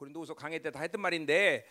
[0.00, 1.66] 고린도후서 강의 때다 했던 말인데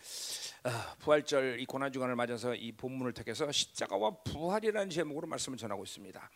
[0.63, 6.29] 어, 부활절 이 고난 주간을 맞아서 이 본문을 택해서 십자가와 부활이라는 제목으로 말씀을 전하고 있습니다.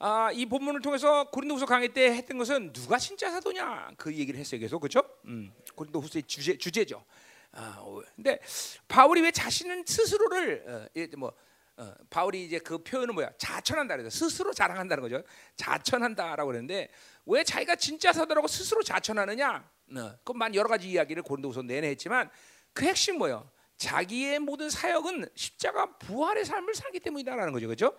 [0.00, 4.60] 아, 이 본문을 통해서 고린도후서 강의 때 했던 것은 누가 진짜 사도냐 그 얘기를 했어요.
[4.60, 5.02] 계속 그렇죠?
[5.26, 7.04] 음, 고린도후서의 주제 주제죠.
[7.52, 8.40] 아, 어, 근데
[8.88, 10.64] 바울이 왜 자신은 스스로를
[10.96, 11.32] 어, 뭐
[11.76, 13.30] 어, 바울이 이제 그 표현은 뭐야?
[13.38, 15.22] 자천한다 그래서 스스로 자랑한다는 거죠.
[15.54, 16.88] 자천한다라고 그러는데
[17.26, 19.70] 왜 자기가 진짜 사도라고 스스로 자천하느냐?
[19.96, 22.30] 어, 그만 여러 가지 이야기를 고린도후서 내내 했지만
[22.72, 23.50] 그 핵심 뭐예요?
[23.76, 27.96] 자기의 모든 사역은 십자가 부활의 삶을 살기 때문이다라는 거죠, 그렇죠?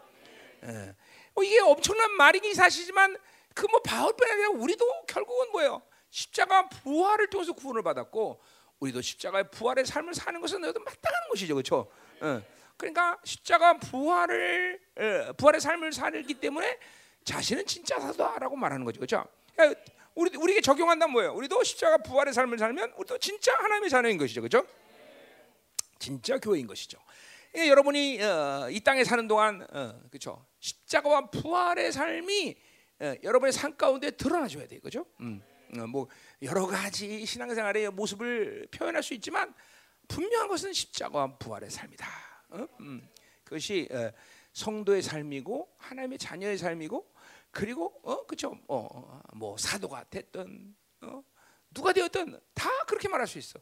[0.64, 0.96] 예.
[1.34, 3.18] 뭐 이게 엄청난 말이긴 사실이지만
[3.54, 5.82] 그 뭐 바울뿐 아니라 우리도 결국은 뭐예요?
[6.10, 8.42] 십자가 부활을 통해서 구원을 받았고
[8.80, 11.92] 우리도 십자가의 부활의 삶을 사는 것은 너도 마땅한 것이죠, 그렇죠?
[12.24, 12.42] 예.
[12.78, 16.80] 그러니까 십자가 부활을 예, 부활의 삶을 살기 때문에
[17.24, 19.26] 자신은 진짜 사도다라고 말하는 거죠, 그렇죠?
[20.16, 21.34] 우리 우리에게 적용한다면 뭐예요?
[21.34, 24.66] 우리도 십자가 부활의 삶을 살면 우리도 진짜 하나님의 자녀인 것이죠, 그렇죠?
[26.00, 27.00] 진짜 교회인 것이죠.
[27.58, 30.46] 예, 여러분이 어, 이 땅에 사는 동안 어, 그렇죠?
[30.60, 32.56] 십자가와 부활의 삶이
[33.02, 35.06] 어, 여러분의 삶 가운데 드러나줘야 돼요, 그렇죠?
[35.20, 35.42] 음,
[35.78, 36.08] 어, 뭐
[36.42, 39.54] 여러 가지 신앙생활의 모습을 표현할 수 있지만
[40.08, 42.08] 분명한 것은 십자가와 부활의 삶이다.
[42.50, 42.68] 어?
[42.80, 43.08] 음,
[43.44, 44.12] 그것이 어,
[44.54, 47.11] 성도의 삶이고 하나님의 자녀의 삶이고
[47.52, 51.24] 그리고 어 그죠 어뭐 사도가 됐든 어
[51.74, 53.60] 누가 되었든 다 그렇게 말할 수 있어.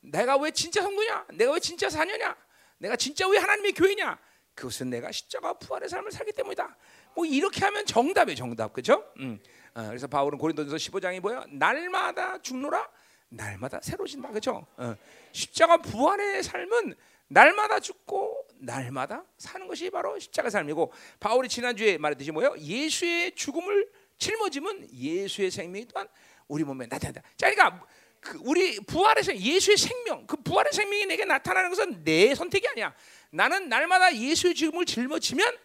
[0.00, 1.26] 내가 왜 진짜 성도냐?
[1.34, 2.36] 내가 왜 진짜 사녀냐?
[2.78, 4.18] 내가 진짜 왜 하나님의 교회냐?
[4.54, 6.76] 그것은 내가 십자가 부활의 삶을 살기 때문이다.
[7.14, 8.72] 뭐 이렇게 하면 정답이에요, 정답.
[8.72, 9.04] 그죠?
[9.18, 9.38] 음.
[9.74, 11.44] 어, 그래서 바울은 고린도전서 15장이 뭐야?
[11.50, 12.88] 날마다 죽노라,
[13.28, 14.30] 날마다 새로진다.
[14.30, 14.66] 그죠?
[14.76, 14.94] 어.
[15.32, 16.94] 십자가 부활의 삶은
[17.28, 22.54] 날마다 죽고 날마다 사는 것이 바로 십자가 삶이고 바울이 지난주에 말했듯이 뭐예요?
[22.58, 26.08] 예수의 죽음을 짊어지면 예수의 생명이 또한
[26.48, 27.22] 우리 몸에 나타난다.
[27.36, 27.84] 자, 그러니까
[28.20, 32.94] 그 우리 부활에서 예수의 생명, 그 부활의 생명이 내게 나타나는 것은 내 선택이 아니야.
[33.30, 35.56] 나는 날마다 예수의 죽음을 짊어지면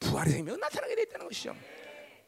[0.00, 1.54] 부활의 생명은 나타나게 돼 있다는 것이죠.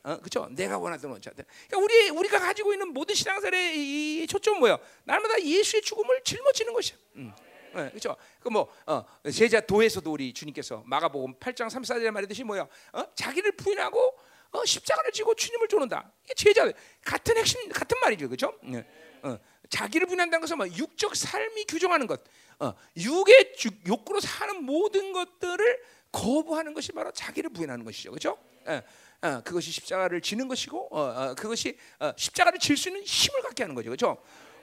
[0.03, 0.49] 어, 그렇죠?
[0.51, 1.31] 내가 원하던 원자.
[1.31, 4.79] 그러니까 우리 우리가 가지고 있는 모든 신앙생활의 이 초점 뭐예요?
[5.05, 6.97] 날마다 예수의 죽음을 짊어지는 것이야.
[7.17, 7.33] 음.
[7.75, 8.17] 네, 그렇죠.
[8.41, 12.67] 그뭐 어, 제자 도에서도 우리 주님께서 마가복음 8장 34절에 말했듯이 뭐야?
[12.93, 13.05] 어?
[13.15, 14.19] 자기를 부인하고
[14.53, 16.11] 어, 십자가를 지고 주님을 쫓는다.
[16.25, 16.71] 이게 제자
[17.05, 18.53] 같은 핵심 같은 말이죠, 그렇죠?
[18.63, 18.85] 네.
[19.23, 19.39] 어,
[19.69, 22.21] 자기를 부인한다는 것은 뭐 육적 삶이 규정하는 것,
[22.59, 23.55] 어, 육의
[23.87, 28.37] 욕구로 사는 모든 것들을 거부하는 것이 바로 자기를 부인하는 것이죠, 그렇죠?
[28.67, 28.83] 예,
[29.23, 33.63] 어, 그것이 십자가를 지는 것이고, 어, 어, 그것이 어, 십자가를 질 수 있는 힘을 갖게
[33.63, 34.21] 하는 거죠, 그렇죠?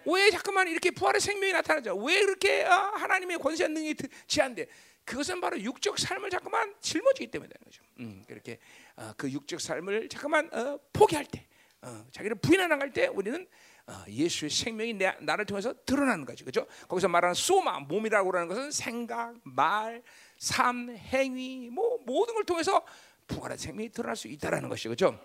[0.07, 1.95] 왜 자꾸만 이렇게 부활의 생명이 나타나죠?
[1.97, 4.67] 왜 그렇게 어, 하나님의 권세한 능력이 지한데?
[5.03, 7.81] 그것은 바로 육적 삶을 자꾸만 짊어지기 때문에 되는 거죠.
[7.99, 8.59] 음, 그렇게
[8.97, 11.45] 어, 그 육적 삶을 자꾸만 어, 포기할 때,
[11.81, 13.47] 어, 자기를 부인하는 갈때 우리는
[13.87, 16.43] 어, 예수의 생명이 내, 나를 통해서 드러나는 거죠.
[16.43, 16.67] 그죠?
[16.89, 20.03] 거기서 말하는 소마, 몸이라고 하는 것은 생각, 말,
[20.37, 22.85] 삶, 행위, 뭐 모든 걸 통해서
[23.27, 24.89] 부활의 생명이 드러날 수 있다라는 것이죠.
[24.89, 25.19] 그죠?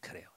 [0.00, 0.28] 그래요.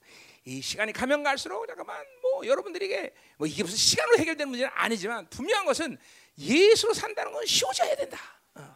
[0.45, 5.65] 이 시간이 가면 갈수록 잠깐만 뭐 여러분들에게 뭐 이게 무슨 시간으로 해결되는 문제는 아니지만 분명한
[5.65, 5.97] 것은
[6.37, 8.17] 예수로 산다는 건 쉬워져야 된다.
[8.55, 8.75] 어.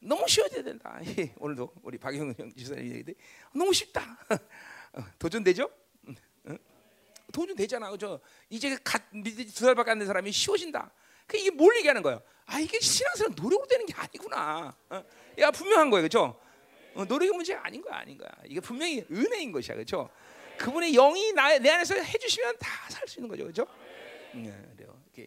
[0.00, 0.98] 너무 쉬워져야 된다.
[1.38, 3.14] 오늘도 우리 박영 지사님 얘기들
[3.54, 4.18] 너무 쉽다.
[4.94, 5.70] 어, 도전되죠?
[6.46, 6.54] 어?
[7.32, 8.20] 도전되잖아, 그죠?
[8.48, 10.90] 이제 두 살밖에 안 된 사람이 쉬워진다.
[11.26, 12.20] 그 이게 뭘 얘기하는 거예요?
[12.46, 14.74] 아 이게 신앙생활 노력으로 되는 게 아니구나.
[14.88, 15.04] 어?
[15.38, 16.08] 야 분명한 거예요?
[16.94, 18.28] 어, 노력의 문제가 아닌 거야, 아닌 거야.
[18.46, 20.10] 이게 분명히 은혜인 것이야, 그죠?
[20.60, 23.66] 그분의 영이 나, 내 안에서 해주시면 다 살 수 있는 거죠, 그렇죠?
[24.34, 25.02] 네, 그래요.
[25.06, 25.26] 이렇게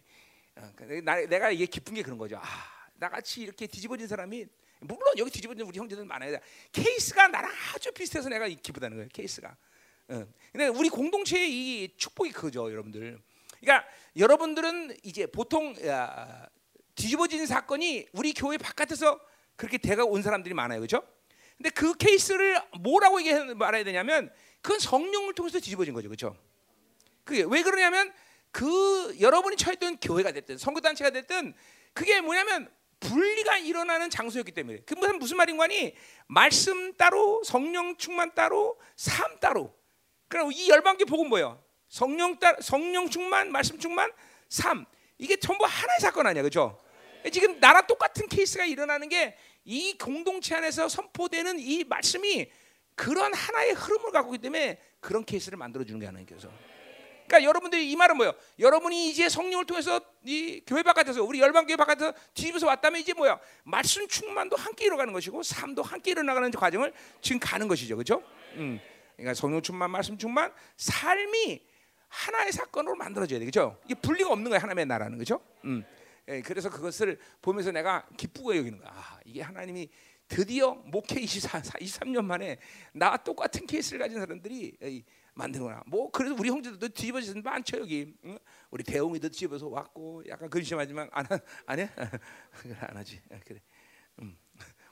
[0.56, 0.70] 어,
[1.02, 2.38] 나, 내가 이게 기쁜 게 그런 거죠.
[2.40, 2.46] 아,
[2.94, 4.46] 나같이 이렇게 뒤집어진 사람이
[4.80, 6.38] 물론 여기 뒤집어진 우리 형제들 많아요.
[6.70, 9.08] 케이스가 나랑 아주 비슷해서 내가 기쁘다는 거예요.
[9.12, 9.56] 케이스가.
[10.08, 10.26] 어.
[10.52, 13.18] 근데 우리 공동체의 이 축복이 그죠, 여러분들.
[13.60, 16.46] 그러니까 여러분들은 이제 보통 야,
[16.94, 19.18] 뒤집어진 사건이 우리 교회 바깥에서
[19.56, 21.02] 그렇게 대가 온 사람들이 많아요, 그렇죠?
[21.56, 24.30] 근데 그 케이스를 뭐라고 얘기 말해야 되냐면
[24.64, 26.34] 그건 성령을 통해서 뒤집어진 거죠, 그렇죠?
[27.22, 28.10] 그게 왜 그러냐면
[28.50, 31.52] 그 여러분이 처했던 교회가 됐든 선교단체가 됐든
[31.92, 35.94] 그게 뭐냐면 분리가 일어나는 장소였기 때문에 그 무슨 무슨 말인가니
[36.28, 39.76] 말씀 따로 성령 충만 따로 삶 따로
[40.28, 41.62] 그럼 이 열방교 복음 뭐예요?
[41.90, 44.10] 성령 따 성령 충만 말씀 충만
[44.48, 44.86] 삶
[45.18, 46.80] 이게 전부 하나의 사건 아니야 그죠?
[47.30, 52.50] 지금 나라 똑같은 케이스가 일어나는 게 이 공동체 안에서 선포되는 이 말씀이
[52.94, 56.48] 그런 하나의 흐름을 갖고 있기 때문에 그런 케이스를 만들어 주는 게 하나님께서.
[57.26, 58.34] 그러니까 여러분들이 이 말은 뭐예요?
[58.58, 63.38] 여러분이 이제 성령을 통해서 이 교회 바깥에서 우리 열방 교회 바깥에서 뒤집어서 왔다면 이제 뭐야?
[63.64, 66.92] 말씀 충만도 함께 일어가는 것이고 삶도 함께 일어나가는 과정을
[67.22, 68.22] 지금 가는 것이죠, 그렇죠?
[68.54, 68.78] 음.
[69.16, 71.62] 그러니까 성령 충만, 말씀 충만, 삶이
[72.08, 73.78] 하나의 사건으로 만들어져야 되겠죠.
[73.86, 75.40] 이게 분리가 없는 거야 하나님의 나라는 그죠?
[75.64, 75.84] 음.
[76.28, 78.90] 예, 그래서 그것을 보면서 내가 기쁘고 여기는 거야.
[78.94, 79.88] 아, 이게 하나님이
[80.28, 82.58] 드디어 목회 24, 23년 만에
[82.92, 84.76] 나와 똑같은 케이스를 가진 사람들이
[85.34, 85.82] 만드는구나.
[85.86, 88.14] 뭐 그래도 우리 형제들도 뒤집어지는 많죠 여기.
[88.24, 88.38] 응?
[88.70, 91.26] 우리 대웅이도 뒤집어서 왔고 약간 근심하지만 안,
[91.66, 91.90] 안 해?
[92.80, 93.20] 안 하지.
[93.30, 93.60] 아, 그래.
[94.20, 94.36] 음.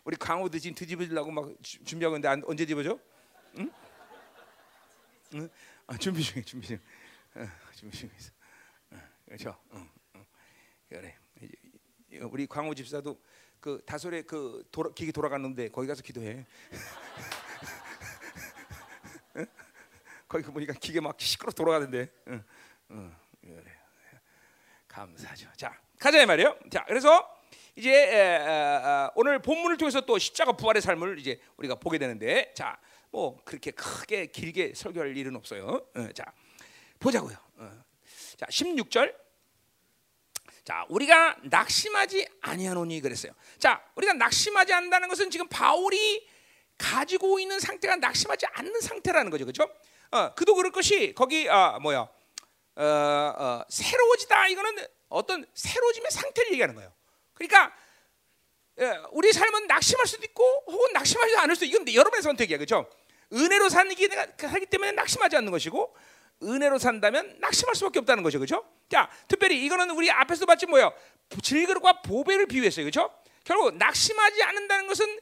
[0.04, 2.98] 우리 강호도 지금 뒤집어지려고 막 준비하고 있는데 안, 언제 뒤집어져?
[3.58, 3.70] 응?
[5.34, 5.48] 응?
[5.86, 6.78] 아, 준비 중에 준비 중.
[7.34, 8.32] 어, 준비 중에 있어.
[8.90, 9.56] 어, 그렇죠.
[9.74, 10.24] 응, 응.
[10.88, 11.16] 그래.
[12.30, 13.20] 우리 광호 집사도
[13.62, 16.44] 그 다솔의 그 돌아, 기계 돌아갔는데 거기 가서 기도해.
[20.28, 22.12] 거기 보니까 기계 막 시끄러 돌아가는데.
[22.28, 22.44] 응,
[22.90, 23.64] 응, 그래.
[24.86, 25.48] 감사죠.
[25.56, 26.58] 자 가자 말이에요.
[26.70, 27.26] 자 그래서
[27.74, 32.52] 이제 에, 에, 에, 오늘 본문을 통해서 또 십자가 부활의 삶을 이제 우리가 보게 되는데
[32.54, 32.78] 자
[33.12, 35.86] 뭐 그렇게 크게 길게 설교할 일은 없어요.
[35.94, 36.24] 어, 자
[36.98, 37.36] 보자고요.
[37.58, 37.84] 어.
[38.36, 39.14] 자 16절
[40.64, 43.32] 자, 우리가 낙심하지 아니하노니 그랬어요.
[43.58, 46.26] 자, 우리가 낙심하지 않는다는 것은 지금 바울이
[46.78, 49.68] 가지고 있는 상태가 낙심하지 않는 상태라는 거죠, 그렇죠?
[50.10, 52.08] 어, 그도 그럴 것이 거기 아, 뭐야,
[52.76, 56.92] 어, 어, 새로워지다 이거는 어떤 새로워짐의 상태를 얘기하는 거예요.
[57.34, 57.74] 그러니까
[58.80, 62.88] 예, 우리 삶은 낙심할 수도 있고 혹은 낙심하지 않을 수도 이건 여러분의 선택이야, 그렇죠?
[63.32, 64.08] 은혜로 사는 게
[64.46, 65.94] 하기 때문에 낙심하지 않는 것이고
[66.42, 68.64] 은혜로 산다면 낙심할 수밖에 없다는 거죠, 그렇죠?
[68.88, 70.92] 자, 특별히 이거는 우리 앞에서 봤지 뭐요?
[71.42, 73.12] 질그릇과 보배를 비유했어요, 그렇죠?
[73.44, 75.20] 결국 낙심하지 않는다는 것은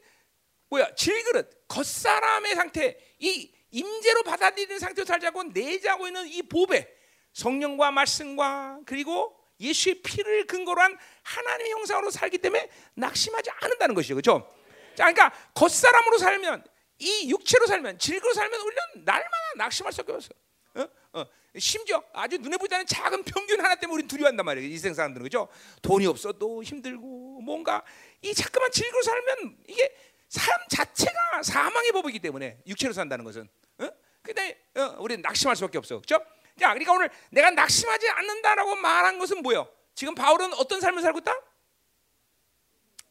[0.71, 0.95] 뭐야?
[0.95, 6.89] 질그릇, 겉사람의 상태, 이 임재로 받아들이는 상태로 살자고 내자고 있는 이 보배,
[7.33, 14.49] 성령과 말씀과 그리고 예수의 피를 근거로 한 하나님의 형상으로 살기 때문에 낙심하지 않는다는 것이죠, 그렇죠?
[14.97, 16.65] 자, 그러니까 겉사람으로 살면
[16.99, 20.39] 이 육체로 살면 질그릇 살면 우리는 날마다 낙심할 수밖에 없어요.
[20.75, 20.89] 어?
[21.13, 21.27] 어.
[21.59, 24.69] 심지어 아주 눈에 보이지 않는 작은 평균 하나 때문에 우리 두려워한단 말이에요.
[24.69, 25.49] 이생 사람들은 그죠?
[25.83, 27.83] 돈이 없어도 힘들고 뭔가
[28.23, 29.95] 이 자꾸만 즐거워 살면 이게
[30.29, 33.49] 삶 자체가 사망의 법이기 때문에 육체로 산다는 것은.
[33.79, 33.89] 어?
[34.23, 36.01] 근데 어, 우리는 낙심할 수밖에 없어.
[36.01, 36.19] 그죠?
[36.59, 39.69] 자, 그러니까 오늘 내가 낙심하지 않는다라고 말한 것은 뭐예요?
[39.95, 41.33] 지금 바울은 어떤 삶을 살고 있다?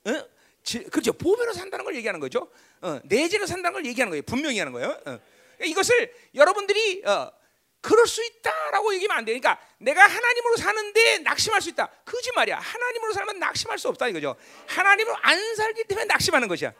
[0.06, 0.30] 어?
[0.64, 1.12] 지, 그렇죠.
[1.14, 2.50] 보배로 산다는 걸 얘기하는 거죠.
[2.82, 4.22] 어, 내재로 산다는 걸 얘기하는 거예요.
[4.22, 5.02] 분명히 하는 거예요.
[5.06, 5.20] 어.
[5.62, 7.32] 이것을 여러분들이 어,
[7.81, 9.31] 그럴 수 있다라고 얘기하면 안 돼.
[9.40, 11.88] 그러니까 내가 하나님으로 사는데 낙심할 수 있다.
[12.04, 12.60] 그지 말이야.
[12.60, 14.36] 하나님으로 살면 낙심할 수 없다 이거죠.
[14.68, 16.74] 하나님으로 안 살기 때문에 낙심하는 것이야.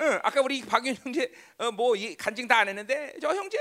[0.00, 3.58] 응, 아까 우리 박윤 형제 어, 뭐 간증 다 안 했는데 저 형제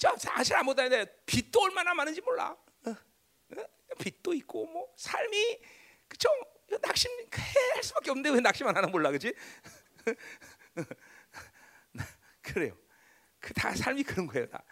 [0.00, 2.56] 저 사실 안 했는데 빚도 얼마나 많은지 몰라.
[2.86, 3.64] 어, 어?
[3.98, 5.60] 빚도 있고 뭐 삶이
[6.08, 6.28] 그죠?
[6.82, 7.10] 낙심
[7.74, 9.32] 할 수밖에 없는데 왜 낙심 안 하나 몰라, 그지?
[12.42, 12.76] 그래요.
[13.40, 14.62] 그 다 삶이 그런 거예요, 다.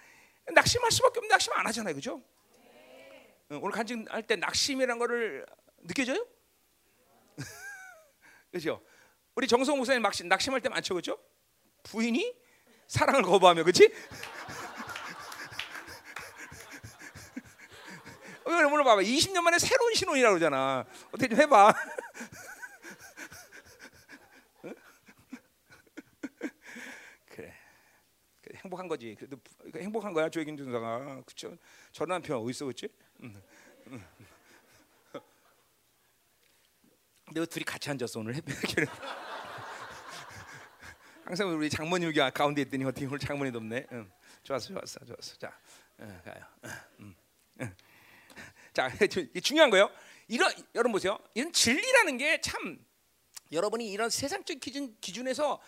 [0.54, 2.22] 낙심할 수밖에 없는 낙심 안 하잖아요, 그죠?
[3.50, 5.46] 오늘 간증할 때 낙심이라는 거를
[5.82, 6.26] 느껴져요?
[8.52, 8.82] 그죠?
[9.34, 11.18] 우리 정성 목사님 낙심, 낙심할 때 많죠, 그죠?
[11.84, 12.34] 부인이
[12.86, 13.92] 사랑을 거부하며, 그렇지?
[18.78, 20.86] 오늘 봐봐, 20년 만에 새로운 신혼이라고 그러잖아.
[21.08, 21.74] 어떻게 좀 해봐.
[28.68, 29.16] 행복한 거지.
[29.18, 29.38] 그래도
[29.76, 31.22] 행복한 거야 조혜긴 준사가.
[31.24, 31.56] 그쵸?
[31.90, 32.70] 저런 남편 어디 있어.
[33.22, 33.42] 응.
[37.24, 38.34] 근데 둘이 같이 앉았어 오늘
[41.24, 43.86] 항상 우리 장모님 여기 가운데 있더니 어떻게 오늘 장모님 없네.
[43.92, 44.10] 응.
[44.42, 45.36] 좋았어, 좋았어, 좋았어.
[45.36, 45.58] 자,
[46.00, 46.44] 응, 가요.
[47.00, 47.14] 응.
[47.60, 47.76] 응.
[48.72, 48.90] 자,
[49.42, 49.90] 중요한 거요.
[50.26, 51.18] 이런 여러분 보세요.
[51.34, 52.78] 이런 진리라는 게 참
[53.50, 55.58] 여러분이 이런 세상적 기준 기준에서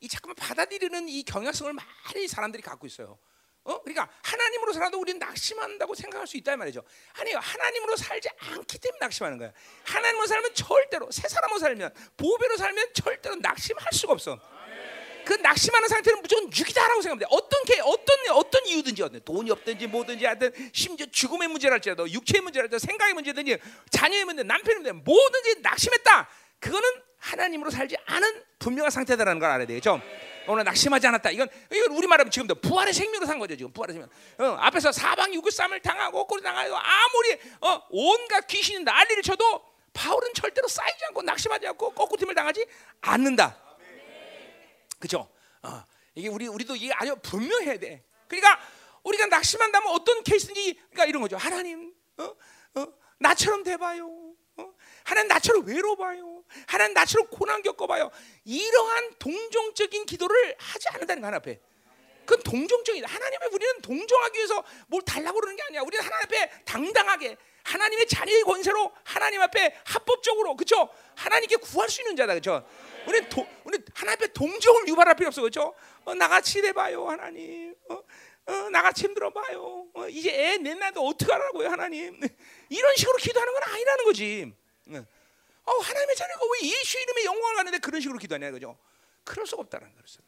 [0.00, 3.18] 이 잠깐만 받아들이는 이 경향성을 많이 사람들이 갖고 있어요.
[3.64, 3.80] 어?
[3.82, 6.82] 그러니까 하나님으로 살아도 우리는 낙심한다고 생각할 수 있다 말이죠.
[7.18, 9.52] 아니요, 하나님으로 살지 않기 때문에 낙심하는 거야.
[9.84, 14.40] 하나님으로 살면 절대로 새 사람으로 살면 보배로 살면 절대로 낙심할 수가 없어.
[15.26, 17.28] 그 낙심하는 상태는 무조건 육이다라고 생각합니다.
[17.30, 22.78] 어떤 게 어떤 어떤 이유든지 어떤 돈이 없든지 뭐든지 하든 심지어 죽음의 문제랄지라도 육체의 문제랄지라도
[22.78, 23.58] 생각의 문제든지
[23.90, 26.28] 자녀의 문제, 남편의 문제 뭐든지 낙심했다.
[26.58, 26.88] 그거는
[27.20, 30.00] 하나님으로 살지 않은 분명한 상태다라는 걸 알아야 되겠죠.
[30.48, 31.30] 오늘 낙심하지 않았다.
[31.30, 33.56] 이건 이건 우리 말하면 지금도 부활의 생명으로 산 거죠.
[33.56, 34.10] 지금 부활의 생명.
[34.38, 40.66] 어, 앞에서 사방 유구쌈을 당하고 꼬리 당하고 아무리 어, 온갖 귀신이 난리를 쳐도 바울은 절대로
[40.66, 42.66] 쌓이지 않고 낙심하지 않고 꺾구팀을 당하지
[43.02, 43.56] 않는다.
[44.98, 45.28] 그렇죠?
[45.62, 45.84] 어,
[46.14, 48.02] 이게 우리 우리도 이게 아주 분명해야 돼.
[48.26, 48.58] 그러니까
[49.02, 51.36] 우리가 낙심한다면 어떤 케이스인지 그러니까 이런 거죠.
[51.36, 52.34] 하나님, 어?
[52.76, 52.86] 어?
[53.18, 54.34] 나처럼 돼봐요.
[55.04, 56.44] 하나님 나처럼 외로워봐요.
[56.66, 58.10] 하나님 나처럼 고난 겪어봐요.
[58.44, 61.60] 이러한 동정적인 기도를 하지 않는다는 거 하나 앞에.
[62.24, 63.08] 그건 동정적이다.
[63.08, 65.82] 하나님 앞에 우리는 동정하기 위해서 뭘 달라고 그러는 게 아니야.
[65.82, 70.88] 우리는 하나님 앞에 당당하게 하나님의 자녀의 권세로 하나님 앞에 합법적으로 그렇죠?
[71.16, 72.66] 하나님께 구할 수 있는 자다 그렇죠?
[73.06, 75.74] 우리 도, 우리 하나님 앞에 동정을 유발할 필요 없어 그렇죠?
[76.04, 77.74] 어, 나같이 돼 봐요 하나님.
[77.88, 78.02] 어,
[78.46, 79.86] 어, 나같이 힘들어 봐요.
[79.94, 82.20] 어, 이제 애 낸나도 어떻게 하라고요 하나님?
[82.68, 84.52] 이런 식으로 기도하는 건 아니라는 거지.
[84.98, 88.76] 어, 하나님의 자녀가 왜 예수 이름의 영광을 가는데 그런 식으로 기도하냐 그죠?
[89.24, 90.20] 그럴 수가 없다는 거죠.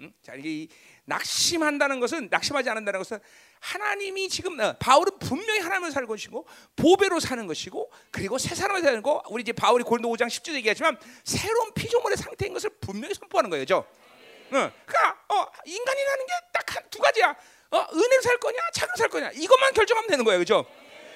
[0.00, 0.12] 응?
[0.22, 0.74] 자 이게
[1.04, 3.20] 낙심한다는 것은 낙심하지 않는다는 것은
[3.60, 9.00] 하나님이 지금 어, 바울은 분명히 하나님을 살고 것이고 보배로 사는 것이고 그리고 새 사람을 사는
[9.02, 13.64] 거 우리 이제 바울이 고린도 5장 10절 얘기하지만 새로운 피조물의 상태인 것을 분명히 선포하는 거예요.
[13.70, 14.72] 응.
[14.84, 17.34] 그러니까 어, 인간이라는 게 딱 두 가지야.
[17.70, 20.66] 어, 은혜로 살 거냐, 착을 살 거냐 이것만 결정하면 되는 거예요, 그죠?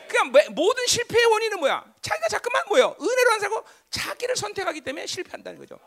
[0.09, 1.85] 그러니까 모든 실패의 원인은 뭐야?
[2.03, 2.97] 자기가 자꾸만 뭐예요?
[3.01, 5.79] 은혜로 안 살고 자기를 선택하기 때문에 실패한다는 거죠.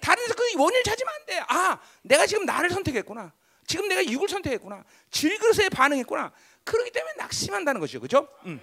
[0.00, 1.44] 다른 데서 그 원인을 찾으면 안 돼.
[1.48, 3.32] 아, 내가 지금 나를 선택했구나.
[3.66, 4.84] 지금 내가 육을 선택했구나.
[5.10, 6.32] 질그릇에 반응했구나.
[6.64, 8.00] 그렇기 때문에 낙심한다는 것이죠.
[8.00, 8.28] 그죠?
[8.46, 8.60] 음.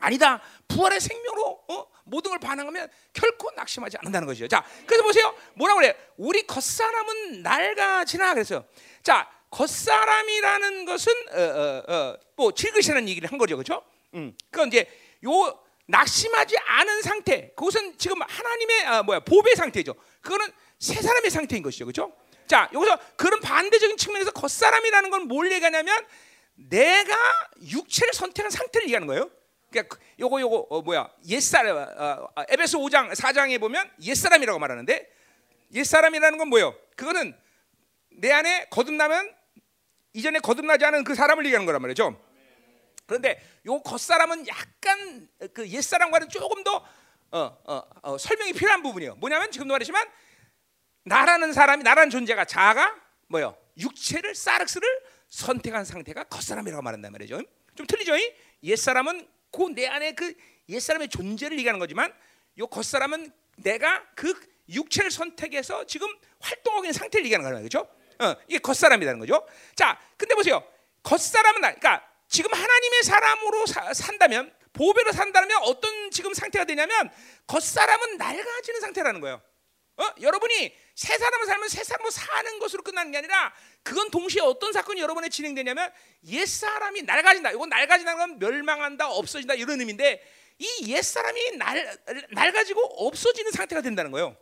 [0.00, 0.40] 아니다.
[0.68, 1.86] 부활의 생명으로 어?
[2.04, 4.48] 모든 걸 반응하면 결코 낙심하지 않는다는 것이죠.
[4.48, 5.34] 자, 그래서 보세요.
[5.54, 5.96] 뭐라 그래?
[6.16, 8.64] 우리 겉사람은 낡아지나 그래서
[9.02, 13.56] 자, 겉사람이라는 것은 어, 어, 어, 뭐 질그릇이라는 얘기를 한 거죠.
[13.56, 13.82] 그죠?
[14.14, 14.36] 음.
[14.50, 14.86] 그건 이제
[15.24, 17.52] 요 낙심하지 않은 상태.
[17.56, 19.94] 그것은 지금 하나님의 아, 뭐야 보배 상태죠.
[20.20, 20.46] 그거는
[20.78, 22.12] 새 사람의 상태인 것이죠, 그렇죠?
[22.46, 26.04] 자, 여기서 그런 반대적인 측면에서 겉사람이라는 건 뭘 얘기하냐면
[26.54, 27.16] 내가
[27.62, 29.30] 육체를 선택한 상태를 얘기하는 거예요.
[29.70, 35.10] 그러니까 그, 요거 요거 어, 뭐야 옛사람 어, 어, 에베소 5장 4장에 보면 옛사람이라고 말하는데
[35.72, 36.74] 옛사람이라는 건 뭐예요?
[36.94, 37.34] 그거는
[38.10, 39.34] 내 안에 거듭나면
[40.12, 42.20] 이전에 거듭나지 않은 그 사람을 얘기하는 거란 말이죠.
[43.12, 46.82] 그런데 요 겉사람은 약간 그 옛사람과는 조금 더
[47.30, 49.16] 어, 어, 어, 설명이 필요한 부분이에요.
[49.16, 50.06] 뭐냐면 지금도 말했지만
[51.04, 52.94] 나라는 사람이 나라는 존재가 자가
[53.28, 53.56] 뭐요?
[53.76, 54.88] 육체를 사르스를
[55.28, 57.42] 선택한 상태가 겉사람이라고 말한단 말이죠.
[57.74, 58.12] 좀 틀리죠?
[58.62, 60.34] 옛사람은 그 내 안에 그
[60.70, 62.14] 옛사람의 존재를 얘기하는 거지만
[62.58, 64.34] 요 겉사람은 내가 그
[64.70, 66.08] 육체를 선택해서 지금
[66.40, 67.68] 활동하고 있는 상태를 얘기하는 거예요.
[67.68, 67.86] 그렇죠?
[68.24, 69.46] 어, 이게 겉사람이라는 거죠.
[69.74, 70.64] 자, 근데 보세요.
[71.02, 77.10] 겉사람은 그러니까 지금 하나님의 사람으로 사, 산다면 보배로 산다면 어떤 지금 상태가 되냐면
[77.46, 79.42] 겉사람은 낡아지는 상태라는 거예요.
[79.98, 80.14] 어?
[80.18, 85.02] 여러분이 새 사람을 살면 새 사람으로 사는 것으로 끝나는 게 아니라 그건 동시에 어떤 사건이
[85.02, 85.92] 여러분에 진행되냐면
[86.24, 87.52] 옛 사람이 낡아진다.
[87.52, 90.22] 이건 낡아진다는 건 멸망한다, 없어진다 이런 의미인데
[90.58, 91.98] 이 옛 사람이 날,
[92.30, 94.34] 낡아지고 없어지는 상태가 된다는 거예요.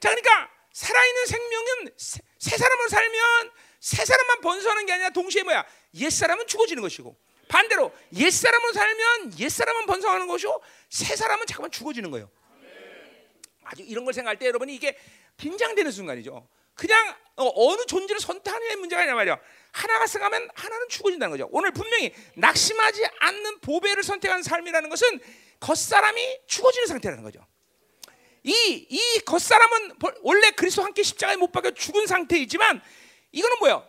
[0.00, 5.64] 자, 그러니까 살아있는 생명은 새, 새 사람으로 살면 새 사람만 번성하는 게 아니라 동시에 뭐야?
[5.94, 7.16] 옛 사람은 죽어지는 것이고
[7.48, 12.30] 반대로 옛 사람으로 살면 옛 사람은 번성하는 것이고 새 사람은 잠깐만 죽어지는 거예요.
[13.64, 14.96] 아주 이런 걸 생각할 때 여러분이 이게
[15.36, 16.48] 긴장되는 순간이죠.
[16.74, 19.38] 그냥 어, 느 존재를 선택하는 문제가 아니라 말이야.
[19.72, 21.48] 하나가 승하면 하나는 죽어진다는 거죠.
[21.52, 25.20] 오늘 분명히 낙심하지 않는 보배를 선택한 삶이라는 것은
[25.60, 27.46] 겉사람이 죽어지는 상태라는 거죠.
[28.44, 32.80] 이, 이 겉사람은 원래 그리스도 함께 십자가에 못 박혀 죽은 상태이지만
[33.32, 33.86] 이거는 뭐야?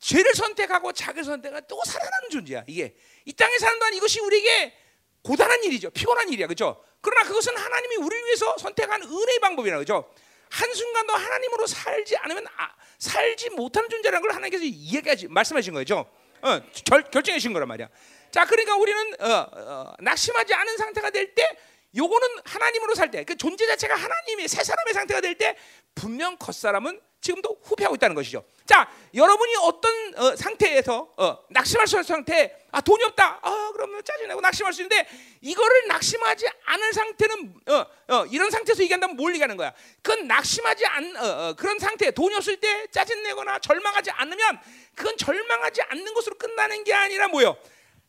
[0.00, 2.64] 죄를 선택하고 자기를 선택하고 또 살아나는 존재야.
[2.66, 4.74] 이게 이 땅에 사는 동안 이것이 우리에게
[5.22, 5.90] 고단한 일이죠.
[5.90, 6.46] 피곤한 일이야.
[6.46, 6.82] 그렇죠?
[7.00, 10.10] 그러나 그것은 하나님이 우리를 위해서 선택한 은혜의 방법이라 그죠?
[10.50, 16.10] 한순간도 하나님으로 살지 않으면 아, 살지 못하는 존재라는 걸 하나님께서 이야기하지 말씀하신 거죠.
[16.40, 17.88] 어, 결, 결정해 주신 거란 말이야.
[18.30, 21.58] 자, 그러니까 우리는 어, 어, 낙심하지 않은 상태가 될 때
[21.96, 25.56] 요거는 하나님으로 살 때, 그 존재 자체가 하나님의 새 사람의 상태가 될 때
[25.94, 28.44] 분명 겉사람은 지금도 후회하고 있다는 것이죠.
[28.64, 34.02] 자, 여러분이 어떤 어, 상태에서 어, 낙심할 수 있는 상태, 아 돈이 없다, 아 그러면
[34.04, 35.08] 짜증나고 낙심할 수 있는데
[35.40, 39.72] 이거를 낙심하지 않은 상태는 어, 어, 이런 상태에서 얘기한다면 뭘 얘기하는 거야?
[40.02, 44.60] 그건 낙심하지 않 어, 어, 그런 상태, 돈이 없을 때 짜증내거나 절망하지 않으면
[44.94, 47.56] 그건 절망하지 않는 것으로 끝나는 게 아니라 뭐요?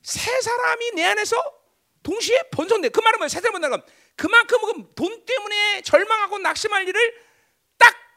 [0.03, 1.58] 새 사람이 내 안에서
[2.03, 2.89] 동시에 번성돼.
[2.89, 3.27] 그 말은 뭐야?
[3.27, 7.29] 새 사람 번성하면 그만큼 돈 때문에 절망하고 낙심할 일을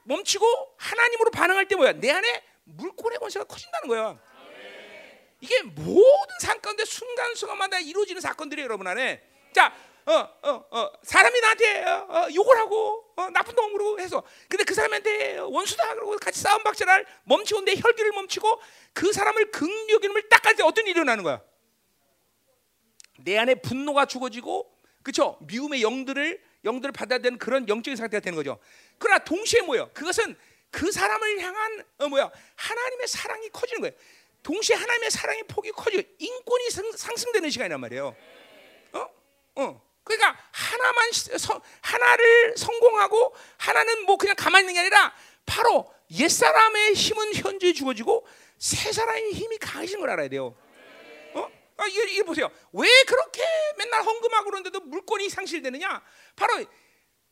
[0.04, 1.92] 멈추고 하나님으로 반응할 때 뭐야?
[1.92, 4.18] 내 안에 물꼬의 권세가 커진다는 거야.
[5.40, 9.22] 이게 모든 사건들 순간순간마다 이루어지는 사건들이 여러분 안에.
[9.52, 9.74] 자,
[10.06, 10.12] 어,
[10.42, 15.38] 어, 어, 사람이 나한테 어, 어, 욕을 하고 어, 나쁜 놈으로 해서 근데 그 사람한테
[15.38, 18.60] 원수다 그러고 같이 싸움 박자를 멈추고 내 혈기를 멈추고
[18.92, 21.40] 그 사람을 긍휼히 닦을 때 어떤 일이 일어나는 거야?
[23.24, 24.70] 내 안에 분노가 죽어지고
[25.02, 25.38] 그쵸?
[25.42, 28.58] 미움의 영들을 영들을 받아야 되는 그런 영적인 상태가 되는 거죠.
[28.98, 29.90] 그러나 동시에 뭐요?
[29.92, 30.36] 그것은
[30.70, 32.30] 그 사람을 향한 어 뭐야?
[32.54, 33.94] 하나님의 사랑이 커지는 거예요.
[34.42, 38.16] 동시에 하나님의 사랑의 폭이 커지고 인권이 상승되는 시간이란 말이에요.
[38.92, 39.08] 어?
[39.56, 39.82] 어.
[40.04, 45.14] 그러니까 하나만 서, 하나를 성공하고 하나는 뭐 그냥 가만히 있는 게 아니라
[45.46, 48.26] 바로 옛 사람의 힘은 현재 주어지고
[48.58, 50.56] 새 사람의 힘이 강해진 걸 알아야 돼요.
[51.82, 51.84] 어?
[51.84, 52.50] 아, 이거, 이거 보세요.
[52.72, 53.42] 왜 그렇게
[53.76, 56.02] 맨날 헌금하고 그러는데도 물건이 상실되느냐?
[56.36, 56.64] 바로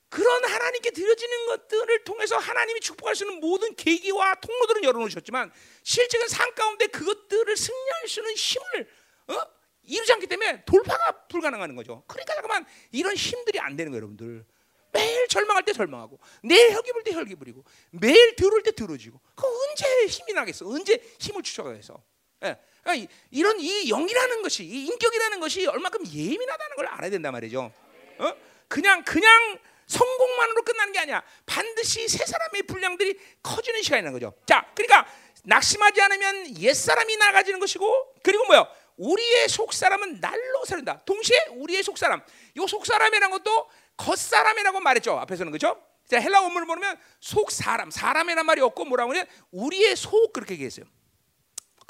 [0.09, 5.53] 그런 하나님께 드려지는 것들을 통해서 하나님이 축복할 수 있는 모든 계기와 통로들은 열어놓으셨지만
[5.85, 8.91] 실제는 삶 가운데 그것들을 승리할 수 있는 힘을
[9.29, 9.61] 어?
[9.85, 12.03] 이루지 않기 때문에 돌파가 불가능한 거죠.
[12.09, 14.45] 그러니까 잠깐만 이런 힘들이 안 되는 거예요, 여러분들.
[14.93, 20.07] 매일 절망할 때 절망하고 내일 혈기 불때 혈기 부리고 매일 들어올 때 들어지고 그 언제
[20.07, 20.67] 힘이 나겠어?
[20.67, 22.03] 언제 힘을 추적하겠어?
[22.45, 22.59] 예.
[22.83, 27.73] 그러니까 이런 이 영이라는 것이 이 인격이라는 것이 얼마큼 예민하다는 걸 알아야 된단 말이죠.
[28.19, 28.35] 어?
[28.69, 31.23] 그냥 그냥 성공만으로 끝나는 게 아니야.
[31.47, 34.33] 반드시 새 사람의 분량들이 커지는 시간이라는 거죠.
[34.47, 35.07] 자, 그러니까
[35.43, 38.67] 낙심하지 않으면 옛 사람이 나가지는 것이고 그리고 뭐요?
[38.97, 41.01] 우리의 속 사람은 날로 새른다.
[41.07, 42.23] 동시에 우리의 속 사람,
[42.55, 45.19] 이속 사람이라는 것도 겉 사람이라고 말했죠.
[45.19, 45.83] 앞에서는 그죠?
[46.07, 49.25] 자, 헬라 원문을 보면 속 사람, 사람이란 말이 없고 뭐라고 하냐?
[49.53, 50.85] 우리의 속 그렇게 얘기했어요.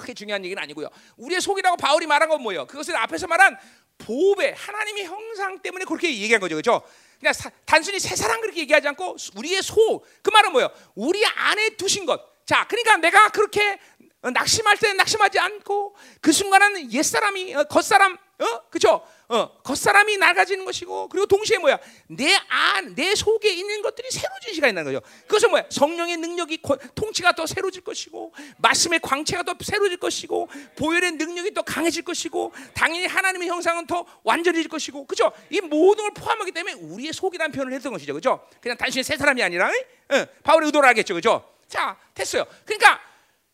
[0.01, 0.89] 크게 중요한 얘기는 아니고요.
[1.17, 2.67] 우리의 속이라고 바울이 말한 건 뭐예요?
[2.67, 3.57] 그것은 앞에서 말한
[3.99, 6.57] 보배, 하나님의 형상 때문에 그렇게 얘기한 거죠.
[6.57, 6.83] 그죠?
[7.19, 10.71] 그냥 사, 단순히 새 사람 그렇게 얘기하지 않고 우리의 속, 그 말은 뭐예요?
[10.95, 12.21] 우리 안에 두신 것.
[12.47, 13.79] 자, 그러니까 내가 그렇게
[14.23, 18.63] 낙심할 때는 낙심하지 않고 그 순간은 옛 사람이 어, 겉사람 어?
[18.71, 19.07] 그죠?
[19.29, 21.79] 어 겉사람이 낡아지는 것이고 그리고 동시에 뭐야?
[22.09, 25.07] 내 안 내 속에 있는 것들이 새로진 시간이 나는 거죠.
[25.27, 25.65] 그것은 뭐야?
[25.69, 26.61] 성령의 능력이
[26.95, 33.07] 통치가 더 새로질 것이고 말씀의 광채가 더 새로질 것이고 보혈의 능력이 더 강해질 것이고 당연히
[33.07, 35.33] 하나님의 형상은 더 완전해질 것이고 그죠?
[35.51, 38.15] 이 모든 걸 포함하기 때문에 우리의 속이라는 표현을 했던 것이죠.
[38.15, 38.47] 그죠?
[38.61, 41.15] 그냥 단순히 새 사람이 아니라 어, 바울의 의도를 하겠죠.
[41.15, 41.45] 그죠?
[41.69, 42.45] 자 됐어요.
[42.65, 43.01] 그러니까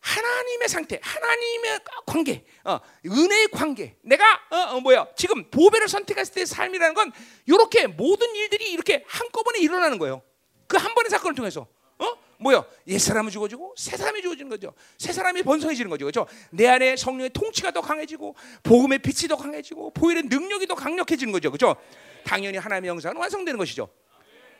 [0.00, 3.96] 하나님의 상태, 하나님의 관계, 어, 은혜의 관계.
[4.02, 5.06] 내가 어, 어, 뭐야?
[5.16, 7.12] 지금 보배를 선택했을 때 삶이라는 건
[7.46, 10.22] 이렇게 모든 일들이 이렇게 한꺼번에 일어나는 거예요.
[10.68, 11.66] 그 한 번의 사건을 통해서.
[11.98, 12.06] 어?
[12.38, 12.64] 뭐야?
[12.88, 14.74] 옛 사람은 죽어지고 새 사람이 죽어지는 거죠.
[14.98, 16.04] 새 사람이 번성해지는 거죠.
[16.04, 16.26] 그렇죠?
[16.50, 21.50] 내 안에 성령의 통치가 더 강해지고 복음의 빛이 더 강해지고 보혈의 능력이 더 강력해지는 거죠.
[21.50, 21.76] 그렇죠?
[22.24, 23.88] 당연히 하나님의 영상은 완성되는 것이죠.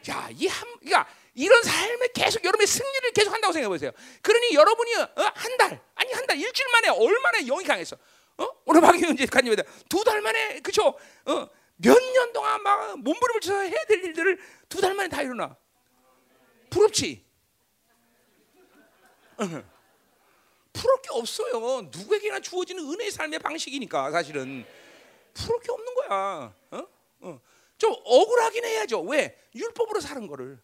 [0.03, 1.07] 자, 이 한, 그러니까
[1.37, 3.91] 이런 삶에 계속 여러분의 승리를 계속 한다고 생각해 보세요.
[4.23, 7.97] 그러니 여러분이 어, 한 달, 아니 한 달, 일주일 만에 얼마나 영이 강했어.
[8.39, 8.49] 어?
[8.65, 9.63] 오늘 박영훈 작가님입니다.
[9.89, 10.99] 두달 만에 그쵸?
[11.27, 14.39] 어, 몇년 동안 막 몸부림을 해야 될 일들을
[14.71, 15.55] 두 달 만에 다 일어나.
[16.71, 17.25] 부럽지?
[20.73, 21.83] 부러울 게 없어요.
[21.93, 24.65] 누구에게나 주어지는 은혜의 삶의 방식이니까 사실은
[25.35, 26.55] 부러울 게 없는 거야.
[26.71, 26.89] 어?
[27.21, 27.41] 어.
[27.77, 29.03] 좀 억울하긴 해야죠.
[29.03, 29.39] 왜?
[29.55, 30.59] 율법으로 사는 거를.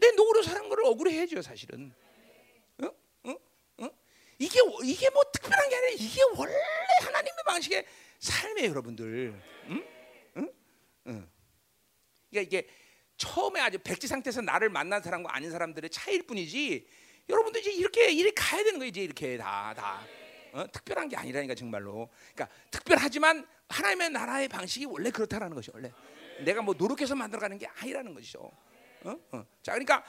[0.00, 1.92] 내 노고로 사는 거를 억울해야죠, 사실은.
[2.82, 2.86] 어?
[3.24, 3.36] 어?
[3.78, 3.90] 어?
[4.38, 6.54] 이게 이게 뭐 특별한 게 아니라 이게 원래
[7.02, 7.86] 하나님의 방식의
[8.18, 9.40] 삶이에요, 여러분들.
[9.68, 9.84] 응?
[10.38, 10.52] 응?
[11.06, 11.30] 응.
[12.30, 12.68] 그러니까 이게
[13.16, 16.86] 처음에 아주 백지 상태에서 나를 만난 사람과 아닌 사람들의 차이일 뿐이지.
[17.28, 20.02] 여러분들 이제 이렇게 이렇게 가야 되는 거예요, 이제 이렇게 다 다.
[20.52, 20.66] 어?
[20.72, 22.08] 특별한 게 아니라니까 정말로.
[22.34, 25.92] 그러니까 특별하지만 하나님의 나라의 방식이 원래 그렇다라는 것이 원래.
[26.44, 28.50] 내가 뭐 노력해서 만들어가는 게 아니라는 것이죠.
[29.04, 29.16] 어?
[29.32, 29.46] 어.
[29.62, 30.04] 자, 그러니까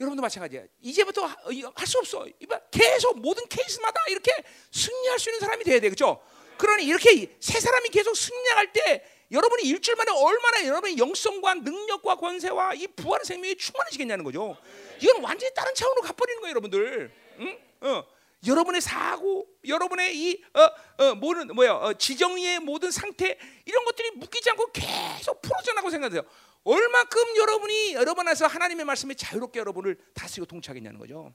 [0.00, 0.62] 여러분도 마찬가지야.
[0.80, 2.26] 이제부터 할 수 없어.
[2.70, 4.32] 계속 모든 케이스마다 이렇게
[4.70, 6.20] 승리할 수 있는 사람이 돼야 돼, 그렇죠?
[6.58, 12.74] 그러니 이렇게 새 사람이 계속 승리할 때 여러분이 일주일 만에 얼마나 여러분의 영성과 능력과 권세와
[12.74, 14.56] 이 부활의 생명이 충만해지겠냐는 거죠.
[15.00, 17.12] 이건 완전히 다른 차원으로 가버리는 거예요, 여러분들.
[17.40, 17.58] 응?
[17.80, 18.04] 어.
[18.46, 24.50] 여러분의 사고, 여러분의 이 어, 어, 모든 뭐야 어, 지정의 모든 상태 이런 것들이 묶이지
[24.50, 26.22] 않고 계속 풀어져 나고 생각돼요.
[26.64, 31.34] 얼마큼 여러분이 여러분 안에서 하나님의 말씀에 자유롭게 여러분을 다스리고 통치하겠냐는 거죠.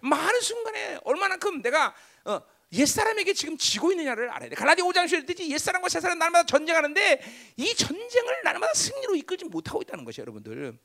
[0.00, 1.94] 많은 순간에 얼마만큼 내가
[2.24, 2.40] 어,
[2.72, 4.54] 옛 사람에게 지금 지고 있느냐를 알아야 돼.
[4.56, 7.22] 갈라디 5장 1절에 옛 사람과 새 사람 날마다 전쟁하는데
[7.56, 10.78] 이 전쟁을 날마다 승리로 이끌지 못하고 있다는 것이 여러분들.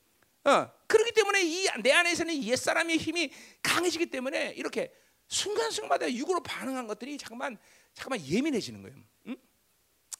[0.44, 4.92] 어, 그렇기 때문에 이 내 안에서는 옛 사람의 힘이 강해지기 때문에 이렇게
[5.28, 7.58] 순간순간마다 육으로 반응한 것들이 잠깐만
[7.94, 8.96] 잠깐만 예민해지는 거예요.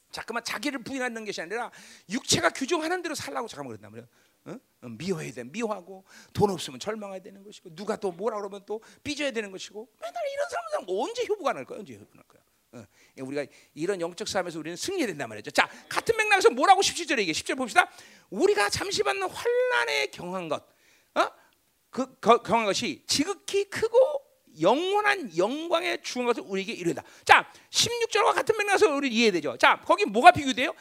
[0.08, 0.12] 응?
[0.12, 1.70] 잠깐만 자기를 부인하는 것이 아니라
[2.08, 4.08] 육체가 규정하는 대로 살라고 잠깐만 그런단 말이야.
[4.44, 4.88] 어?
[4.88, 9.50] 미워해야 돼, 미워하고 돈 없으면 절망해야 되는 것이고 누가 또 뭐라 그러면 또 삐져야 되는
[9.50, 11.80] 것이고 맨날 이런 사람은 언제 효부가 날 거야?
[11.80, 12.42] 언제 효부가 날 거야?
[12.72, 12.86] 어.
[13.22, 15.50] 우리가 이런 영적 삶에서 우리는 승리해야 된단 말이죠.
[15.50, 17.32] 자, 같은 맥락에서 뭐라고 17절에 얘기해.
[17.32, 17.90] 10절 봅시다.
[18.30, 20.62] 우리가 잠시 받는 환란에 경한 것,
[21.14, 21.30] 어?
[21.90, 24.27] 그 경한 것이 지극히 크고
[24.60, 27.02] 영원한 영광의 주은 것을 우리에게 이루다.
[27.24, 29.56] 자, 16절과 같은 맥락에서 우리 이해되죠.
[29.56, 30.74] 자, 거기 뭐가 비교돼요?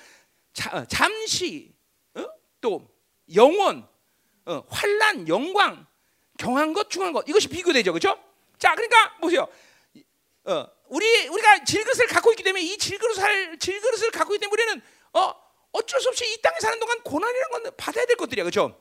[0.54, 1.74] 자, 어, 잠시
[2.16, 2.26] 어?
[2.62, 2.90] 또
[3.34, 3.88] 영원,
[4.46, 5.86] 어, 환란, 영광,
[6.38, 8.18] 경한 것, 중한 것 이것이 비교되죠, 그렇죠?
[8.58, 9.48] 자, 그러니까 보세요.
[10.46, 14.82] 어, 우리 우리가 질그릇을 갖고 있기 때문에 이 질그릇을 질그릇을 갖고 있기 때문에 우리는
[15.13, 15.34] 어,
[15.72, 18.80] 어쩔 수 없이 이 땅에 사는 동안 고난이라는 건 받아야 될 것들이야, 그렇죠?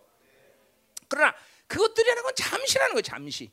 [1.09, 1.35] 그러나
[1.67, 3.51] 그것들이라는 건 잠시라는 거예요, 잠시.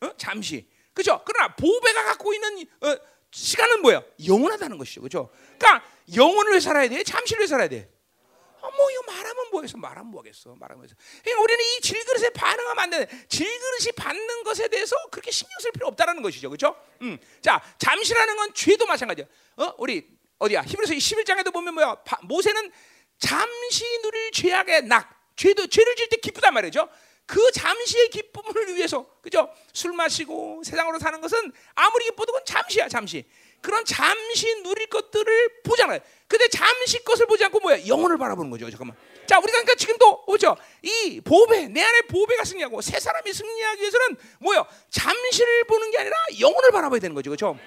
[0.00, 0.16] 어?
[0.16, 0.68] 잠시.
[0.96, 1.20] 그죠?
[1.26, 2.96] 그러나 보배가 갖고 있는 어,
[3.30, 4.02] 시간은 뭐야?
[4.26, 5.02] 영원하다는 것이죠.
[5.02, 5.30] 그죠?
[5.58, 7.02] 그러니까 영원을 왜 살아야 돼?
[7.02, 7.92] 잠시를 왜 살아야 돼?
[8.62, 9.76] 어, 뭐 이거 말하면 뭐겠어?
[9.76, 10.54] 말하면 뭐겠어?
[10.58, 10.96] 말하면 뭐겠어?
[11.22, 13.26] 그러니까 우리는 이 질그릇에 반응하면 안 돼.
[13.28, 16.48] 질그릇이 받는 것에 대해서 그렇게 신경 쓸 필요 없다라는 것이죠.
[16.48, 16.74] 그렇죠?
[17.02, 17.18] 음.
[17.42, 19.26] 자, 잠시라는 건 죄도 마찬가지야.
[19.58, 19.74] 어?
[19.76, 20.62] 우리 어디야?
[20.62, 21.96] 히브리서 11장에도 보면 뭐야?
[22.06, 22.72] 바, 모세는
[23.18, 26.88] 잠시 누릴 죄악의 낙, 죄도 죄를 질 때 기쁘단 말이죠.
[27.26, 29.52] 그 잠시의 기쁨을 위해서 그죠?
[29.72, 33.24] 술 마시고 세상으로 사는 것은 아무리 기뻐도 그건 잠시야, 잠시.
[33.60, 35.98] 그런 잠시 누릴 것들을 보잖아요.
[36.28, 37.86] 근데 잠시 것을 보지 않고 뭐야?
[37.88, 38.70] 영혼을 바라보는 거죠.
[38.70, 38.96] 잠깐만.
[39.26, 40.56] 자, 우리가 그러니까 지금도 오죠.
[40.82, 44.64] 이 보배, 내 안에 보배가 승리하고 새 사람이 승리하기 위해서는 뭐요?
[44.90, 47.30] 잠시를 보는 게 아니라 영혼을 바라봐야 되는 거죠.
[47.30, 47.58] 그렇죠?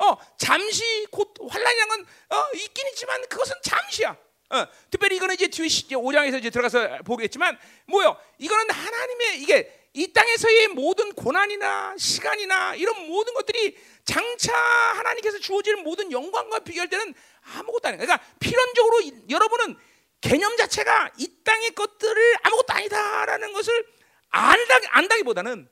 [0.00, 4.16] 어, 잠시 곧 환란이란 건 어, 있긴 있지만 그것은 잠시야.
[4.50, 8.16] 어, 특별히 이거는 이제 뒤에 5장에서 이제 들어가서 보겠지만 뭐요?
[8.38, 16.12] 이거는 하나님의 이게 이 땅에서의 모든 고난이나 시간이나 이런 모든 것들이 장차 하나님께서 주어질 모든
[16.12, 17.14] 영광과 때는
[17.54, 17.98] 아무것도 아니야.
[17.98, 19.76] 그러니까 필연적으로 여러분은
[20.20, 23.86] 개념 자체가 이 땅의 것들을 아무것도 아니다라는 것을
[24.30, 25.68] 안다, 안다기보다는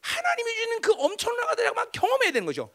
[0.00, 2.70] 하나님이 주는 그 엄청난 것들을 막 경험해야 되는 거죠.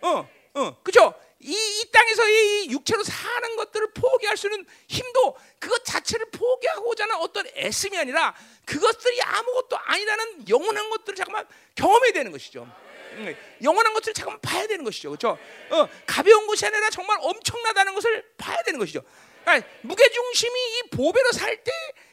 [0.00, 1.14] 어, 어, 그죠?
[1.40, 7.16] 이, 이 땅에서 이 육체로 사는 것들을 포기할 수 있는 힘도 그것 자체를 포기하고자 하는
[7.16, 11.46] 어떤 애씀이 아니라 그것들이 아무것도 아니라는 영원한 것들을 잠깐만
[11.76, 12.68] 경험해야 되는 것이죠.
[13.12, 15.10] 음, 영원한 것들을 잠깐만 봐야 되는 것이죠.
[15.10, 15.38] 그렇죠?
[15.70, 19.02] 어, 가벼운 것이 아니라 정말 엄청나다는 것을 봐야 되는 것이죠.
[19.44, 21.72] 그러니까 무게 중심이 이 보배로 살 때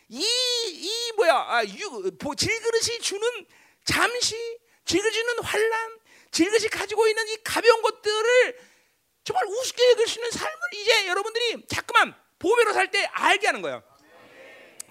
[0.09, 3.45] 이이 뭐야 아, 유, 보, 질그릇이 주는
[3.83, 4.35] 잠시
[4.85, 5.99] 질그릇 주는 환란
[6.31, 8.59] 질그릇이 가지고 있는 이 가벼운 것들을
[9.25, 13.81] 정말 우습게 여길 수 있는 삶을 이제 여러분들이 자꾸만 보배로 살 때 알게 하는 거예요.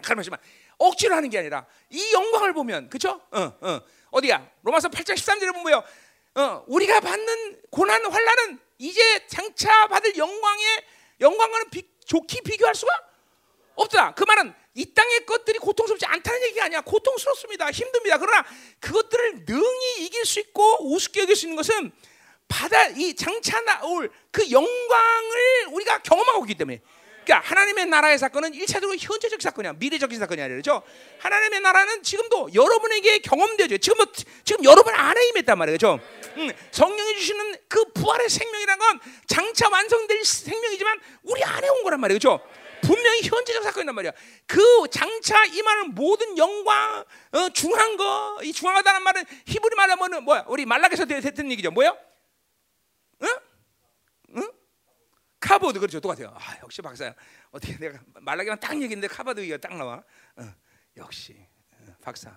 [0.02, 0.40] 가르마지만
[0.76, 3.20] 억지로 하는 게 아니라 이 영광을 보면 그렇죠?
[3.30, 3.80] 어, 어.
[4.10, 4.50] 어디야?
[4.62, 5.84] 로마서 8장 13절에 보면 뭐요?
[6.34, 10.84] 어, 우리가 받는 고난 환란은 이제 장차 받을 영광의
[11.20, 12.92] 영광과는 비, 좋게 비교할 수가
[13.76, 14.14] 없다.
[14.14, 16.80] 그 말은 이 땅의 것들이 고통스럽지 않다는 얘기가 아니야.
[16.80, 17.70] 고통스럽습니다.
[17.70, 18.18] 힘듭니다.
[18.18, 18.44] 그러나
[18.80, 21.92] 그것들을 능히 이길 수 있고 우습게 여길 수 있는 것은
[22.48, 26.80] 바다 이 장차 나올 그 영광을 우리가 경험하고 있기 때문에.
[27.24, 29.74] 그러니까 하나님의 나라의 사건은 일차적으로 현재적 사건이야.
[29.74, 30.82] 미래적인 사건이 아니라 그렇죠?
[31.20, 33.78] 하나님의 나라는 지금도 여러분에게 경험되죠.
[33.78, 34.12] 지금도
[34.44, 35.78] 지금 여러분 안에 임했단 말이에요.
[35.78, 36.00] 그렇죠?
[36.36, 42.18] 음, 성령이 주시는 그 부활의 생명이란 건 장차 완성될 생명이지만 우리 안에 온 거란 말이에요.
[42.18, 42.40] 그렇죠?
[42.82, 44.12] 분명히 현재적 사건이란 말이야.
[44.46, 50.44] 그 장차 임하는 모든 영광, 어, 중한 거, 이 중하다는 말은 히브리 말하면은 뭐야?
[50.48, 51.70] 우리 말락에서 됐던 얘기죠.
[51.70, 51.94] 뭐야?
[53.22, 53.28] 응?
[54.36, 54.52] 응?
[55.40, 56.00] 카보드 그렇죠.
[56.00, 56.34] 똑같아요.
[56.36, 57.14] 아, 역시 박사야.
[57.50, 60.02] 어떻게 내가 말라기만 딱 얘기인데 카보드 얘기가 딱 나와.
[60.36, 60.54] 어,
[60.96, 62.30] 역시 어, 박사.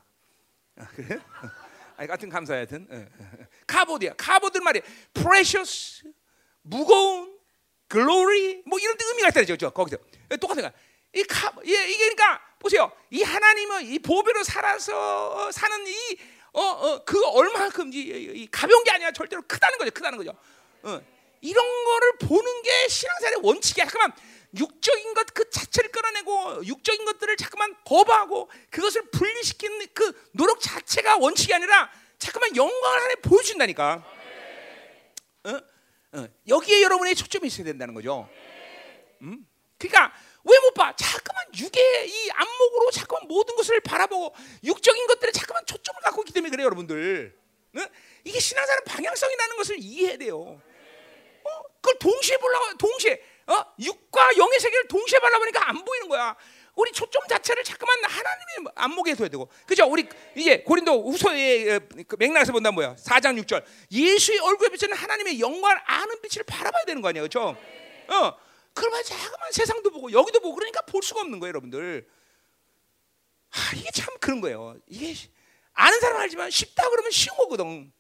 [0.78, 1.16] 어, 그래?
[1.16, 1.50] 어.
[1.98, 2.88] 아니 같은 감사야 하여튼.
[2.92, 4.14] 어, 어, 카보드야.
[4.18, 4.82] 카보드 말이
[5.14, 6.04] precious
[6.62, 7.38] 무거운
[7.90, 9.72] glory 뭐 이런 의미가 있다 그죠?
[9.72, 9.98] 거기서
[10.40, 10.74] 똑같은 거야.
[11.14, 12.92] 이 카, 예, 이게 그러니까 보세요.
[13.10, 16.18] 이 하나님은 이 보배로 살아서 사는 이
[16.54, 19.12] 어, 어, 그이 가벼운 게 아니야.
[19.12, 19.92] 절대로 크다는 거죠.
[19.92, 20.38] 크다는 거죠.
[20.88, 21.02] 어,
[21.42, 23.86] 이런 거를 보는 게 신앙생활의 원칙이야.
[23.86, 24.18] 잠깐만
[24.58, 31.54] 육적인 것 그 자체를 끌어내고 육적인 것들을 자꾸만 거부하고 그것을 분리시키는 그 노력 자체가 원칙이
[31.54, 34.04] 아니라 자꾸만 영광을 하나 보여준다니까.
[35.44, 35.62] 어?
[36.14, 38.28] 어, 여기에 여러분의 초점이 있어야 된다는 거죠.
[39.22, 39.46] 음?
[39.78, 40.96] 그러니까 왜 못 봐?
[40.96, 46.50] 자꾸만 육의 이 안목으로 자꾸만 모든 것을 바라보고 육적인 것들에 자꾸만 초점을 갖고 있기 때문에
[46.50, 47.38] 그래요, 여러분들.
[47.78, 47.82] 어?
[48.24, 50.60] 이게 신앙생활 방향성이 나는 것을 이해해야 돼요.
[51.88, 51.98] 어?
[51.98, 53.66] 그걸 동시에 보려고 동시에 어?
[53.80, 56.36] 육과 영의 세계를 동시에 바라보니까 안 보이는 거야.
[56.76, 59.50] 우리 초점 자체를 자꾸만 하나님의 안목에 둬야 되고.
[59.66, 59.86] 그죠?
[59.88, 62.96] 우리 이제 고린도 후서의 그 맥락에서 본다 뭐야?
[62.96, 63.64] 4장 6절.
[63.92, 67.24] 예수의 얼굴에 비치는 하나님의 영광을 아는 빛을 바라봐야 되는 거 아니야.
[67.24, 67.58] 그렇죠?
[68.10, 68.38] 어.
[68.74, 72.08] 그러면 자꾸만 세상도 보고 여기도 보고 그러니까 볼 수가 없는 거예요, 여러분들.
[73.50, 74.76] 아, 이게 참 그런 거예요.
[74.86, 75.16] 이게
[75.74, 77.92] 아는 사람 알지만 쉽다 그러면 쉬운 거거든.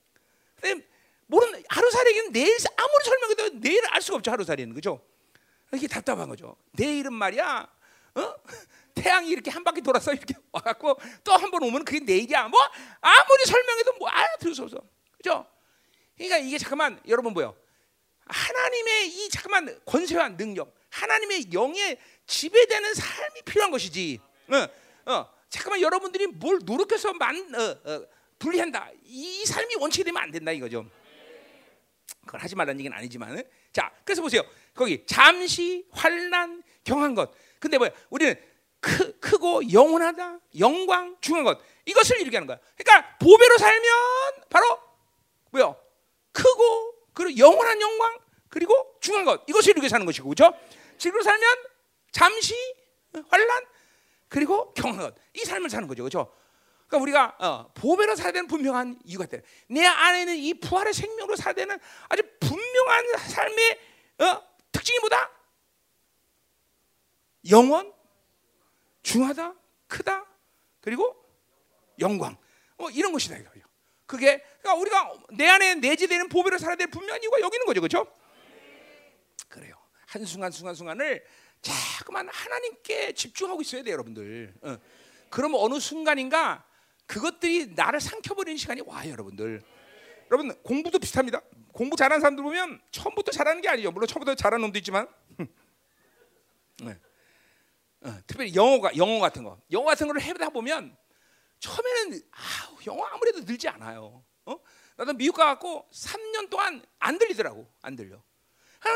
[0.62, 0.86] 근데
[1.28, 5.02] 모르는 하루살이는 내일 아무리 설명해도 내일을 알 수가 없죠 하루살이는 그죠?
[5.74, 6.56] 이게 답답한 거죠.
[6.72, 7.68] 내일은 말이야,
[8.16, 8.36] 어?
[8.96, 12.48] 태양이 이렇게 한 바퀴 돌아서 이렇게 와갖고 또 한 번 오면 그게 내일이야.
[12.48, 12.60] 뭐
[13.02, 14.78] 아무리 설명해도 뭐 알아들을 수 없어,
[15.18, 15.46] 그죠?
[16.16, 17.56] 그러니까 이게 잠깐만 여러분 뭐요?
[18.26, 24.20] 하나님의 이 잠깐만 권세와 능력, 하나님의 영에 지배되는 삶이 필요한 것이지.
[24.50, 28.06] 어, 어, 잠깐만 여러분들이 뭘 노력해서 만 어, 어,
[28.40, 28.90] 분리한다.
[29.06, 30.86] 이 삶이 원칙이 되면 안 된다 이거죠.
[32.28, 34.44] 그걸 하지 말라는 얘기는 아니지만 자 그래서 보세요.
[34.76, 37.32] 거기 잠시 환란 경한 것.
[37.60, 37.90] 근데 뭐야?
[38.10, 38.36] 우리는
[38.80, 41.60] 크, 크고 영원하다 영광 중한 것.
[41.86, 42.60] 이것을 이루게 하는 거야.
[42.78, 43.92] 그러니까 보배로 살면
[44.50, 44.80] 바로
[45.52, 45.76] 뭐요?
[46.32, 49.44] 크고 그리고 영원한 영광 그리고 중요한 것.
[49.48, 50.56] 이것을 이루게 사는 것이고 그렇죠?
[50.98, 51.58] 지금 살면
[52.12, 52.54] 잠시
[53.30, 53.66] 환란
[54.30, 56.04] 그리고 경한 것이 삶을 사는 거죠.
[56.04, 56.32] 그렇죠?
[56.88, 59.38] 그러니까 우리가 어, 보배로 살아야 되는 분명한 이유가 있다.
[59.69, 63.80] 내 안에는 이 부활의 생명으로 살아야 되는 아주 분명한 삶의
[64.19, 65.32] 어, 특징이 뭐다?
[67.50, 67.93] 영원,
[69.04, 69.54] 중하다,
[69.88, 70.26] 크다,
[70.82, 71.15] 그리고
[72.00, 72.38] 영광.
[72.78, 73.65] 어, 이런 것이다 이거예요.
[74.06, 78.08] 그게 그러니까 우리가 내 안에 내재되는 보배로 살아야 될 분명한 이유가 여기 있는 거죠, 그렇죠?
[79.50, 79.76] 그래요.
[80.06, 81.26] 한 순간 순간 순간을
[81.62, 84.54] 자꾸만 하나님께 집중하고 있어야 돼요, 여러분들.
[84.62, 84.78] 어.
[85.30, 86.65] 그러면 어느 순간인가
[87.08, 89.63] 그것들이 나를 삼켜버리는 시간이 와요, 여러분들.
[90.30, 91.41] 여러분 공부도 비슷합니다.
[91.72, 93.91] 공부 잘하는 사람들 보면 처음부터 잘하는 게 아니죠.
[93.91, 95.08] 물론 처음부터 잘하는 놈도 있지만,
[96.84, 97.00] 네.
[98.02, 100.96] 어, 특별히 영어가 영어 같은 거, 영어 같은 거를 해다 보면
[101.60, 104.24] 처음에는 아우, 영어 아무래도 늘지 않아요.
[104.46, 104.60] 어?
[104.98, 108.22] 나도 미국 가갖고 3년 동안 안 들리더라고, 안 들려.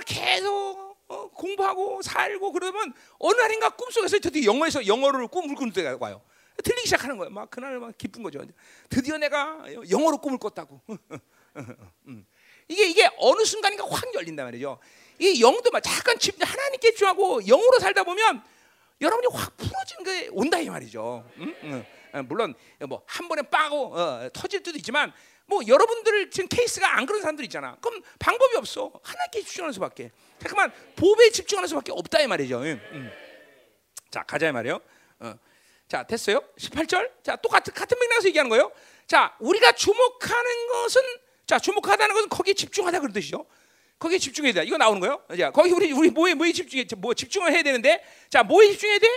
[0.05, 6.21] 계속 어, 공부하고 살고 그러면 어느 날인가 꿈속에서 드디어 영어에서 영어를 꿈을 꾸는 때가 와요.
[6.61, 7.29] 들리기 시작하는 거예요.
[7.31, 8.43] 막 그날 막 기쁜 거죠.
[8.89, 10.81] 드디어 내가 영어로 꿈을 꿨다고.
[12.07, 12.25] 음.
[12.67, 14.79] 이게 이게 어느 순간인가 확 열린단 말이죠.
[15.19, 18.41] 이 영도 막 잠깐 집 하나님께 집중하고 영으로 살다 보면
[19.01, 21.25] 여러분이 확 풀어지는 게 온다 이 말이죠.
[21.37, 21.55] 음?
[21.63, 21.85] 음.
[22.27, 22.53] 물론
[22.87, 25.11] 뭐 한 번에 빠고 어, 터질 때도 있지만
[25.45, 27.75] 뭐 여러분들 지금 케이스가 안 그런 사람들 있잖아.
[27.81, 28.91] 그럼 방법이 없어.
[29.03, 30.11] 하나님께 집중하는 수밖에.
[30.39, 32.59] 잠깐만 보배에 집중하는 수밖에 없다 이 말이죠.
[32.61, 33.11] 음, 음.
[34.09, 34.79] 자 가자 이 말이요.
[35.19, 35.35] 어.
[35.91, 36.39] 자 됐어요.
[36.57, 37.11] 18절.
[37.21, 38.71] 자 똑같은 같은 맥락에서 얘기하는 거예요.
[39.07, 41.01] 자 우리가 주목하는 것은
[41.45, 43.45] 자 주목하다는 것은 거기에 집중하다 그런 뜻이죠.
[43.99, 44.63] 거기에 집중해야 돼.
[44.63, 45.21] 이거 나오는 거예요.
[45.37, 49.07] 자 거기 우리 우리 뭐에 뭐에 집중해 뭐 집중을 해야 되는데 자 뭐에 집중해야 돼?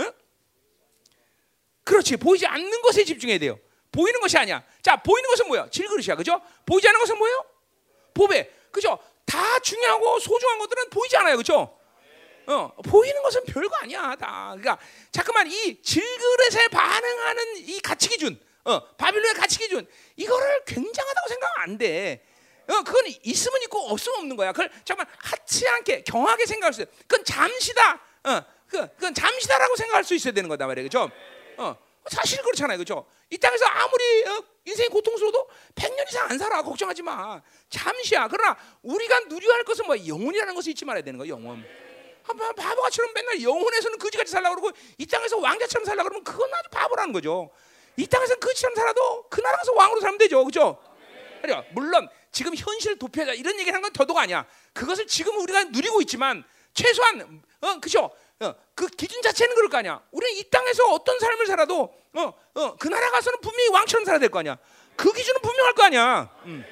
[0.00, 0.12] 응?
[1.84, 3.60] 그렇지 보이지 않는 것에 집중해야 돼요.
[3.92, 4.64] 보이는 것이 아니야.
[4.82, 5.68] 자 보이는 것은 뭐야?
[5.70, 6.40] 질그릇이야, 그죠?
[6.66, 7.44] 보이지 않는 것은 뭐예요?
[8.12, 8.98] 보배, 그죠?
[9.24, 11.78] 다 중요하고 소중한 것들은 보이지 않아요, 그죠?
[12.46, 14.54] 어, 보이는 것은 별거 아니야, 다.
[14.56, 14.78] 그러니까
[15.10, 21.78] 잠깐만 이 질그릇에 반응하는 이 가치 기준, 어, 바빌론의 가치 기준, 이거를 굉장하다고 생각하면 안
[21.78, 22.24] 돼.
[22.68, 24.52] 어, 그건 있으면 있고 없으면 없는 거야.
[24.52, 26.90] 그걸 잠깐만 하지 않게 경하게 생각할 수 있어.
[27.06, 28.00] 그건 잠시다.
[28.24, 31.10] 어, 그, 그건 잠시다라고 생각할 수 있어야 되는 거다 말이야, 그죠?
[31.58, 31.76] 어,
[32.08, 33.06] 사실 그렇잖아요, 그죠?
[33.30, 36.62] 이 땅에서 아무리 어, 인생이 고통스러워도 100년 이상 안 살아.
[36.62, 37.40] 걱정하지 마.
[37.68, 38.28] 잠시야.
[38.28, 41.64] 그러나 우리가 누려야 할 것은 뭐 영혼이라는 것을 잊지 말아야 되는 거야, 영혼.
[42.22, 47.50] 바보같이럼 맨날 영혼에서는 거지같이 살라고 그러고 이 땅에서 왕자처럼 살라고 그러면 그건 아주 바보라는 거죠.
[47.96, 50.44] 이 땅에서 거지처럼 살아도 그 나라 가서 왕으로 살면 되죠.
[50.44, 50.78] 그죠?
[51.42, 54.46] 그러니까 물론 지금 현실 도피하자 이런 얘기를 하는 건 더더욱 아니야.
[54.72, 58.10] 그것을 지금 우리가 누리고 있지만 최소한 어 그죠?
[58.40, 60.02] 어, 그 기준 자체는 그럴 거 아니야.
[60.10, 64.30] 우리는 이 땅에서 어떤 삶을 살아도 어, 어, 그 나라 가서는 분명히 왕처럼 살아야 될
[64.30, 64.56] 거 아니야.
[64.96, 66.34] 그 기준은 분명할 거 아니야.
[66.46, 66.64] 음.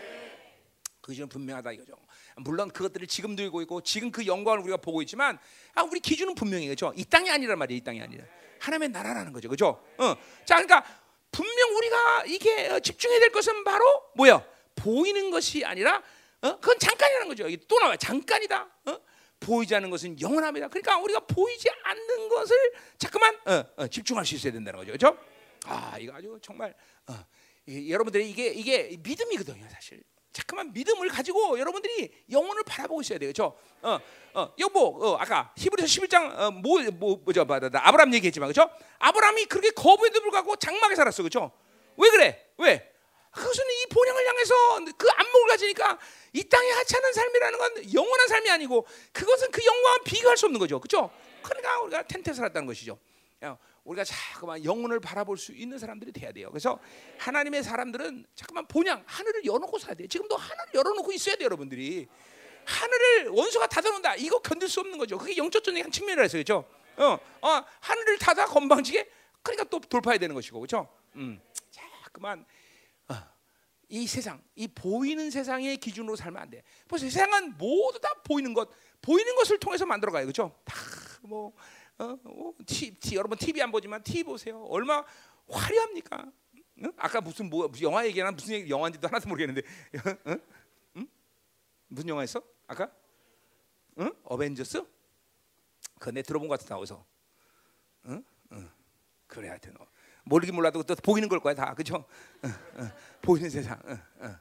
[1.01, 1.93] 그 기준은 분명하다 이거죠.
[2.42, 5.38] 물론 그것들을 지금 들고 있고 지금 그 영광을 우리가 보고 있지만
[5.74, 6.92] 아, 우리 기준은 분명히 그죠.
[6.96, 7.76] 이 땅이 아니란 말이야.
[7.76, 8.24] 이 땅이 아니라
[8.59, 9.48] 하나님의 나라라는 거죠.
[9.48, 9.83] 그죠?
[9.98, 10.14] 어.
[10.44, 10.85] 자, 그러니까
[11.31, 13.85] 분명 우리가 이게 어, 집중해야 될 것은 바로
[14.16, 14.44] 뭐야?
[14.74, 16.03] 보이는 것이 아니라
[16.42, 16.57] 어?
[16.59, 17.44] 그건 잠깐이라는 거죠.
[17.68, 18.68] 또 나와 잠깐이다.
[18.87, 19.00] 어?
[19.40, 20.68] 보이지 않는 것은 영원합니다.
[20.68, 22.57] 그러니까 우리가 보이지 않는 것을
[22.98, 24.92] 자꾸만 어, 어, 집중할 수 있어야 된다는 거죠.
[24.92, 25.18] 그렇죠?
[25.64, 26.74] 아, 이거 아주 정말
[27.07, 27.14] 어,
[27.66, 30.03] 이, 여러분들이 이게 이게 믿음이거든요, 사실.
[30.33, 33.33] 자꾸만 믿음을 가지고 여러분들이 영혼을 바라보고 있어야 돼요.
[33.33, 33.57] 그렇죠?
[33.83, 33.99] 어,
[34.35, 37.43] 어, 여보, 어, 아까 히브리서 11장 어, 뭐, 뭐, 뭐죠?
[37.43, 38.71] 아브람 얘기했지만, 그렇죠?
[38.99, 41.51] 아브람이 그렇게 거부에도 불구하고 장막에 살았어, 그렇죠?
[41.97, 42.47] 왜 그래?
[42.59, 42.93] 왜?
[43.31, 44.55] 그것은 이 본향을 향해서
[44.97, 45.99] 그 안목을 가지니까
[46.33, 50.81] 이 땅에 하찮은 삶이라는 건 영원한 삶이 아니고 그것은 그 영광과 비교할 수 없는 거죠.
[50.81, 51.11] 그렇죠?
[51.43, 52.99] 그러니까 우리가 텐트에 살았다는 것이죠.
[53.85, 56.49] 우리가 자꾸만 영혼을 바라볼 수 있는 사람들이 돼야 돼요.
[56.51, 56.79] 그래서
[57.19, 60.09] 하나님의 사람들은 잠깐만 본향 하늘을 열어놓고 살아야 돼요.
[60.09, 62.09] 지금도 하늘을 열어놓고 있어야 돼요, 여러분들이.
[62.64, 64.16] 하늘을 원수가 닫아놓는다.
[64.16, 65.19] 이거 견딜 수 없는 거죠.
[65.19, 66.64] 그게 영적적인 한 측면이라서 그렇죠.
[66.97, 69.11] 어, 어, 하늘을 닫아 건방지게
[69.43, 70.88] 그러니까 또 돌파해야 되는 것이고 그렇죠.
[71.16, 71.40] 음,
[71.71, 72.45] 자꾸만
[73.90, 76.62] 이 세상, 이 보이는 세상의 기준으로 살면 안 돼.
[76.87, 78.69] 벌써 세상은 모두 다 보이는 것,
[79.03, 80.57] 보이는 것을 통해서 만들어가요, 그렇죠?
[80.64, 81.53] 다뭐
[82.01, 84.65] 어, 어, 티, 티, 여러분 TV 안 보지만 TV 보세요.
[84.65, 85.05] 얼마
[85.49, 86.33] 화려합니까?
[86.83, 86.93] 응?
[86.97, 89.63] 아까 무슨 뭐 영화 얘기나 무슨 얘기, 영화인지도 하나도 모르겠는데,
[90.29, 90.41] 응?
[90.97, 91.09] 응?
[91.89, 92.43] 무슨 영화였어?
[92.67, 92.91] 아까?
[93.99, 94.11] 응?
[94.25, 94.83] 어벤져스?
[95.99, 97.05] 그내 들어본 것 같아 나와서.
[98.07, 98.25] 응?
[98.53, 98.71] 응.
[99.27, 99.87] 그래 하여튼 어.
[100.25, 101.97] 모르긴 몰라도 또 보이는 걸 거야 다 그죠?
[101.97, 102.49] 어,
[102.83, 103.79] 어, 보이는 세상.
[103.85, 104.37] 어,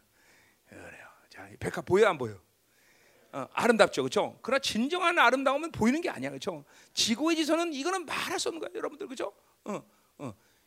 [0.69, 1.08] 그래요.
[1.30, 2.39] 자, 백합 보여 안 보여?
[3.32, 4.38] 아름답죠, 그렇죠?
[4.42, 6.63] 그러나 진정한 아름다움은 보이는 게 아니야, 그렇죠?
[6.94, 9.34] 지구의 지선은 이거는 말할 수 없는 거야, 여러분들, 그렇죠?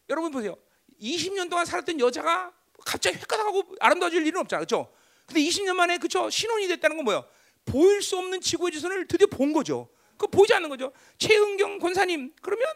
[0.09, 0.57] 여러분 보세요.
[1.01, 2.53] 20년 동안 살았던 여자가
[2.85, 4.93] 갑자기 획가닥하고 아름다워질 일은 없잖아, 그렇죠?
[5.27, 7.25] 근데 20년 만에 그렇죠 신혼이 됐다는 건 뭐야?
[7.65, 9.89] 보일 수 없는 지구의 지선을 드디어 본 거죠.
[10.17, 10.93] 그 보이지 않는 거죠.
[11.19, 12.67] 최은경 권사님 그러면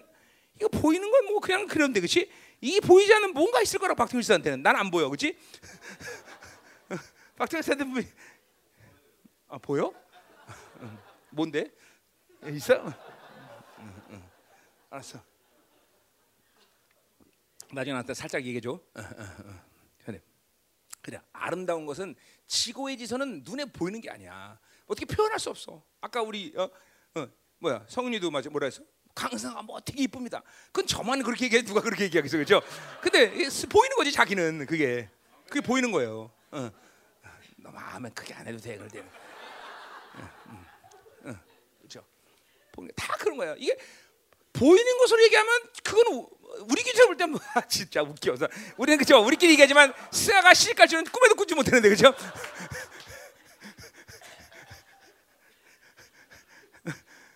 [0.56, 2.30] 이거 보이는 건 뭐 그냥 그런데 그렇지?
[2.60, 5.36] 이 보이지 않는 뭔가 있을 거라 박정희 씨한테는 난 안 보여, 그렇지?
[7.36, 8.00] 박정희 씨한테 뭐,
[9.48, 9.92] 아 보여?
[11.30, 11.70] 뭔데?
[12.48, 12.74] 있어?
[13.78, 14.22] 응, 응.
[14.90, 15.20] 알았어.
[17.72, 18.80] 나중에 나한테 살짝 얘기해 줘.
[20.04, 20.20] 그래.
[21.00, 21.20] 그래.
[21.32, 22.14] 아름다운 것은
[22.46, 24.58] 지고의 지선은 눈에 보이는 게 아니야.
[24.86, 25.82] 어떻게 표현할 수 없어.
[26.00, 26.68] 아까 우리 어,
[27.14, 27.28] 어
[27.58, 28.82] 뭐야 성은이도 맞아 뭐라 했어?
[29.14, 30.42] 강성아 뭐 되게 이쁩니다.
[30.66, 32.60] 그건 저만 그렇게 얘기해 누가 그렇게 얘기하겠어 그죠?
[33.00, 33.30] 근데
[33.68, 35.08] 보이는 거지 자기는 그게
[35.48, 36.30] 그게 보이는 거예요.
[36.50, 36.70] 어.
[37.56, 38.88] 너 마음에 크게 안 해도 돼 그럴
[41.78, 42.04] 그렇죠?
[42.94, 43.54] 다 그런 거예요.
[43.58, 43.76] 이게
[44.52, 46.26] 보이는 것으로 얘기하면 그건
[46.70, 48.48] 우리끼리 볼때 뭐, 아, 진짜 웃겨서
[48.78, 52.14] 우리는 그죠 우리끼리 얘기하지만 스아가 시집갈 는 꿈에도 꾸지 못했는데 그죠?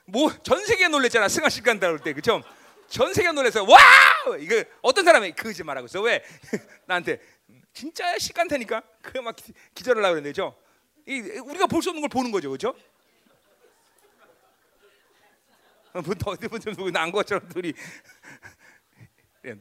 [0.06, 2.42] 뭐 전 세계 놀랬잖아 승아 씨 간다 그럴 때 그죠?
[2.88, 3.76] 전 세계 놀래서 와
[4.38, 6.24] 이거 어떤 사람이 거짓말하고 있어 왜
[6.86, 7.20] 나한테
[7.72, 9.36] 진짜야 시 간다니까 그막
[9.74, 10.56] 기절을 하고 그러는데 그죠?
[11.10, 12.74] 이, 우리가 볼 수 없는 걸 보는 거죠 그죠?
[15.92, 17.72] 뭐더 누구 난 것처럼 둘이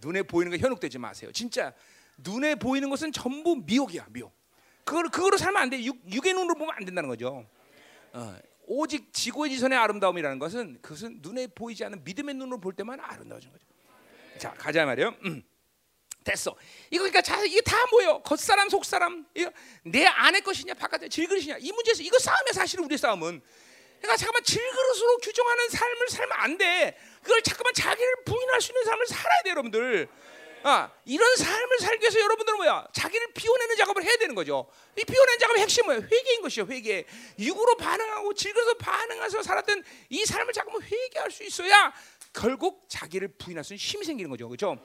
[0.01, 1.31] 눈에 보이는 거 현혹되지 마세요.
[1.31, 1.73] 진짜
[2.17, 4.31] 눈에 보이는 것은 전부 미혹이야 미혹.
[4.83, 5.83] 그걸 그거로 살면 안 돼.
[5.83, 7.47] 육, 육의 눈으로 보면 안 된다는 거죠.
[8.13, 13.51] 어, 오직 지고의 지선의 아름다움이라는 것은 그것은 눈에 보이지 않는 믿음의 눈으로 볼 때만 아름다워진
[13.51, 13.65] 거죠.
[14.37, 15.15] 자 가자 말이요.
[15.25, 15.41] 음.
[16.29, 16.55] 됐어.
[16.91, 18.21] 이거 그러니까 자, 이게 다 뭐예요?
[18.21, 19.25] 겉사람 속사람.
[19.83, 23.41] 내 안의 것이냐 바깥의 질그릇이냐 이 문제에서 이거 싸움이야 사실은 우리 싸움은.
[23.99, 26.97] 그러니까 잠깐만 질그릇으로 규정하는 삶을 살면 안 돼.
[27.23, 30.07] 그걸 잠깐만 자기를 부인할 수 있는 삶을 살아야 돼, 여러분들.
[30.63, 32.87] 아, 이런 삶을 살기 위해서 여러분들은 뭐야?
[32.93, 34.69] 자기를 비워내는 작업을 해야 되는 거죠.
[34.97, 36.09] 이 비워내는 작업의 핵심은?
[36.11, 37.05] 회개인 것이요, 회개.
[37.39, 41.93] 육으로 반응하고 질그릇으로 반응해서 살았던 이 삶을 잠깐만 회개할 수 있어야
[42.33, 44.77] 결국 자기를 부인할 수 있는 힘이 생기는 거죠, 그렇죠?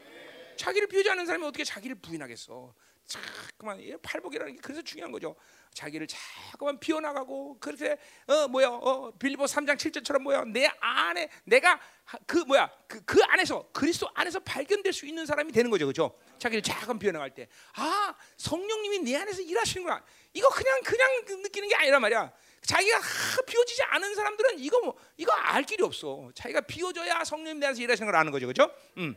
[0.56, 2.74] 자기를 비우지 않는 사람이 어떻게 자기를 부인하겠어?
[3.06, 5.36] 자꾸만 팔복이라는 게 그래서 중요한 거죠.
[5.74, 11.80] 자기를 자꾸만 비워나가고 그렇게 어 뭐야 어 빌리보 3장 7절처럼 뭐야 내 안에 내가
[12.26, 15.86] 그 뭐야 그, 그 안에서 그리스도 안에서 발견될 수 있는 사람이 되는 거죠.
[15.86, 16.16] 그죠?
[16.38, 17.48] 자기를 자꾸 비워나갈 때.
[17.74, 20.02] 아 성령님이 내 안에서 일하시는구나.
[20.32, 21.10] 이거 그냥 그냥
[21.42, 22.32] 느끼는 게 아니란 말이야.
[22.62, 26.30] 자기가 하, 비워지지 않은 사람들은 이거 뭐 이거 알 길이 없어.
[26.34, 28.46] 자기가 비워져야 성령님 내 안에서 일하시는 걸 아는 거죠.
[28.46, 28.70] 그죠?
[28.96, 29.14] 음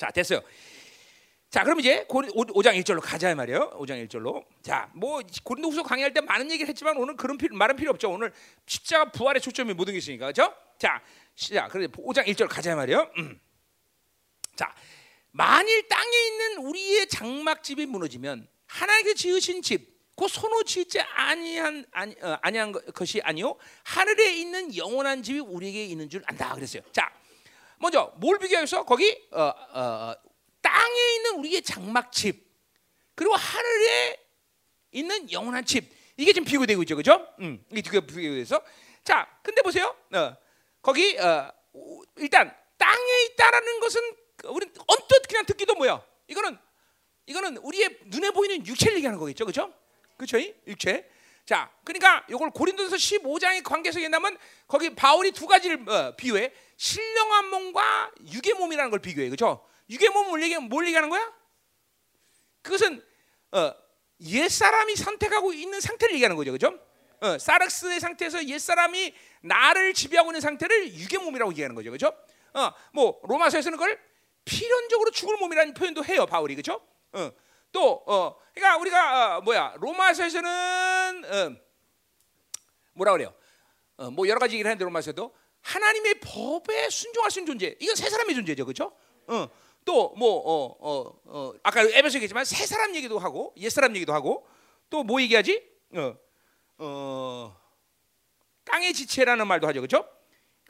[0.00, 0.40] 자 됐어요
[1.50, 3.70] 자, 그럼 이제 5장 1절로 가자 말이에요.
[3.70, 4.44] 5장 1절로.
[4.62, 8.08] 자, 뭐 고린도후서 강의할 때 많은 얘기를 했지만 오늘 그런 필요, 말은 필요 없죠.
[8.08, 8.32] 오늘
[8.66, 10.30] 십자가 부활의 초점이 모든 게 있으니까.
[10.30, 10.54] 그렇죠?
[10.78, 11.02] 자,
[11.34, 11.66] 시작.
[11.70, 13.10] 그래 5장 1절 가자 말이에요.
[13.18, 13.40] 음.
[14.54, 14.72] 자,
[15.32, 22.38] 만일 땅에 있는 우리의 장막집이 무너지면 하나님께 지으신 집, 그 손으로 짓지 아니한 아니, 어,
[22.42, 26.82] 아니한 것이 아니요 하늘에 있는 영원한 집이 우리에게 있는 줄 안다 그랬어요.
[26.92, 27.10] 자,
[27.80, 30.14] 먼저 뭘 비교해서 거기 어, 어,
[30.60, 32.46] 땅에 있는 우리의 장막집
[33.14, 34.18] 그리고 하늘에
[34.92, 37.26] 있는 영원한 집 이게 지금 비교되고 있죠, 그죠?
[37.40, 38.62] 음, 이게 비교돼서
[39.02, 40.36] 자, 근데 보세요, 어,
[40.82, 41.50] 거기 어,
[42.16, 44.00] 일단 땅에 있다라는 것은
[44.44, 46.02] 우리 언뜻 그냥 듣기도 뭐야?
[46.28, 46.58] 이거는
[47.24, 49.72] 이거는 우리의 눈에 보이는 육체를 얘기하는 거겠죠, 그죠?
[50.18, 51.08] 그렇죠, 육체.
[51.46, 58.10] 자, 그러니까 이걸 고린도서 15장의 관계에서 얘기하면 거기 바울이 두 가지를 어, 비유해 신령한 몸과
[58.32, 59.62] 육의 몸이라는 걸 비교해, 그죠?
[59.90, 61.30] 육의 몸을 얘기, 뭘 얘기하는 거야?
[62.62, 63.04] 그것은
[63.52, 63.74] 어,
[64.20, 66.80] 옛 사람이 선택하고 있는 상태를 얘기하는 거죠, 그죠?
[67.20, 72.14] 어, 사르스의 상태에서 옛 사람이 나를 지배하고 있는 상태를 육의 몸이라고 얘기하는 거죠, 그죠?
[72.54, 74.00] 어, 뭐 로마서에서는 그걸
[74.46, 76.80] 필연적으로 죽을 몸이라는 표현도 해요, 바울이, 그죠?
[77.12, 77.30] 어,
[77.72, 81.56] 또, 어, 그러니까 우리가 어, 뭐야 로마서에서는 어,
[82.94, 83.34] 뭐라 그래요?
[83.98, 88.08] 어, 뭐 여러 가지 얘기를 하는데 로마서도 하나님의 법에 순종할 수 있는 존재, 이건 세
[88.08, 88.92] 사람의 존재죠, 그죠?
[89.26, 89.48] 어,
[89.84, 94.46] 또뭐 어, 어, 어, 아까 에베소 얘기했지만 새 사람 얘기도 하고 옛 사람 얘기도 하고
[94.90, 95.62] 또 뭐 얘기하지?
[95.94, 96.14] 어,
[96.78, 97.56] 어,
[98.64, 100.08] 땅의 지체라는 말도 하죠, 그렇죠?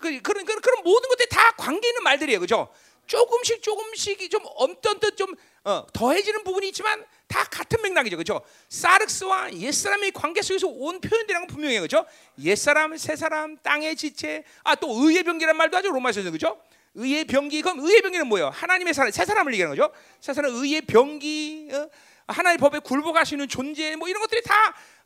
[0.00, 2.72] 그, 그런 그런 그런 모든 것들이 다 관계 있는 말들이에요, 그렇죠?
[3.10, 5.34] 조금씩 조금씩 좀 엄던듯 좀
[5.64, 8.40] 어, 더해지는 부분이 있지만 다 같은 맥락이죠, 그렇죠?
[8.68, 12.06] 사르스와 옛 사람의 관계 속에서 온 표현들이란 건 분명해요, 그렇죠?
[12.38, 16.60] 옛 사람, 새 사람, 땅의 지체, 아 또 의의 병기란 말도 하죠, 로마서에서 그렇죠?
[16.94, 18.50] 의의 병기 그럼 의의 병기는 뭐예요?
[18.50, 19.92] 하나님의 사람 새 사람을 얘기하는 거죠.
[20.20, 21.88] 새 사람 의의 병기 어?
[22.28, 24.54] 하나님의 법에 굴복하시는 존재 뭐 이런 것들이 다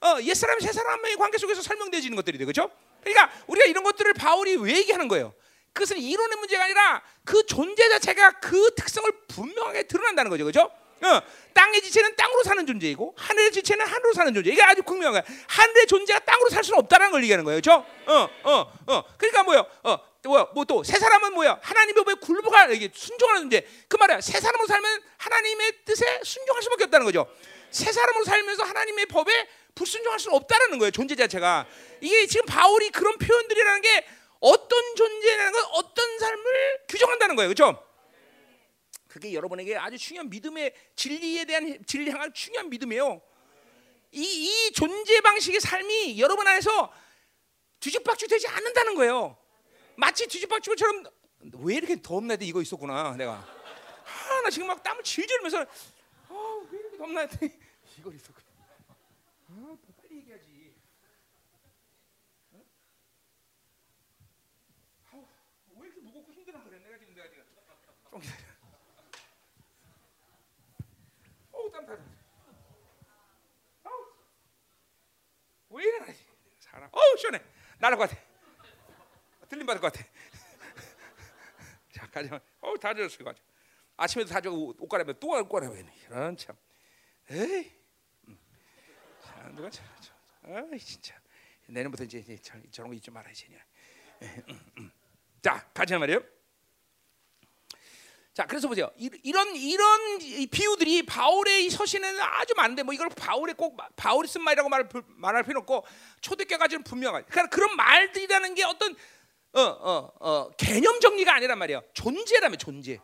[0.03, 2.45] 어, 옛사람 새 사람의 관계 속에서 설명되어지는 것들이죠.
[2.45, 2.71] 그렇죠?
[3.03, 5.33] 그러니까 우리가 이런 것들을 바울이 왜 얘기하는 거예요?
[5.75, 10.45] 그것은 이론의 문제가 아니라 그 존재 자체가 그 특성을 분명하게 드러난다는 거죠.
[10.45, 10.71] 그렇죠?
[11.03, 11.21] 어,
[11.53, 14.51] 땅의 지체는 땅으로 사는 존재이고 하늘의 지체는 하늘로 사는 존재.
[14.51, 15.37] 이게 아주 극명한 거야.
[15.49, 17.61] 하늘의 존재가 땅으로 살 수는 없다는 걸 얘기하는 거예요.
[17.61, 17.85] 그렇죠?
[18.07, 19.05] 어, 어, 어.
[19.19, 19.67] 그러니까 뭐요?
[19.83, 19.99] 어,
[20.55, 21.59] 뭐또 새 사람은 뭐야?
[21.61, 23.67] 하나님의 법에 굴복하 이게 순종하는 존재.
[23.89, 24.21] 그 말이야.
[24.21, 27.27] 새 사람으로 살면 하나님의 뜻에 순종할 수밖에 없다는 거죠.
[27.71, 30.93] 새 사람으로 살면서 하나님의 법에 불순종할 수는 없다는 거예요.
[30.93, 31.67] 존재 자체가.
[32.01, 34.07] 이게 지금 바울이 그런 표현들이라는 게
[34.45, 37.49] 어떤 존재라는 건 어떤 삶을 규정한다는 거예요.
[37.49, 37.83] 그렇죠?
[39.09, 43.23] 그게 여러분에게 아주 중요한 믿음의 진리에 대한 진리 향한 중요한 믿음이에요.
[44.13, 46.93] 이, 이 존재 방식의 삶이 여러분 안에서
[47.81, 49.39] 뒤죽박죽 되지 않는다는 거예요.
[49.97, 51.05] 마치 뒤죽박죽처럼
[51.61, 53.33] 왜 이렇게 덥나 이거 있었구나 내가.
[53.35, 55.61] 아, 나 지금 막 땀을 질질 흘면서
[56.29, 57.53] 아, 왜 이렇게 덥나 했더니
[57.99, 58.47] 이걸 있었구나.
[59.49, 60.75] 아, 빨리 얘기하지.
[62.53, 62.65] 어?
[65.13, 65.23] 아,
[65.79, 66.79] 왜 이렇게 무겁고 힘드나 그래.
[66.79, 67.45] 내가 지금 내가 지금
[68.15, 68.45] 좀 기다려.
[71.51, 71.99] 어우 땀 다.
[73.83, 74.07] 어우
[75.71, 76.13] 왜 이러나
[76.61, 76.89] 사람.
[76.93, 77.43] 어우 시원해.
[77.81, 78.23] 나를 것 같아.
[79.49, 80.07] 들림 받을 것 같아.
[81.93, 82.41] 자 가자.
[82.61, 83.43] 어우 다 젖었어 가자.
[83.97, 85.93] 아침에도 다 저거 옷 갈아입으면 또옷 갈아입네.
[86.07, 86.57] 이런 참.
[87.31, 87.73] 에이.
[88.29, 88.39] 음.
[89.25, 90.13] 자 누가 저, 저,
[90.45, 91.19] 아이 진짜.
[91.67, 93.49] 내년부터 이제, 이제 저, 저런 거 잊지 말아야지.
[94.23, 94.93] 음, 음.
[95.43, 96.44] 자 가자 말이요.
[98.35, 98.91] 자, 그래서 보세요.
[98.99, 103.89] 이- 이런 이런 이 비유들이 바울의 이 서신에는 아주 많은데 뭐 이걸 바울의 꼭 마-
[103.95, 105.87] 바울이 쓴 말이라고 부- 말할 필요 없고
[106.21, 107.27] 초대교까지는 분명하죠.
[107.31, 108.97] 그러니까 그런 말들이라는 게 어떤
[109.53, 111.85] 어, 어, 어, 개념 정리가 아니란 말이에요.
[111.95, 112.99] 존재라면 존재.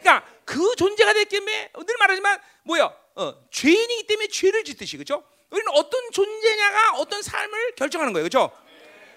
[0.00, 2.84] 그러니까 그 존재가 됐기 때문에 늘 말하지만 뭐야?
[3.16, 5.24] 어, 죄인이기 때문에 죄를 짓듯이 그렇죠?
[5.50, 8.52] 우리는 어떤 존재냐가 어떤 삶을 결정하는 거예요, 그렇죠?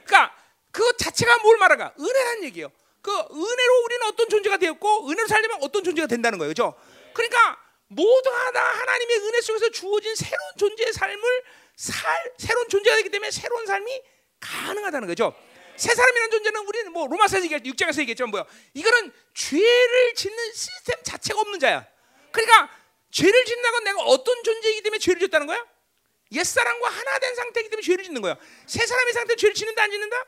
[0.04, 0.36] 그러니까
[0.72, 1.94] 그 자체가 뭘 말하가?
[2.00, 2.72] 은혜라는 얘기예요.
[3.02, 6.76] 그 은혜로 우리는 어떤 존재가 되었고 은혜로 살려면 어떤 존재가 된다는 거예요, 그렇죠?
[7.14, 11.44] 그러니까 모두가 다 하나님의 은혜 속에서 주어진 새로운 존재의 삶을
[11.76, 14.02] 살 새로운 존재가 되기 때문에 새로운 삶이
[14.40, 15.34] 가능하다는 거죠.
[15.76, 18.46] 새 사람이라는 존재는 우리는 뭐 로마서에서 얘기할 때 6장에서 얘기했지만 뭐야?
[18.74, 21.88] 이거는 죄를 짓는 시스템 자체가 없는 자야.
[22.32, 22.70] 그러니까
[23.12, 25.66] 죄를 짓는 건 내가 어떤 존재이기 때문에 죄를 짓다는 거야?
[26.32, 28.36] 옛사람과 하나 된 상태이기 때문에 죄를 짓는 거야.
[28.68, 30.26] 새 사람의 상태 죄를 짓는다 안 짓는다?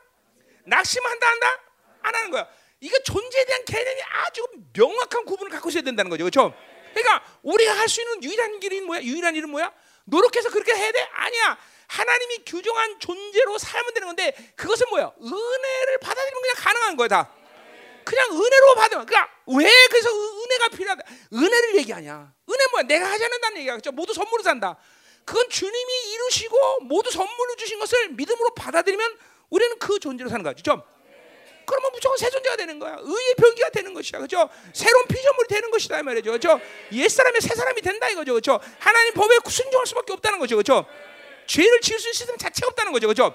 [0.64, 1.60] 낙심한다 한다?
[2.02, 2.48] 안 하는 거야.
[2.82, 4.44] 이거 존재에 대한 개념이 아주
[4.76, 6.24] 명확한 구분을 갖고 있어야 된다는 거죠.
[6.24, 6.52] 그렇죠?
[6.92, 9.00] 그러니까 우리가 할 수 있는 유일한 길이 뭐야?
[9.02, 9.72] 유일한 일은 뭐야?
[10.04, 11.00] 노력해서 그렇게 해야 돼?
[11.12, 11.56] 아니야.
[11.86, 15.12] 하나님이 규정한 존재로 살면 되는 건데 그것은 뭐야?
[15.22, 17.32] 은혜를 받아들이면 그냥 가능한 거야 다.
[18.04, 21.02] 그냥 은혜로 받으면 그러니까 왜 그래서 은- 은혜가 필요하다?
[21.34, 22.32] 은혜를 얘기하냐?
[22.50, 22.82] 은혜 뭐야?
[22.82, 23.74] 내가 하지 않는다는 얘기야.
[23.74, 23.92] 그렇죠?
[23.92, 24.76] 모두 선물로 산다.
[25.24, 29.18] 그건 주님이 이루시고 모두 선물로 주신 것을 믿음으로 받아들이면
[29.50, 30.52] 우리는 그 존재로 사는 거야.
[30.54, 30.84] 그렇죠?
[31.64, 32.96] 그러면 무조건 새 존재가 되는 거야.
[33.00, 34.20] 의의 변기가 되는 것이야.
[34.20, 34.48] 그죠?
[34.72, 36.32] 새로운 피조물이 되는 것이다 이 말이죠.
[36.32, 36.60] 그죠?
[36.92, 38.34] 옛사람이 새 사람이 된다 이거죠.
[38.34, 38.60] 그죠?
[38.78, 40.56] 하나님 법에 순종할 수밖에 없다는 거죠.
[40.56, 40.86] 그죠?
[41.46, 43.08] 죄를 지을 수 있는 시스템 자체가 없다는 거죠.
[43.08, 43.34] 그죠?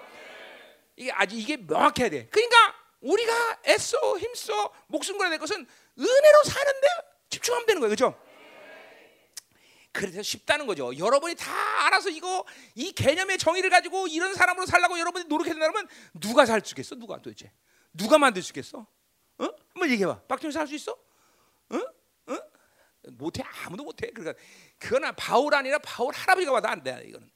[0.96, 2.28] 이게 아주 이게 명확해야 돼.
[2.32, 5.68] 그러니까 우리가 애써 힘써 목숨 걸어야 될 것은
[6.00, 6.88] 은혜로 사는데
[7.30, 7.92] 집중하면 되는 거예요.
[7.92, 8.20] 그죠?
[9.92, 10.96] 그래서 쉽다는 거죠.
[10.96, 11.52] 여러분이 다
[11.88, 15.88] 알아서 이거 이 개념의 정의를 가지고 이런 사람으로 살라고 여러분이 노력해야 된다면
[16.20, 16.96] 누가 살수 있겠어?
[16.96, 17.52] 누가 도대체?
[17.94, 18.80] 누가 만들 수 있겠어?
[18.80, 19.44] 어?
[19.74, 20.22] 한번 얘기해봐.
[20.28, 20.92] 박정희 살수 있어?
[20.92, 21.78] 어?
[22.28, 22.38] 어?
[23.12, 24.10] 못해 아무도 못해.
[24.12, 24.40] 그러니까
[24.78, 27.04] 그거는 바울 아니라 바울 할아버지가 와도 안 돼.
[27.06, 27.30] 이거는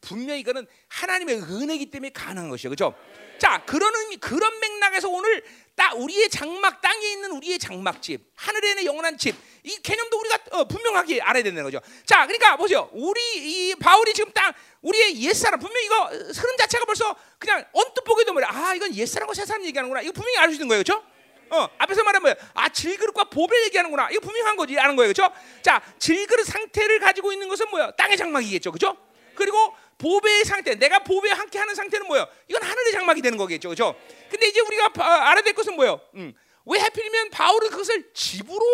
[0.00, 2.68] 분명히 이거는 하나님의 은혜이기 때문에 가능한 것이죠.
[2.70, 2.94] 그렇죠?
[3.38, 5.42] 자 그런 의미, 그런 맥락에서 오늘
[5.74, 10.64] 딱 우리의 장막 땅에 있는 우리의 장막집 하늘에 있는 영원한 집 이 개념도 우리가 어,
[10.64, 11.80] 분명하게 알아야 된다는 거죠.
[12.06, 12.88] 자 그러니까 보세요.
[12.92, 18.02] 우리 이 바울이 지금 땅 우리의 옛사람 분명 히 이거 흐름 자체가 벌써 그냥 언뜻
[18.02, 18.48] 보기도 뭐야.
[18.48, 20.00] 아 이건 옛사람과 새사람 얘기하는구나.
[20.02, 20.82] 이거 분명히 알 수 있는 거예요.
[20.82, 21.04] 그렇죠?
[21.50, 22.34] 어, 앞에서 말한 뭐야?
[22.54, 24.10] 아, 질그릇과 보배 얘기하는구나.
[24.12, 24.78] 이거 분명한 거지.
[24.78, 25.12] 아는 거예요.
[25.12, 25.34] 그렇죠?
[25.62, 27.90] 자, 질그릇 상태를 가지고 있는 것은 뭐야?
[27.92, 28.70] 땅의 장막이겠죠.
[28.70, 28.96] 그렇죠?
[29.40, 32.26] 그리고 보배의 상태, 내가 보배와 함께 하는 상태는 뭐예요?
[32.48, 33.70] 이건 하늘의 장막이 되는 거겠죠.
[33.70, 33.98] 그렇죠?
[34.30, 36.00] 근데 이제 우리가 바- 알아야 될 것은 뭐예요?
[36.14, 36.34] 음.
[36.66, 38.64] 왜 하필이면 바울은 그것을 집으로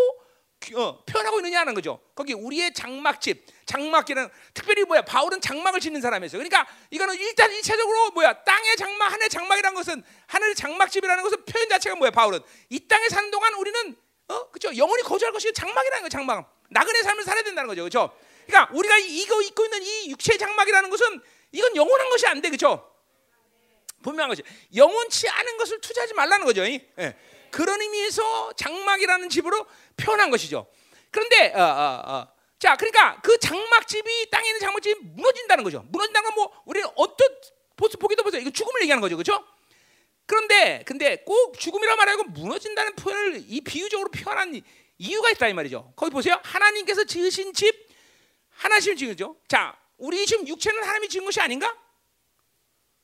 [0.75, 2.01] 어, 표현하고 있느냐 하는 거죠.
[2.15, 5.03] 거기 우리의 장막집, 장막기는 특별히 뭐야?
[5.03, 6.39] 바울은 장막을 짓는 사람이었어요.
[6.43, 8.43] 그러니까 이거는 일단 일차적으로 뭐야?
[8.43, 12.11] 땅의 장막, 하늘의 장막이라는 것은 하늘의 장막집이라는 것은 표현 자체가 뭐야?
[12.11, 12.41] 바울은
[12.71, 13.97] 이 땅에 사는 동안 우리는
[14.29, 14.77] 어, 그렇죠?
[14.77, 16.53] 영원히 거주할 것이 장막이라는 거, 장막.
[16.71, 18.11] 나그네 삶을 살아야 된다는 거죠, 그렇죠?
[18.47, 21.21] 그러니까 우리가 이- 이거 입고 있는 이 육체의 장막이라는 것은
[21.53, 22.93] 이건 영원한 것이 안 돼, 그렇죠?
[24.03, 24.43] 분명한 거죠.
[24.75, 26.65] 영원치 않은 것을 투자하지 말라는 거죠.
[26.65, 26.81] 이?
[26.99, 27.17] 예.
[27.51, 29.67] 그런 의미에서 장막이라는 집으로
[29.97, 30.67] 표현한 것이죠.
[31.11, 32.29] 그런데 어, 어, 어.
[32.59, 35.85] 자, 그러니까 그 장막집이 땅에 있는 장막집이 무너진다는 거죠.
[35.91, 37.29] 무너진다는 건 뭐 우리는 어떤
[37.77, 38.41] 보스 보기도 보세요.
[38.43, 39.43] 이거 죽음을 얘기하는 거죠, 그렇죠?
[40.27, 44.63] 그런데 근데 꼭 죽음이라 말하고 무너진다는 표현을 이 비유적으로 표현한 이-
[44.99, 45.93] 이유가 있다 이 말이죠.
[45.97, 46.39] 거기 보세요.
[46.43, 47.86] 하나님께서 지으신 집
[48.57, 49.37] 하나님 지은 거죠.
[49.49, 51.75] 자, 우리 지금 육체는 하나님이 지은 것이 아닌가?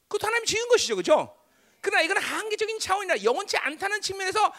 [0.09, 1.37] 그것도 하나님이 지은 것이죠, 그렇죠?
[1.81, 4.53] 그러나 이건 한계적인 차원이라 영원치 않다는 측면에서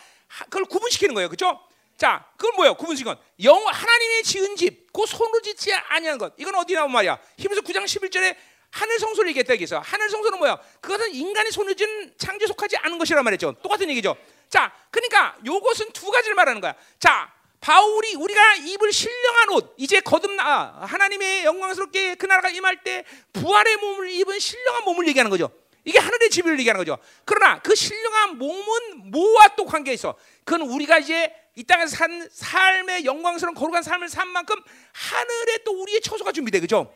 [0.45, 1.59] 그걸 구분시키는 거예요, 그렇죠?
[1.97, 2.73] 자, 그건 뭐예요?
[2.75, 6.33] 구분시킨 건 영, 하나님의 지은 집, 그 손으로 짓지 아니한 것.
[6.37, 7.19] 이건 어디 나온 말이야?
[7.37, 8.35] 히브리서 9장 11절에
[8.71, 10.59] 하늘 성소를 얘기했다 얘기해서 하늘 성소는 뭐야?
[10.81, 13.53] 그것은 인간의 손을 지은 창조에 속하지 않은 것이란 말이죠.
[13.61, 14.17] 똑같은 얘기죠.
[14.49, 16.75] 자, 그러니까 요것은 두 가지를 말하는 거야.
[16.99, 17.32] 자,
[17.63, 24.11] 바울이 우리가 입을 신령한 옷 이제 거듭나 하나님의 영광스럽게 그 나라가 임할 때 부활의 몸을
[24.11, 25.49] 입은 신령한 몸을 얘기하는 거죠.
[25.85, 26.97] 이게 하늘의 집을 얘기하는 거죠.
[27.23, 30.13] 그러나 그 신령한 몸은 뭐와 또 관계 있어?
[30.43, 34.57] 그건 우리가 이제 이 땅에서 산 삶의 영광스러운 거룩한 삶을 산 만큼
[34.91, 36.93] 하늘에 또 우리의 처소가 준비돼, 그죠?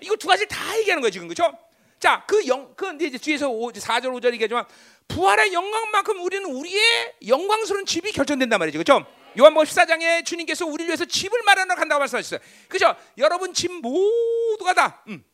[0.00, 1.52] 이거 두 가지 다 얘기하는 거예요, 지금, 그죠?
[2.00, 4.64] 자, 그 영, 그 이제 뒤에서 4절, 5절 얘기하지만
[5.08, 9.04] 부활의 영광만큼 우리는 우리의 영광스러운 집이 결정된단 말이죠, 그죠?
[9.38, 12.40] 요한복음 14장에 주님께서 우리를 위해서 집을 마련하러 간다고 말씀하셨어요.
[12.68, 12.94] 그죠?
[13.18, 15.02] 여러분 집 모두가 다.
[15.08, 15.24] 음.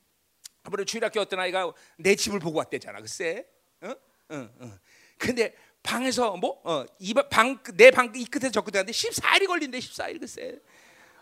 [0.62, 3.00] 한번에 주일학교 어떤 아이가 내 집을 보고 왔대잖아.
[3.00, 3.46] 글쎄.
[3.80, 3.90] 어?
[4.30, 4.78] 어, 어.
[5.16, 9.78] 근데 방에서 뭐 어, 이방내 방이 끝에서 저 끝에 갔는데 14일이 걸린대.
[9.78, 10.58] 14일 글쎄.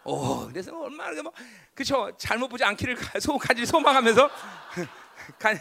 [0.05, 1.33] 오, 그래서 얼마나 뭐
[1.75, 2.13] 그죠?
[2.17, 4.31] 잘못 보지 않기를 소 간절히 소망하면서
[5.39, 5.59] 간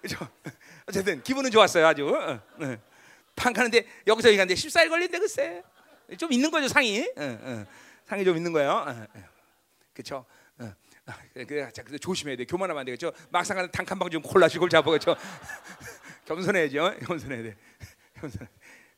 [0.00, 0.28] 그죠?
[0.86, 1.86] 어쨌든 기분은 좋았어요.
[1.86, 2.08] 아주.
[2.08, 2.76] 어, 어.
[3.36, 5.62] 방 가는데 여기서 얘기하는데 14일 걸린대 글쎄.
[6.16, 7.00] 좀 있는 거죠 상이.
[7.00, 7.66] 어, 어.
[8.06, 8.70] 상이 좀 있는 거예요.
[8.70, 9.06] 어,
[9.92, 10.24] 그렇죠.
[11.46, 12.44] 그래, 자, 그래 조심해야 돼.
[12.44, 13.12] 교만하면 안 되겠죠.
[13.30, 15.16] 막상 가는 단칸방 좀 골라주고 잡아겠죠.
[16.26, 16.98] 겸손해야죠.
[17.06, 17.56] 겸손해야 돼.
[18.20, 18.46] 겸손.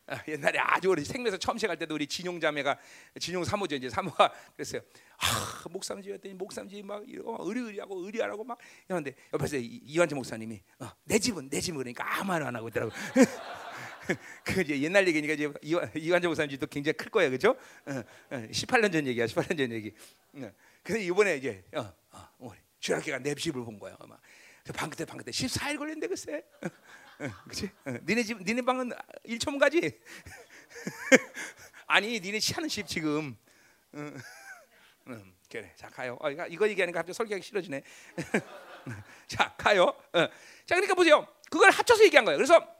[0.06, 2.76] 아, 옛날에 아주 어린 생명에서 처음 시작할 때도 우리 진용 자매가
[3.20, 4.80] 진용 사모죠 이제 사모가 그랬어요.
[5.18, 8.58] 아 목사님 집였더니 목사님 막 이러고 의리의리하고 의리하라고 막
[8.88, 12.90] 이러는데 옆에서 이완재 목사님이 어, 내 집은 내 집은 그러니까 아무 말안 하고 있더라고.
[14.44, 15.52] 그 이제 옛날 얘기니까 이제
[15.94, 17.56] 이완재 목사님 집도 굉장히 클 거예요, 그렇죠?
[17.86, 19.92] 어, 어, 18년 전 얘기야, 18년 전 얘기.
[20.34, 20.50] 어.
[20.82, 23.96] 그래서 이번에 이제 어, 어, 주일학교가 내 집을 본 거야.
[24.06, 24.20] 막.
[24.74, 26.44] 방 끝에 방 끝에 14일 걸렸는데 글쎄.
[27.44, 27.70] 그렇지?
[28.06, 28.90] 니네 집 니네 방은
[29.26, 29.80] 1천 가지.
[31.86, 33.36] 아니 니네 시하는 집 지금.
[33.94, 34.16] 응,
[35.08, 35.72] 응, 그래.
[35.76, 36.16] 자 가요.
[36.20, 37.82] 어, 이거 얘기하니까 갑자기 설계하기 싫어지네.
[39.26, 39.84] 자 가요.
[39.84, 40.26] 어.
[40.66, 41.26] 자 그러니까 보세요.
[41.50, 42.38] 그걸 합쳐서 얘기한 거예요.
[42.38, 42.79] 그래서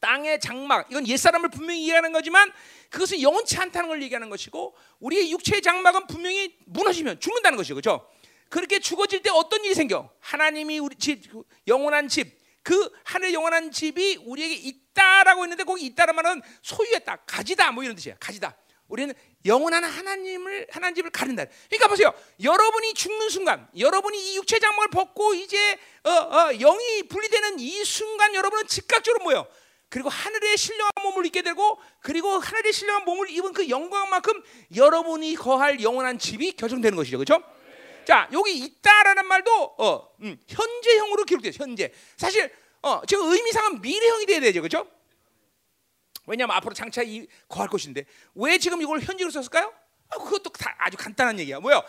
[0.00, 2.52] 땅의 장막 이건 옛사람을 분명히 이해하는 거지만
[2.90, 7.74] 그것은 영원치 않다는 걸 얘기하는 것이고 우리의 육체의 장막은 분명히 무너지면 죽는다는 것이죠.
[7.74, 8.08] 그렇죠?
[8.48, 10.10] 그렇게 죽어질 때 어떤 일이 생겨?
[10.20, 11.24] 하나님이 우리 집
[11.66, 17.84] 영원한 집, 그 하늘 영원한 집이 우리에게 있다라고 했는데 거기 있다는 말은 소유했다, 가지다 뭐
[17.84, 18.16] 이런 뜻이야.
[18.18, 18.56] 가지다.
[18.88, 21.44] 우리는 영원한 하나님을 하나님 집을 가린다.
[21.68, 22.12] 그러니까 보세요.
[22.42, 28.34] 여러분이 죽는 순간, 여러분이 이 육체 장막을 벗고 이제 어, 어, 영이 분리되는 이 순간,
[28.34, 29.46] 여러분은 즉각적으로 뭐요?
[29.90, 34.42] 그리고 하늘의 신령한 몸을 입게 되고 그리고 하늘의 신령한 몸을 입은 그 영광만큼
[34.76, 37.18] 여러분이 거할 영원한 집이 결정되는 것이죠.
[37.18, 37.42] 그렇죠?
[38.04, 41.52] 자, 여기 있다라는 말도 어, 음, 현재형으로 기록돼요.
[41.54, 41.92] 현재.
[42.16, 44.60] 사실 어, 지금 의미상은 미래형이 돼야 되죠.
[44.60, 44.86] 그렇죠?
[46.26, 49.72] 왜냐하면 앞으로 장차 이 거할 것인데 왜 지금 이걸 현재로 썼을까요?
[50.10, 51.60] 아, 그것도 다 아주 간단한 얘기야.
[51.60, 51.82] 뭐요?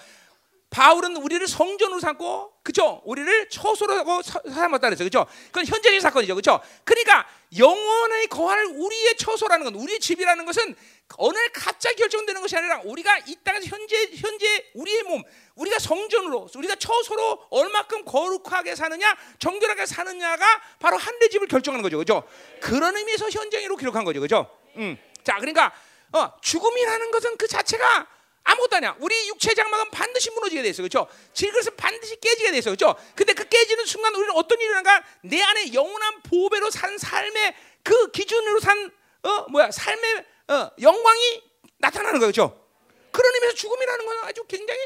[0.70, 3.01] 바울은 우리를 성전으로 삼고 그죠?
[3.05, 5.03] 우리를 처소로 하고 삼았다 그랬죠.
[5.03, 5.26] 그죠?
[5.47, 6.36] 그건 현재적인 사건이죠.
[6.36, 6.59] 그죠?
[6.84, 10.76] 그러니까 영원히 거할 우리의 처소라는 건 우리의 집이라는 것은
[11.17, 15.24] 어느 날 갑자기 결정되는 것이 아니라 우리가 이 땅에서 현재 현재 우리의 몸,
[15.55, 20.45] 우리가 성전으로 우리가 처소로 얼마큼 거룩하게 사느냐, 정결하게 사느냐가
[20.80, 21.97] 바로 하늘의 집을 결정하는 거죠.
[21.97, 22.24] 그죠?
[22.61, 24.22] 그런 의미에서 현장으로 기록한 거죠.
[24.22, 24.47] 그죠?
[24.76, 24.95] 음.
[25.24, 25.74] 자, 그러니까
[26.11, 28.07] 어, 죽음이라는 것은 그 자체가
[28.50, 28.95] 아무것도 아니야.
[29.00, 30.82] 우리 육체 장막은 반드시 무너지게 돼 있어.
[30.82, 31.08] 그렇죠?
[31.34, 32.72] 질그릇은 반드시 깨지게 돼 있어.
[32.72, 32.95] 그렇죠?
[33.16, 35.04] 근데 그 깨지는 순간 우리는 어떤 일이 일어나가?
[35.22, 38.91] 내 안에 영원한 보배로 산 삶의 그 기준으로 산
[39.24, 39.70] 어, 뭐야?
[39.72, 41.43] 삶의 어, 영광이
[41.78, 42.50] 나타나는 거죠.
[42.50, 42.66] 그렇죠?
[43.12, 44.80] 그런 의미에서 죽음이라는 건 아주 굉장히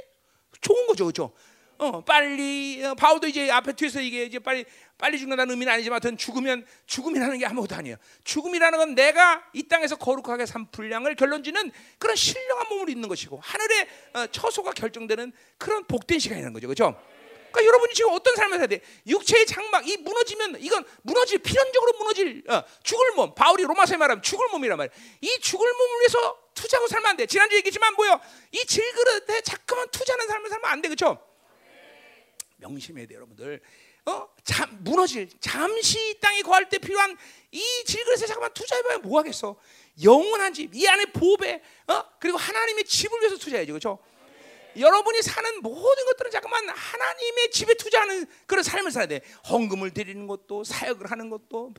[0.61, 1.05] 좋은 거죠.
[1.05, 1.33] 그렇죠?
[1.77, 4.65] 어, 빨리 어, 바울도 이제 앞에 뒤에서 이게 이제 빨리
[5.03, 7.97] 빨리 죽는다는 의미는 아니지만 하여튼 죽으면 죽음이라는 게 아무것도 아니에요.
[8.23, 13.87] 죽음이라는 건 내가 이 땅에서 거룩하게 산 분량을 결론지는 그런 신령한 몸을 입는 것이고 하늘의
[14.13, 16.67] 어, 처소가 결정되는 그런 복된 시간이라는 거죠.
[16.67, 16.97] 그렇죠?
[17.51, 18.79] 그러니까 여러분이 지금 어떤 삶을 살야 돼?
[19.05, 23.35] 육체의 장막 이 무너지면 이건 무너질 필연적으로 무너질 어, 죽을 몸.
[23.35, 24.93] 바울이 로마서에 말하면 죽을 몸이란 말이야.
[25.19, 27.25] 이 죽을 몸을 위해서 투자하고 살면 안 돼.
[27.25, 28.21] 지난주에 얘기했지만 뭐요?
[28.53, 30.87] 이 질그릇에 자꾸만 투자하는 삶을 살면 안 돼.
[30.87, 31.19] 그렇죠?
[32.55, 33.59] 명심해야 돼, 여러분들.
[34.05, 34.27] 어?
[34.43, 37.17] 잠, 무너질 잠시 땅에 거할 때 필요한
[37.51, 39.55] 이 질그릇에 잠깐만 투자해봐야 뭐 하겠어?
[40.03, 42.03] 영원한 집, 이 안에 보배, 어?
[42.19, 43.99] 그리고 하나님의 집을 위해서 투자해야죠, 그렇죠?
[44.75, 49.21] 여러분이 사는 모든 것들은 잠깐만 하나님의 집에 투자하는 그런 삶을 살아야 돼.
[49.47, 51.73] 헌금을 드리는 것도, 사역을 하는 것도,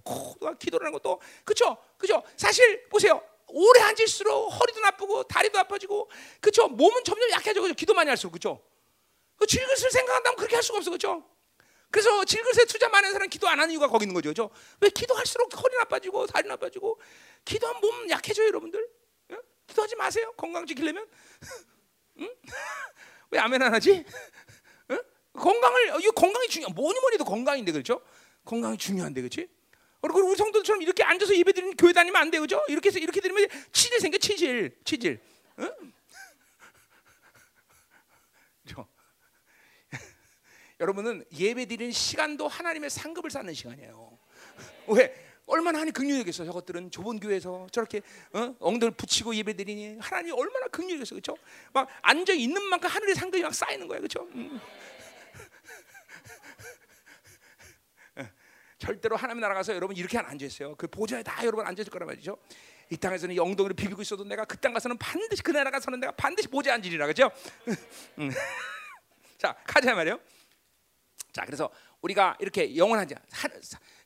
[0.61, 2.22] 기도를 하는 것도, 그렇죠, 그렇죠.
[2.37, 6.11] 사실 보세요, 오래 한 앉을수록 허리도 나쁘고 다리도 아파지고
[6.41, 8.61] 그쵸 몸은 점점 약해져 그죠 기도 많이 할수록 그쵸
[9.37, 11.25] 그 질그릇을 생각한다면 그렇게 할 수가 없어 그죠
[11.95, 15.49] 그래서 질그릇에 투자 많은 사람 기도 안 하는 이유가 거기 있는 거죠 그죠 왜 기도할수록
[15.62, 17.01] 허리 나빠지고 다리 나빠지고
[17.45, 18.84] 기도하면 몸 약해져요 여러분들
[19.30, 19.36] 예?
[19.68, 21.07] 기도하지 마세요 건강 지키려면
[22.18, 22.28] 응?
[23.30, 24.05] 왜 아멘 안 하지
[24.90, 25.01] 응?
[25.34, 28.03] 건강을 이 건강이 중요 뭐니 뭐니 도 건강인데 그렇죠
[28.45, 29.49] 건강이 중요한데 그렇지
[30.01, 32.62] 그리고 우리 성도들처럼 이렇게 앉아서 예배드리는 교회 다니면 안 돼, 그죠?
[32.68, 35.18] 이렇게 해서 이렇게 드리면 치질 생겨, 치질, 치질.
[35.61, 35.72] 응?
[38.62, 38.86] 그죠?
[40.85, 44.18] 여러분은 예배 드리는 시간도 하나님의 상급을 쌓는 시간이에요.
[44.89, 45.14] 왜?
[45.47, 46.45] 얼마나 하나님 긍휼이겠어.
[46.45, 48.55] 저것들은 좁은 교회에서 저렇게 어?
[48.61, 51.37] 엉덩이 붙이고 예배드리니 하나님 얼마나 긍휼이겠어, 그렇죠?
[51.72, 54.28] 막 앉아 있는 만큼 하늘의 상급이 막 쌓이는 거야, 그렇죠?
[54.35, 54.61] 음.
[58.78, 60.74] 절대로 하나님 나라 가서 여러분 이렇게 안 앉아 있어요.
[60.76, 62.37] 그 보좌에 다 여러분 앉아 있을 거란 말이죠.
[62.91, 66.12] 이 땅에서는 이 엉덩이를 비비고 있어도 내가 그 땅 가서는 반드시 그 나라 가서는 내가
[66.12, 67.30] 반드시 보좌에 앉으리라 그죠?
[69.39, 70.20] 자 가자 말이요.
[71.35, 71.68] 자 그래서
[72.01, 73.16] 우리가 이렇게 영원한 자,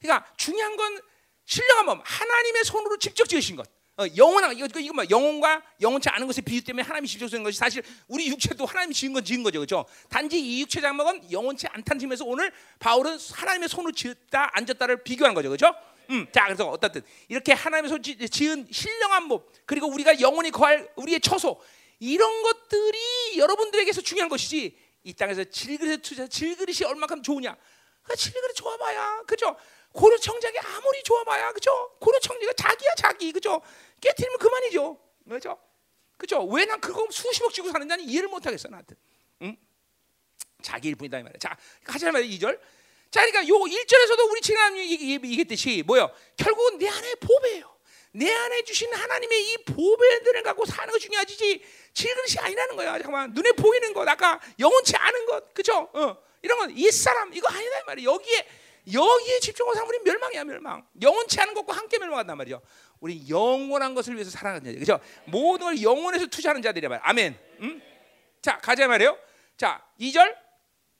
[0.00, 0.98] 그러니까 중요한 건
[1.44, 3.68] 신령한 몸 하나님의 손으로 직접 지으신 것.
[3.98, 7.58] 어, 영원한 이거 이거 뭐 영혼과 영혼치 않은 것의 비유 때문에 하나님이 직접 지은 것이
[7.58, 9.84] 사실 우리 육체도 하나님이 지은 건 지은 거죠, 그렇죠?
[10.08, 15.48] 단지 이 육체 장막은 영혼치 않다는 점에서 오늘 바울은 하나님의 손으로 지었다 앉았다를 비교한 거죠,
[15.48, 15.74] 그렇죠?
[16.10, 21.20] 음, 자 그래서 어떻든 이렇게 하나님의 손 지은 신령한 몸 그리고 우리가 영혼이 거할 우리의
[21.20, 21.60] 처소
[21.98, 27.56] 이런 것들이 여러분들에게서 중요한 것이지 이 땅에서 질그릇 투자 질그릇이 얼마큼 좋으냐?
[28.02, 29.56] 그 질그릇 좋아봐야 그죠?
[29.92, 31.96] 고려 청작이 아무리 좋아봐야 그죠?
[31.98, 33.62] 고려 청자가 자기야 자기 그죠?
[34.02, 34.98] 깨트리면 그만이죠.
[35.26, 35.58] 그죠?
[36.18, 36.44] 그죠?
[36.44, 38.96] 왜 난 그거 수십억 주고 사는 자는 이해를 못 하겠어 나한테.
[39.42, 39.56] 응?
[40.60, 41.38] 자기 일뿐이다 이 말이야.
[41.38, 41.56] 자,
[42.12, 42.60] 말이야 2절.
[43.10, 46.10] 자, 그러니까 요 1절에서도 우리 지난주에 얘기했듯이 뭐요?
[46.36, 47.77] 결국은 내 안에 보배예요.
[48.12, 52.92] 내 안에 주신 하나님의 이 보배들을 갖고 사는 거 중요하지 질그릇이 아니라는 거야.
[52.92, 55.88] 잠깐만 눈에 보이는 것, 아까 영혼치 않은 것, 그죠?
[55.92, 58.10] 어, 이런 건 이 사람 이거 아니다 말이야.
[58.10, 58.48] 여기에
[58.92, 60.86] 여기에 집중하고 사면 우리 멸망이야 멸망.
[61.02, 62.62] 영원치 않은 것과 함께 멸망한단 말이죠.
[63.00, 64.98] 우리 영원한 것을 위해서 살아가는 자들, 그죠?
[65.26, 67.00] 모든 걸 영원에서 투자하는 자들이야 말.
[67.02, 67.38] 아멘.
[67.60, 67.82] 음?
[68.40, 69.18] 자 가자 말이요.
[69.56, 70.34] 자 2절.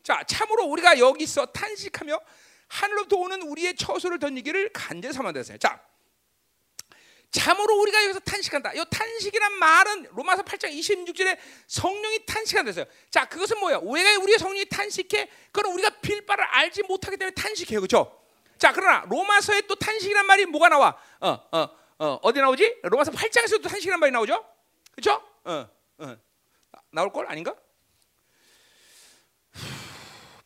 [0.03, 2.21] 자 참으로 우리가 여기서 탄식하며
[2.69, 5.57] 하늘로부터 오는 우리의 처소를 던지기를 간절히 삼아들었어요.
[5.59, 5.81] 자
[7.31, 8.73] 참으로 우리가 여기서 탄식한다.
[8.75, 12.87] 이 탄식이란 말은 로마서 8장 26절에 성령이 탄식한다 했어요.
[13.11, 13.81] 자, 그것은 뭐야?
[13.83, 15.29] 왜 우리의 성령이 탄식해?
[15.53, 17.81] 그건 우리가 빌바를 알지 못하기 때문에 탄식해요.
[17.81, 18.19] 그렇죠?
[18.57, 20.99] 자, 그러나 로마서에 또 탄식이란 말이 뭐가 나와?
[21.21, 21.69] 어, 어,
[21.99, 22.81] 어, 어디 나오지?
[22.85, 24.45] 로마서 8장에서도 탄식이란 말이 나오죠?
[24.93, 25.23] 그렇죠?
[25.45, 25.69] 어,
[25.99, 26.17] 어.
[26.91, 27.55] 나올 걸 아닌가?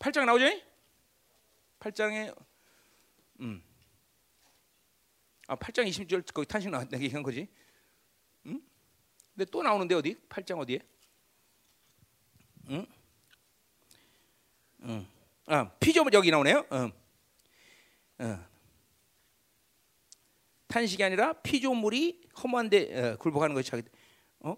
[0.01, 0.47] 8장 나오죠?
[1.79, 2.35] 8장에
[3.41, 3.63] 음.
[5.47, 7.49] 아, 8장 20절 거기 탄식 나왔다 얘기한 거지.
[8.47, 8.61] 응?
[9.35, 10.15] 근데 또 나오는데 어디?
[10.29, 10.81] 8장 어디에?
[12.71, 12.87] 응?
[14.85, 15.07] 응.
[15.47, 16.67] 아, 피조물 여기 나오네요.
[16.73, 16.93] 응.
[18.21, 18.45] 응.
[20.69, 23.83] 탄식이 아니라 피조물이 허무한데 어, 굴복하는 것이 자기
[24.41, 24.57] 어?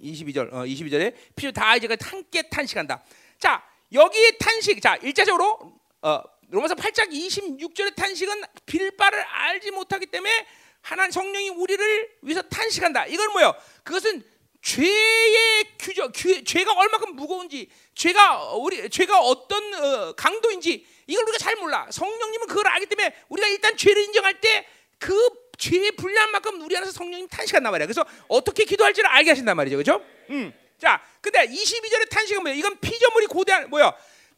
[0.00, 0.52] 22절.
[0.52, 3.02] 어, 22절에 피조 다 이제 함께 탄식한다.
[3.38, 4.82] 자, 여기 탄식.
[4.82, 6.22] 자, 일차적으로 어,
[6.54, 10.46] 로마서 8장 26절의 탄식은 빌바를 알지 못하기 때문에
[10.80, 13.06] 하나님 성령이 우리를 위해서 탄식한다.
[13.06, 13.54] 이건 뭐예요?
[13.82, 14.22] 그것은
[14.62, 21.56] 죄의 규정, 죄, 가 얼마큼 무거운지, 죄가 우리 죄가 어떤 어, 강도인지 이걸 우리가 잘
[21.56, 21.86] 몰라.
[21.90, 24.66] 성령님은 그걸 알기 때문에 우리가 일단 죄를 인정할 때
[25.04, 25.28] 그
[25.58, 27.86] 죄의 불리한 만큼 우리 안에서 성령님 탄식한단 말이야.
[27.86, 30.02] 그래서 어떻게 기도할지를 알게 하신단 말이죠, 그렇죠?
[30.30, 30.52] 음.
[30.78, 32.54] 자, 근데 22절의 탄식은 뭐야?
[32.54, 33.92] 이건 피조물이 고대한 뭐야?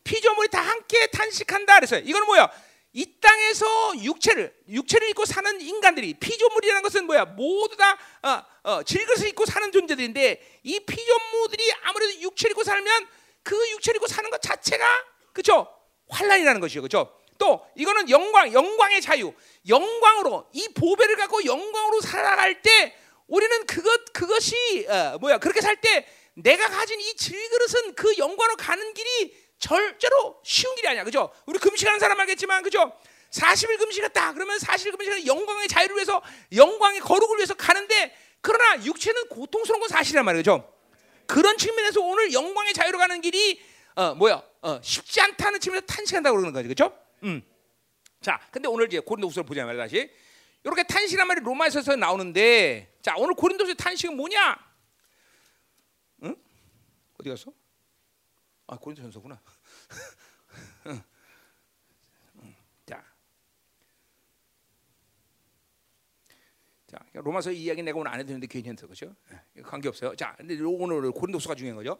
[0.06, 2.48] 피조물이 다 함께 탄식한다 그래서 이거는 뭐야?
[2.92, 7.26] 이 땅에서 육체를 육체를 입고 사는 인간들이 피조물이라는 것은 뭐야?
[7.26, 13.06] 모두 다 어, 어, 질것을 입고 사는 존재들인데 이 피조물들이 아무래도 육체를 입고 살면
[13.42, 14.86] 그 육체를 입고 사는 것 자체가
[15.32, 15.68] 그죠?
[16.08, 17.12] 환란이라는 것이요, 그죠?
[17.36, 19.34] 또 이거는 영광, 영광의 자유,
[19.68, 22.96] 영광으로 이 보배를 갖고 영광으로 살아갈 때
[23.26, 25.38] 우리는 그것 그것이 어, 뭐야?
[25.38, 31.04] 그렇게 살 때 내가 가진 이 질그릇은 그 영광으로 가는 길이 절대로 쉬운 길이 아니야.
[31.04, 31.32] 그죠?
[31.46, 32.92] 우리 금식하는 사람 알겠지만 그죠?
[33.30, 34.32] 40일 금식했다.
[34.34, 36.22] 그러면 40일 금식은 영광의 자유를 위해서
[36.54, 40.72] 영광의 거룩을 위해서 가는데 그러나 육체는 고통스러운 건 사실이란 말이죠.
[41.26, 43.60] 그런 측면에서 오늘 영광의 자유로 가는 길이
[43.96, 44.42] 어 뭐야?
[44.62, 46.68] 어 쉽지 않다는 측면에서 탄식한다고 그러는 거지.
[46.68, 46.96] 그죠?
[47.24, 47.42] 음.
[48.20, 50.10] 자, 근데 오늘 이제 고린도후서를 보자 말이야 다시.
[50.64, 54.56] 이렇게 탄식한 말이 로마에서 나오는데 자, 오늘 고린도서 탄식은 뭐냐?
[56.24, 56.36] 응?
[57.18, 57.52] 어디 갔어?
[58.68, 59.40] 아 고린도 전서구나.
[62.86, 63.04] 자,
[66.86, 69.14] 자, 로마서 이 이야기 내가 오늘 안 해도 되는데 괜히 했어, 그죠?
[69.56, 70.14] 예, 관계 없어요.
[70.16, 71.98] 자, 근데 오늘 고린도서가 중요한 거죠.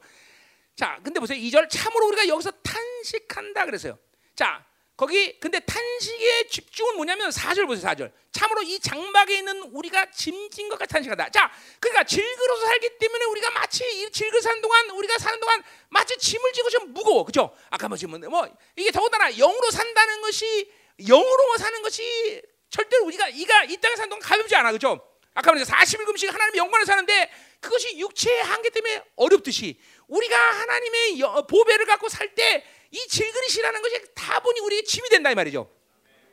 [0.75, 1.39] 자, 근데 보세요.
[1.39, 3.99] 2절 참으로 우리가 여기서 탄식한다 그랬어요.
[4.35, 4.67] 자,
[4.97, 7.91] 거기 근데 탄식의 집중은 뭐냐면 4절 보세요.
[7.91, 8.11] 4절.
[8.33, 11.29] 참으로 이 장막에 있는 우리가 짐진 것 같이 탄식하다.
[11.31, 16.17] 자, 그러니까 질그러서 살기 때문에 우리가 마치 이 질그 사는 동안 우리가 사는 동안 마치
[16.17, 17.25] 짐을 지고 좀 무거워.
[17.25, 17.55] 그죠?
[17.69, 22.41] 아까 뭐 지금 뭐 이게 더군다나 영으로 산다는 것이 영으로 사는 것이
[22.71, 24.73] 절대로 우리가 이가 이 땅에 사는 동안 가볍지 않아.
[24.73, 24.99] 그죠?
[25.35, 27.31] 아까 말했 40일금씩 하나님의 영광을 사는데
[27.61, 29.79] 그것이 육체의 한계 때문에 어렵듯이
[30.09, 31.19] 우리가 하나님의
[31.49, 32.65] 보배를 갖고 살 때
[32.97, 35.71] 이 질그릇이라는 것이 다분히 우리의 짐이 된다 이 말이죠.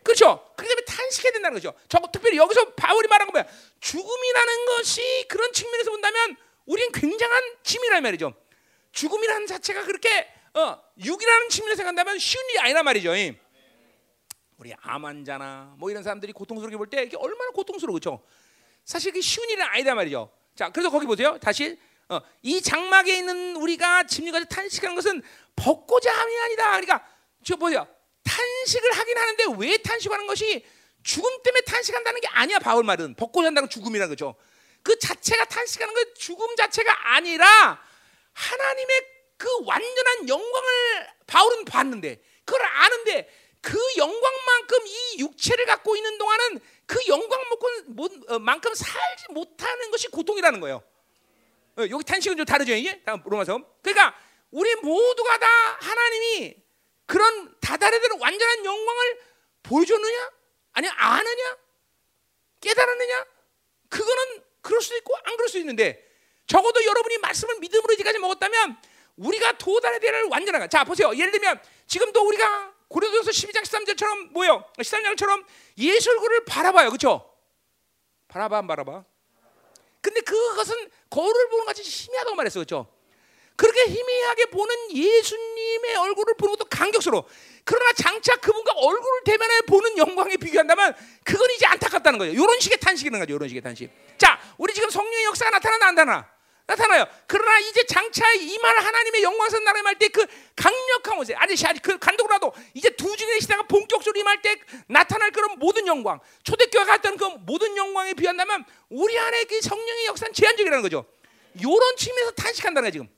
[0.04, 0.50] 그렇죠?
[0.56, 1.74] 그렇기 때문에 탄식해야 된다는 거죠.
[1.90, 3.58] 저 특별히 여기서 바울이 말한 건 뭐야?
[3.80, 6.36] 죽음이라는 것이 그런 측면에서 본다면
[6.66, 8.34] 우리는 굉장한 짐이란 말이죠.
[8.92, 13.12] 죽음이라는 자체가 그렇게 어, 육이라는 측면에서 생각한다면 쉬운 일이 아니란 말이죠.
[14.58, 18.24] 우리 암 환자나 뭐 이런 사람들이 고통스럽게 볼 때 이게 얼마나 고통스러워 그렇죠?
[18.86, 20.32] 사실 그게 쉬운 일은 아니다 말이죠.
[20.56, 21.38] 자, 그래서 거기 보세요.
[21.40, 21.78] 다시
[22.10, 25.24] 어, 이 장막에 있는 우리가 짐류까지 탄식하는 것은
[25.56, 26.64] 벗고자 함이 아니다.
[26.72, 27.08] 그러니까
[27.44, 27.88] 저 보세요.
[28.24, 30.66] 탄식을 하긴 하는데 왜 탄식하는 것이
[31.04, 32.60] 죽음 때문에 탄식한다는 게 아니야.
[32.60, 34.36] 바울 말은 벗고자 한다는 죽음이라는 거죠.
[34.82, 37.82] 그 자체가 탄식하는 건 죽음 자체가 아니라
[38.34, 43.30] 하나님의 그 완전한 영광을 바울은 봤는데 그걸 아는데
[43.62, 50.84] 그 영광만큼 이 육체를 갖고 있는 동안은 그 영광만큼 어, 살지 못하는 것이 고통이라는 거예요.
[51.78, 53.60] 어, 여기 탄식은 좀 다르죠, 이게 로마서.
[53.82, 54.16] 그러니까
[54.54, 55.48] 우리 모두가 다
[55.82, 56.56] 하나님이
[57.08, 59.22] 그런 다다르되는 완전한 영광을
[59.64, 60.32] 보여줬느냐,
[60.74, 61.58] 아니 아느냐,
[62.62, 63.26] 깨달았느냐?
[63.90, 66.08] 그거는 그럴 수도 있고 안 그럴 수도 있는데
[66.46, 68.78] 적어도 여러분이 말씀을 믿음으로 이제까지 먹었다면
[69.18, 71.12] 우리가 도달해야 될 완전한 자 보세요.
[71.16, 74.64] 예를 들면 지금도 우리가 고린도서 12장 13절처럼 뭐요?
[74.78, 75.46] 13장처럼
[75.80, 76.90] 예수 얼굴을 바라봐요.
[76.90, 77.34] 그렇죠?
[78.28, 79.04] 바라봐 안 바라봐?
[80.00, 82.60] 근데 그것은 거울을 보는 같이 희미하다고 말했어.
[82.60, 82.88] 그렇죠?
[83.56, 87.26] 그렇게 희미하게 보는 예수님의 얼굴을 보는 것도 감격스러워.
[87.64, 92.34] 그러나 장차 그분과 얼굴을 대면해 보는 영광에 비교한다면 그건 이제 안타깝다는 거예요.
[92.34, 93.36] 이런 식의 탄식이라는 거죠.
[93.36, 93.90] 이런 식의 탄식.
[94.18, 96.34] 자, 우리 지금 성령의 역사가 나타나나 안 나타나?
[96.66, 97.06] 나타나요.
[97.28, 100.26] 그러나 이제 장차 이말 하나님의 영광선 나라에 임할 때 그
[100.56, 104.56] 강력한 모습, 아니 그 간독으로라도 이제 두 중의 시대가 본격적으로 임할 때
[104.88, 110.34] 나타날 그런 모든 영광, 초대교회가 갔던 그 모든 영광에 비한다면 우리 안에 그 성령의 역사는
[110.34, 111.06] 제한적이라는 거죠.
[111.62, 113.10] 요런 측면에서 탄식한다는 거야 지금.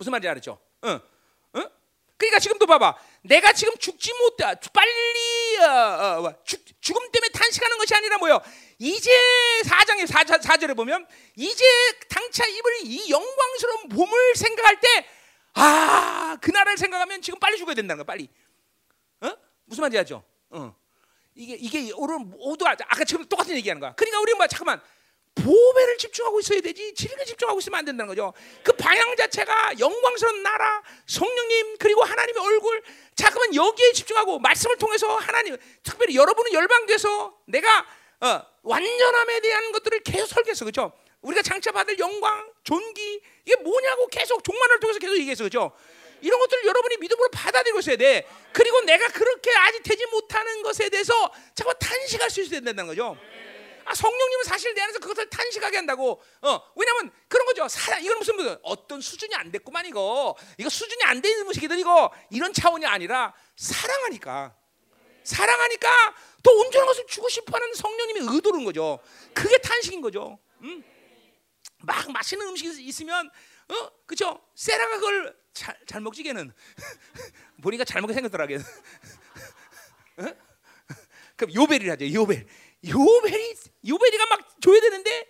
[0.00, 0.58] 무슨 말인지 알았죠?
[0.84, 0.98] 응.
[1.56, 1.68] 응?
[2.16, 2.96] 그러니까 지금도 봐봐.
[3.20, 4.44] 내가 지금 죽지 못해.
[4.72, 8.40] 빨리 어, 어, 어 죽, 죽음 때문에 탄식하는 것이 아니라 뭐요?
[8.78, 9.10] 이제
[9.66, 11.64] 4장에 4, 4절에 보면 이제
[12.08, 15.06] 당차 입을 이 영광스러운 봄을 생각할 때
[15.52, 18.30] 아, 그날을 생각하면 지금 빨리 죽어야 된다는 거야, 빨리.
[19.20, 19.36] 어?
[19.66, 20.24] 무슨 말인지 알죠?
[20.48, 20.74] 어.
[21.34, 23.92] 이게 이게 오늘 모두가 아까 지금 똑같은 얘기하는 거야.
[23.92, 24.80] 그러니까 우리 뭐 잠깐만
[25.44, 28.32] 보배를 집중하고 있어야 되지 진리에 집중하고 있으면 안 된다는 거죠.
[28.62, 32.82] 그 방향 자체가 영광스러운 나라, 성령님 그리고 하나님의 얼굴.
[33.14, 37.86] 잠깐만 여기에 집중하고 말씀을 통해서 하나님 특별히 여러분은 열방돼서 내가
[38.20, 40.92] 어, 완전함에 대한 것들을 계속 설계했어, 그렇죠?
[41.22, 45.72] 우리가 장차 받을 영광, 존귀 이게 뭐냐고 계속 종말을 통해서 계속 얘기했어, 그렇죠?
[46.22, 48.26] 이런 것들을 여러분이 믿음으로 받아들이고 있어야 돼.
[48.52, 51.12] 그리고 내가 그렇게 아직 되지 못하는 것에 대해서
[51.54, 53.16] 자꾸 탄식할 수 있어야 된다는 거죠.
[53.90, 56.22] 아, 성령님은 사실 내 안에서 그것을 탄식하게 한다고.
[56.42, 57.66] 어, 왜냐면 그런 거죠.
[57.66, 60.36] 사, 이건 무슨 무슨 어떤 수준이 안 됐구만 이거.
[60.58, 64.54] 이거 수준이 안 되는 무식이들 이거 이런 차원이 아니라 사랑하니까.
[65.24, 69.00] 사랑하니까 더 온전한 것을 주고 싶어하는 성령님의 의도는 거죠.
[69.34, 70.38] 그게 탄식인 거죠.
[70.62, 70.84] 음?
[71.78, 73.28] 막 맛있는 음식이 있으면
[73.68, 74.40] 어 그죠?
[74.54, 76.52] 세라가 그걸 잘, 잘 먹지 걔는
[77.60, 78.64] 보니까 잘 먹게 생겼더라 걔는.
[80.18, 80.50] 어?
[81.34, 82.12] 그럼 요벨이 하죠.
[82.12, 82.46] 요벨.
[82.86, 83.54] 요벨이
[83.86, 85.28] 요벨이가 막 줘야 되는데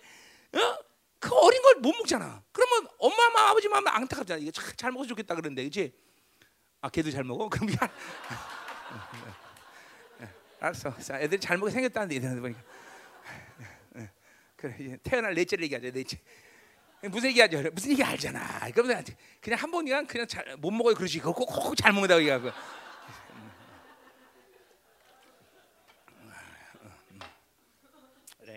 [0.53, 0.77] 어?
[1.19, 2.43] 그 어린 걸 못 먹잖아.
[2.51, 4.39] 그러면 엄마, 마 아버지 마음 안타깝잖아.
[4.39, 5.91] 이거 잘, 잘 먹어 좋겠다 그러는데, 그렇지?
[6.81, 7.49] 아, 걔도 잘 먹어?
[7.49, 7.89] 그럼 미안.
[10.59, 10.95] 알았어.
[10.99, 12.61] 자, 애들이 잘 먹게 생겼다는데 얘들한테 보니까.
[14.55, 15.89] 그래 이제 태어날 넷째를 얘기하자.
[15.91, 16.19] 넷째.
[17.09, 17.63] 무슨 얘기하죠?
[17.71, 18.69] 무슨 얘기 알잖아.
[18.75, 19.03] 그러면
[19.41, 20.93] 그냥 한 번이면 그냥 잘 못 먹어요.
[20.93, 21.19] 그러지.
[21.19, 22.51] 그거 잘 먹는다고 얘기하고.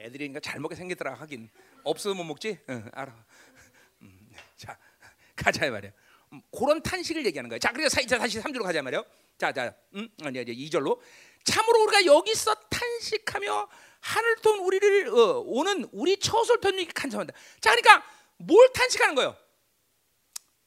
[0.05, 1.51] 애들이니까 잘 먹게 생겼더라 하긴
[1.83, 2.59] 없어도 못 먹지.
[2.69, 3.25] 응, 알아.
[4.03, 4.79] 음, 자
[5.35, 5.93] 가자 말이야.
[6.33, 7.59] 음, 그런 탄식을 얘기하는 거야.
[7.59, 9.03] 자 그래서 다시 3절로 가자 말이야.
[9.39, 10.99] 자, 자, 음, 아니 이제 2절로
[11.45, 13.69] 참으로 우리가 여기서 탄식하며
[14.01, 17.33] 하늘 통 우리를 어, 오는 우리 처소를 통해 간섭한다.
[17.61, 18.05] 자, 그러니까
[18.37, 19.37] 뭘 탄식하는 거예요?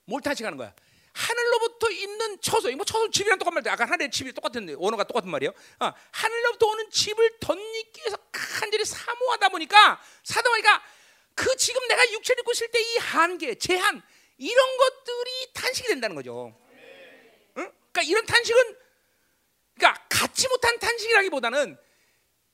[0.06, 0.74] 뭘 탄식하는 거야?
[1.18, 3.74] 하늘로부터 있는 처소, 뭐 처소 집이랑 똑같은 말이야.
[3.74, 5.52] 아까 하늘의 집이 똑같은 언어가 똑같은 말이에요.
[5.80, 10.84] 어, 하늘로부터 오는 집을 덧입기 위해서 간절히 사모하다 보니까 사다 보니까
[11.34, 14.02] 그 지금 내가 육체를 입고 있을 때 이 한계, 제한
[14.38, 16.56] 이런 것들이 탄식이 된다는 거죠.
[17.58, 17.72] 응?
[17.92, 18.78] 그러니까 이런 탄식은
[19.76, 21.78] 그러니까 갖지 못한 탄식이라기보다는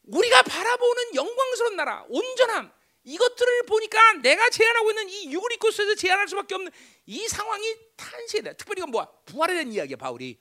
[0.07, 2.71] 우리가 바라보는 영광스러운 나라, 온전함
[3.03, 5.33] 이것들을 보니까 내가 제안하고 있는 이
[5.69, 6.71] 있어서 제안할 수밖에 없는
[7.05, 8.53] 이 상황이 탄식이다.
[8.53, 9.07] 특별히 이건 뭐야?
[9.25, 10.37] 부활에 대한 이야기야, 바울이.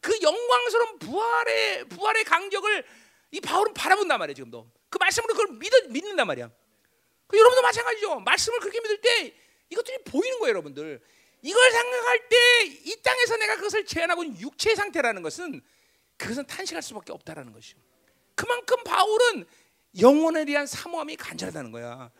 [0.00, 2.84] 그 영광스러운 부활의 부활의 강격을
[3.32, 4.70] 이 바울은 바라본단 말이야, 지금도.
[4.88, 6.50] 그 말씀으로 그걸 믿어, 믿는단 말이야.
[7.26, 8.20] 그 여러분도 마찬가지죠.
[8.20, 9.34] 말씀을 그렇게 믿을 때
[9.70, 11.00] 이것들이 보이는 거예요, 여러분들.
[11.42, 12.36] 이걸 생각할 때
[12.84, 15.62] 이 땅에서 내가 그것을 제안하고 있는 육체 상태라는 것은
[16.16, 17.78] 그것은 탄식할 수밖에 없다라는 것이죠.
[18.34, 19.46] 그만큼 바울은
[19.98, 22.10] 영혼에 대한 사모함이 간절하다는 거야.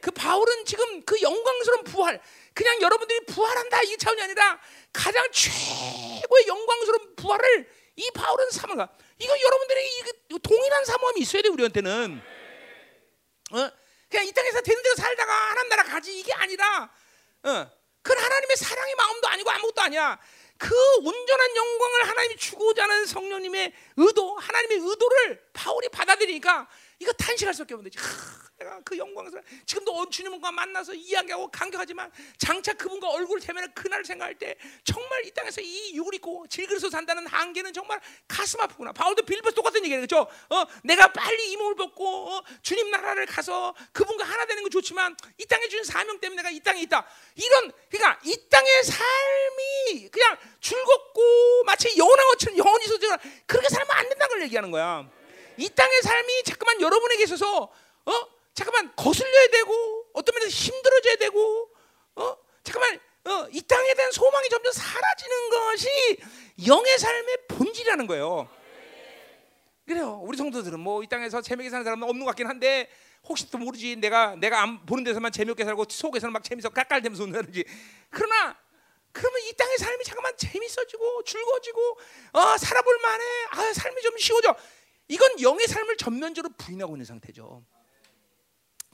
[0.00, 2.20] 그 바울은 지금 그 영광스러운 부활,
[2.54, 4.60] 그냥 여러분들이 부활한다 이 차원이 아니라
[4.92, 8.88] 가장 최고의 영광스러운 부활을 이 바울은 사모가.
[9.18, 12.20] 이거 여러분들에게 동일한 사모함이 있어야 돼 우리한테는.
[13.52, 13.70] 어?
[14.08, 16.90] 그냥 이 땅에서 되는 대로 살다가 하나님 나라 가지 이게 아니라,
[17.44, 17.70] 어,
[18.02, 20.18] 그건 하나님의 사랑의 마음도 아니고 아무것도 아니야.
[20.58, 26.68] 그 온전한 영광을 하나님이 주고자 하는 성령님의 의도, 하나님의 의도를 바울이 받아들이니까
[27.02, 27.98] 이거 탄식할 수밖에 없는 거지.
[28.58, 34.54] 내가 그 영광스러운 지금도 주님과 만나서 이야기하고 감격하지만 장차 그분과 얼굴을 대면할 그날을 생각할 때
[34.84, 38.92] 정말 이 땅에서 이 육을 입고 질그릇서 산다는 한계는 정말 가슴 아프구나.
[38.92, 40.06] 바울도 빌보스 똑같은 얘기예요.
[40.06, 40.28] 그렇죠?
[40.48, 45.16] 어, 내가 빨리 이 몸을 벗고 어, 주님 나라를 가서 그분과 하나 되는 건 좋지만
[45.38, 47.04] 이 땅에 주신 사명 때문에 내가 이 땅에 있다.
[47.34, 54.08] 이런 그러니까 이 땅의 삶이 그냥 즐겁고 마치 영원한 것처럼 영원히 있어서 그렇게 살면 안
[54.08, 55.10] 된다는 걸 얘기하는 거야.
[55.62, 57.62] 이 땅의 삶이 잠깐만 여러분에게 있어서
[58.04, 58.12] 어
[58.54, 61.70] 잠깐만 거슬려야 되고 어떤 면에서 힘들어져야 되고
[62.16, 65.88] 어 잠깐만 어, 이 땅에 대한 소망이 점점 사라지는 것이
[66.66, 68.48] 영의 삶의 본질이라는 거예요.
[69.86, 70.20] 그래요.
[70.24, 72.88] 우리 성도들은 뭐 이 땅에서 재미있게 사는 사람은 없는 것 같긴 한데
[73.28, 77.64] 혹시 또 모르지 내가 내가 안 보는 데서만 재미있게 살고 속에서는 막 재미있어 깔깔대면서 웃는지
[78.10, 78.56] 그러나
[79.12, 81.98] 그러면 이 땅의 삶이 잠깐만 재밌어지고 즐거워지고
[82.32, 83.24] 어, 살아볼 만해.
[83.50, 84.56] 아, 삶이 좀 쉬워져.
[85.12, 87.62] 이건 영의 삶을 전면적으로 부인하고 있는 상태죠.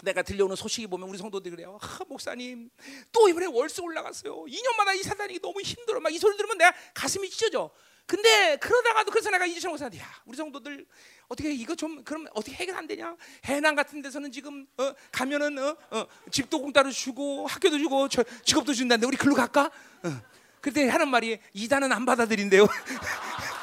[0.02, 1.78] 내가 들려오는 소식이 보면 우리 성도들이 그래요.
[1.80, 2.70] 아, 목사님,
[3.12, 4.44] 또 이번에 월세 올라갔어요.
[4.46, 6.00] 2년마다 이 사단이 너무 힘들어.
[6.00, 7.70] 막 이 소리 들으면 내가 가슴이 찢어져.
[8.04, 10.86] 근데 그러다가도 그래서 내가 이제 목사한테 야, 우리 성도들
[11.28, 13.16] 어떻게 이거 좀 그럼 어떻게 해결 안 되냐?
[13.44, 18.74] 해남 같은 데서는 지금 어, 가면은 어, 어, 집도 공짜로 주고 학교도 주고 저, 직업도
[18.74, 19.70] 준다는데 우리 글로 갈까?
[20.02, 20.20] 어.
[20.60, 22.66] 그때 하는 말이 이단은 안 받아들인대요.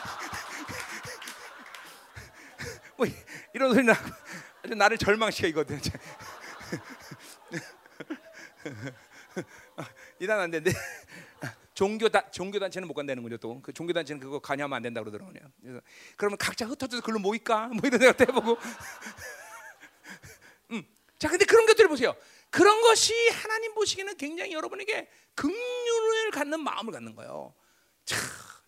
[2.98, 3.08] 뭐
[3.54, 3.94] 이런 소리 나
[4.64, 5.80] 아주 나를 절망시켜이거든.
[10.20, 10.72] 이단 안 된대.
[11.74, 13.62] 종교 다 종교 단체는 못 간다는 거죠 또.
[13.62, 15.34] 그 종교 단체는 그거 관여하면 안 된다 그러더라고요.
[15.62, 15.82] 그래서
[16.16, 17.68] 그러면 각자 흩어져서 글로 모일까?
[17.68, 18.58] 뭐 이런 생각도 해보고.
[20.72, 20.84] 음.
[21.20, 22.16] 자, 근데 그런 것들을 보세요.
[22.50, 27.54] 그런 것이 하나님 보시기에는 굉장히 여러분에게 긍휼을 갖는 마음을 갖는 거예요.
[28.06, 28.18] 참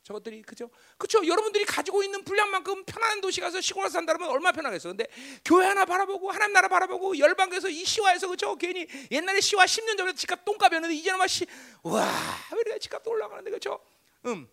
[0.07, 0.69] 저것들이 그죠?
[0.97, 1.27] 그렇죠.
[1.27, 4.87] 여러분들이 가지고 있는 분량만큼 편안한 도시 가서 시골에 산다면 얼마나 편하겠어.
[4.87, 5.05] 근데
[5.43, 8.55] 교회 하나 바라보고 하나님 나라 바라보고 열방에서 이 시와에서 그죠?
[8.55, 11.45] 괜히 옛날에 시와 10년 전에 집값 똥값이었는데 이제는 막 시,
[11.83, 12.09] 와,
[12.53, 13.81] 왜 이래 집값도 올라가는데 그죠?
[14.27, 14.47] 음,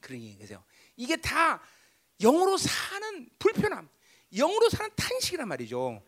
[0.00, 0.62] 그러니 그죠?
[0.96, 1.62] 이게 다
[2.20, 3.88] 영으로 사는 불편함,
[4.36, 6.02] 영으로 사는 탄식이란 말이죠.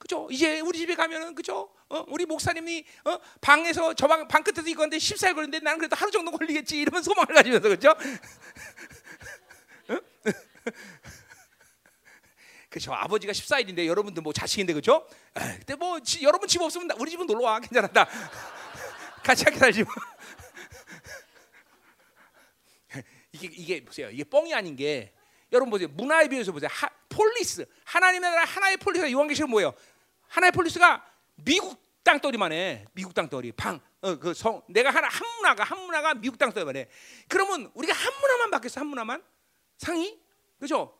[0.00, 0.26] 그죠?
[0.30, 1.70] 이제 우리 집에 가면은 그죠?
[1.90, 6.10] 어, 우리 목사님이 어, 방에서 저 방 방 끝에서 이건데 14일 걸리는데 나는 그래도 하루
[6.10, 7.94] 정도 걸리겠지 이러면 소망을 가지면서 그죠?
[12.68, 12.94] 그죠?
[12.94, 15.06] 아버지가 14일인데 여러분들 뭐 자식인데 그죠?
[15.36, 18.08] 에이, 근데 뭐 지, 여러분 집 없으면 나, 우리 집은 놀러 와 괜찮다.
[19.24, 19.92] 같이 함께 살지 뭐.
[23.32, 24.08] 이게 이게 보세요.
[24.10, 25.12] 이게 뻥이 아닌 게
[25.52, 25.88] 여러분 보세요.
[25.88, 26.68] 문화에 비해서 보세요.
[26.72, 29.74] 하, 폴리스 하나님의 나라 하나의 폴리스가 요한계시록 뭐예요?
[30.30, 31.04] 하나의 폴리스가
[31.36, 32.84] 미국 땅덩이만 해.
[32.92, 33.80] 미국 땅덩이 방.
[34.00, 36.88] 어, 그 성, 내가 하나 한 문화가 한 문화가 미국 땅덩이만 해.
[37.28, 39.22] 그러면 우리가 한 문화만 받겠어 한 문화만
[39.76, 40.18] 상이
[40.58, 40.96] 그죠?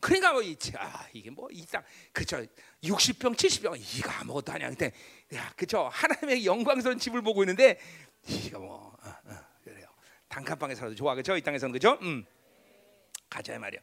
[0.00, 2.38] 그러니까 뭐 이치 아 이게 뭐 이 땅 그죠?
[2.82, 4.68] 60평 70평 이거 아무것도 아니야.
[4.70, 4.92] 근데
[5.34, 5.88] 야 그죠?
[5.92, 7.78] 하나님의 영광스러운 집을 보고 있는데
[8.26, 9.86] 이거 뭐 어, 어, 그래요.
[10.28, 11.36] 단칸방에 살아도 좋아 그죠?
[11.36, 11.98] 이 땅에서는 그죠?
[12.02, 12.24] 음
[13.28, 13.80] 가자 말이야.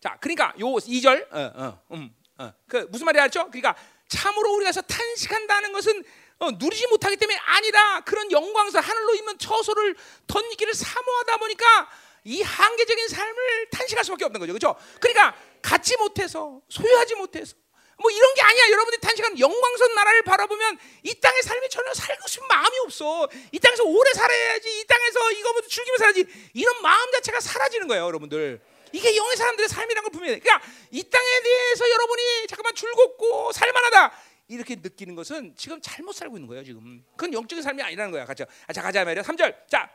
[0.00, 2.52] 자 그러니까 요 2절 어, 어, 음, 어.
[2.68, 3.46] 그 무슨 말이 알죠?
[3.50, 3.74] 그러니까
[4.14, 6.04] 참으로 우리가 탄식한다는 것은
[6.38, 9.96] 어, 누리지 못하기 때문에 아니라 그런 영광서 하늘로 있는 처소를
[10.26, 11.90] 덧입기를 사모하다 보니까
[12.24, 14.76] 이 한계적인 삶을 탄식할 수밖에 없는 거죠, 그렇죠?
[15.00, 17.54] 그러니까 갖지 못해서 소유하지 못해서
[17.98, 18.70] 뭐 이런 게 아니야.
[18.70, 23.28] 여러분들이 탄식하는 영광선 나라를 바라보면 이 땅의 삶이 전혀 살고 싶은 마음이 없어.
[23.52, 24.80] 이 땅에서 오래 살아야지.
[24.80, 26.26] 이 땅에서 이거부터 즐기며 살아야지.
[26.54, 28.60] 이런 마음 자체가 사라지는 거예요, 여러분들.
[28.94, 30.38] 이게 영의 사람들의 삶이라는 걸 분명히.
[30.38, 34.12] 그러니까 이 땅에 대해서 여러분이 잠깐만 즐겁고 살만하다.
[34.46, 37.04] 이렇게 느끼는 것은 지금 잘못 살고 있는 거예요, 지금.
[37.16, 38.24] 그건 영적인 삶이 아니라는 거야.
[38.24, 38.46] 가자.
[38.68, 39.24] 아, 자, 가자 말이야.
[39.24, 39.68] 3절.
[39.68, 39.90] 자.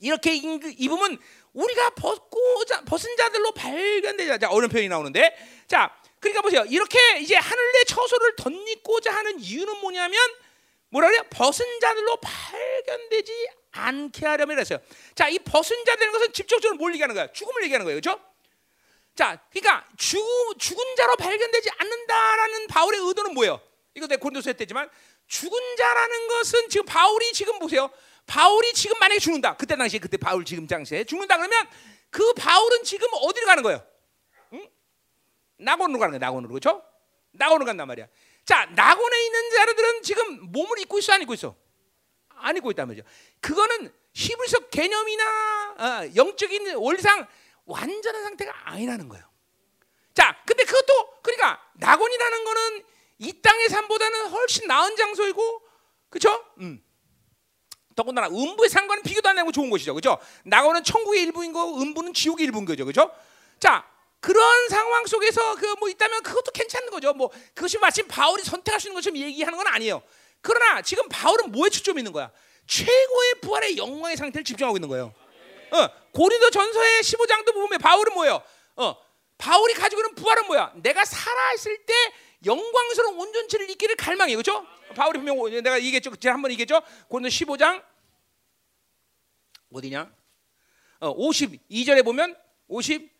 [0.00, 1.18] 이렇게 입으면
[1.52, 4.38] 우리가 벗고 자, 벗은 자들로 발견되자.
[4.38, 5.36] 자, 어느 표현이 나오는데.
[5.68, 6.64] 자, 그러니까 보세요.
[6.68, 10.18] 이렇게 이제 하늘의 처소를 덧입고자 하는 이유는 뭐냐면
[10.88, 11.22] 뭐라 그래요?
[11.30, 14.78] 벗은 자들로 발견되지 않게 하려면 그랬어요.
[15.14, 17.32] 자, 이 벗은 자 되는 것은 직접적으로 뭘 얘기하는 거야?
[17.32, 18.00] 죽음을 얘기하는 거예요.
[18.00, 18.20] 그렇죠?
[19.14, 20.20] 자, 그러니까 죽,
[20.58, 23.60] 죽은 자로 발견되지 않는다라는 바울의 의도는 뭐예요?
[23.94, 24.88] 이거 내가 고린도서 했지만
[25.26, 27.90] 죽은 자라는 것은 지금 바울이 지금 보세요.
[28.26, 29.56] 바울이 지금 만약에 죽는다.
[29.56, 31.66] 그때 당시에 그때 바울 지금 당시에 죽는다 그러면
[32.10, 33.84] 그 바울은 지금 어디로 가는 거예요?
[34.52, 34.68] 응?
[35.58, 36.18] 낙원으로 가는 거야.
[36.18, 36.82] 낙원으로 그렇죠?
[37.32, 38.06] 낙원으로 간단 말이야.
[38.44, 41.56] 자, 낙원에 있는 자들은 지금 몸을 입고 있어 안 입고 있어?
[42.40, 43.06] 안 입고 있단 말이죠.
[43.40, 45.24] 그거는 히브리서 개념이나
[45.78, 47.26] 어, 영적인 원리상
[47.64, 49.24] 완전한 상태가 아니라는 거예요.
[50.14, 52.84] 자, 근데 그것도 그러니까 낙원이라는 거는
[53.18, 55.62] 이 땅의 삶보다는 훨씬 나은 장소이고,
[56.10, 56.44] 그렇죠?
[56.60, 56.82] 음.
[57.94, 60.18] 더군다나 음부의 상관은 비교도 안 되고 좋은 곳이죠, 그렇죠?
[60.44, 63.12] 낙원은 천국의 일부인 거, 음부는 지옥의 일부인 거죠, 그렇죠?
[63.58, 63.84] 자,
[64.20, 67.12] 그런 상황 속에서 그 뭐 있다면 그것도 괜찮은 거죠.
[67.12, 70.02] 뭐 그것이 마침 바울이 선택할 수 있는 것처럼 얘기하는 건 아니에요.
[70.40, 72.30] 그러나 지금 바울은 뭐에 초점이 있는 거야?
[72.66, 75.12] 최고의 부활의 영광의 상태를 집중하고 있는 거예요.
[75.70, 78.42] 어, 고린도 전서의 15장도 보면 바울은 뭐예요?
[78.76, 78.96] 어,
[79.36, 80.72] 바울이 가지고 있는 부활은 뭐야?
[80.76, 81.94] 내가 살아 있을 때
[82.44, 84.34] 영광스러운 온전체를 잊기를 갈망해.
[84.34, 84.66] 그렇죠?
[84.94, 86.14] 바울이 분명 내가 얘기했죠.
[86.16, 86.80] 제가 한번 얘기했죠.
[87.08, 87.82] 고린도 15장
[89.72, 90.10] 어디냐?
[91.00, 92.36] 어, 52절에 보면
[92.68, 93.17] 50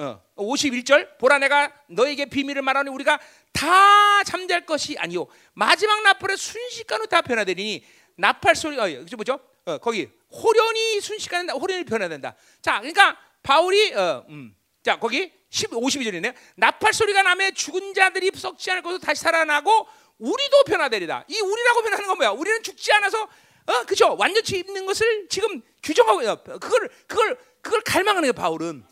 [0.00, 3.18] 어, 51절 보라 내가 너에게 비밀을 말하니 우리가
[3.52, 7.84] 다 잠잘 것이 아니요 마지막 나팔의 순식간으로 다 변화되리니
[8.16, 9.40] 나팔 소리가 어, 그죠 뭐죠?
[9.66, 12.34] 어, 거기 호련이 순식간에 호련이 변화된다.
[12.62, 16.34] 자, 그러니까 바울이 어, 음, 자 거기 10, 52절이네.
[16.56, 19.88] 나팔 소리가 나면 죽은 자들이 썩지 않을 것으로 다시 살아나고
[20.18, 21.24] 우리도 변화되리다.
[21.28, 22.30] 이 우리라고 변하는 건 뭐야?
[22.30, 23.22] 우리는 죽지 않아서
[23.66, 24.16] 어, 그죠?
[24.18, 28.84] 완전치 있는 것을 지금 규정하고 어, 그걸 그걸 그걸 갈망하는 게 바울은.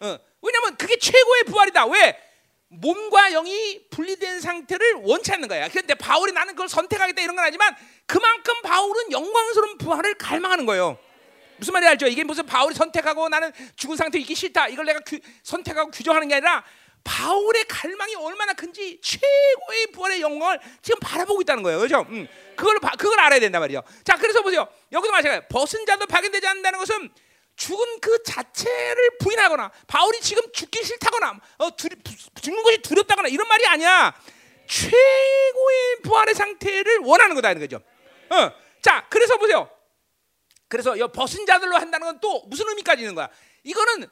[0.00, 1.86] 어, 왜냐면 그게 최고의 부활이다.
[1.86, 2.18] 왜?
[2.68, 5.68] 몸과 영이 분리된 상태를 원치 않는 거야.
[5.68, 7.74] 그런데 바울이 나는 그걸 선택하겠다 이런 건 아니지만
[8.06, 10.98] 그만큼 바울은 영광스러운 부활을 갈망하는 거예요.
[11.56, 12.06] 무슨 말인지 알죠?
[12.06, 14.68] 이게 무슨 바울이 선택하고 나는 죽은 상태에 있기 싫다.
[14.68, 16.64] 이걸 내가 규, 선택하고 규정하는 게 아니라
[17.04, 21.78] 바울의 갈망이 얼마나 큰지 최고의 부활의 영광을 지금 바라보고 있다는 거예요.
[21.78, 22.06] 그렇죠?
[22.10, 23.82] 음, 그걸 그걸 알아야 된단 말이죠.
[24.04, 24.68] 자, 그래서 보세요.
[24.92, 25.48] 여기도 마찬가지예요.
[25.48, 27.10] 벗은 자도 발견되지 않는다는 것은
[27.58, 31.88] 죽은 그 자체를 부인하거나 바울이 지금 죽기 싫다거나 어, 두,
[32.40, 34.14] 죽는 것이 두렵다거나 이런 말이 아니야.
[34.68, 37.82] 최고의 부활의 상태를 원하는 거다 이런 거죠.
[38.30, 38.52] 어.
[38.80, 39.68] 자, 그래서 보세요.
[40.68, 43.28] 그래서 이 벗은 자들로 한다는 건 또 무슨 의미까지 있는 거야?
[43.64, 44.08] 이거는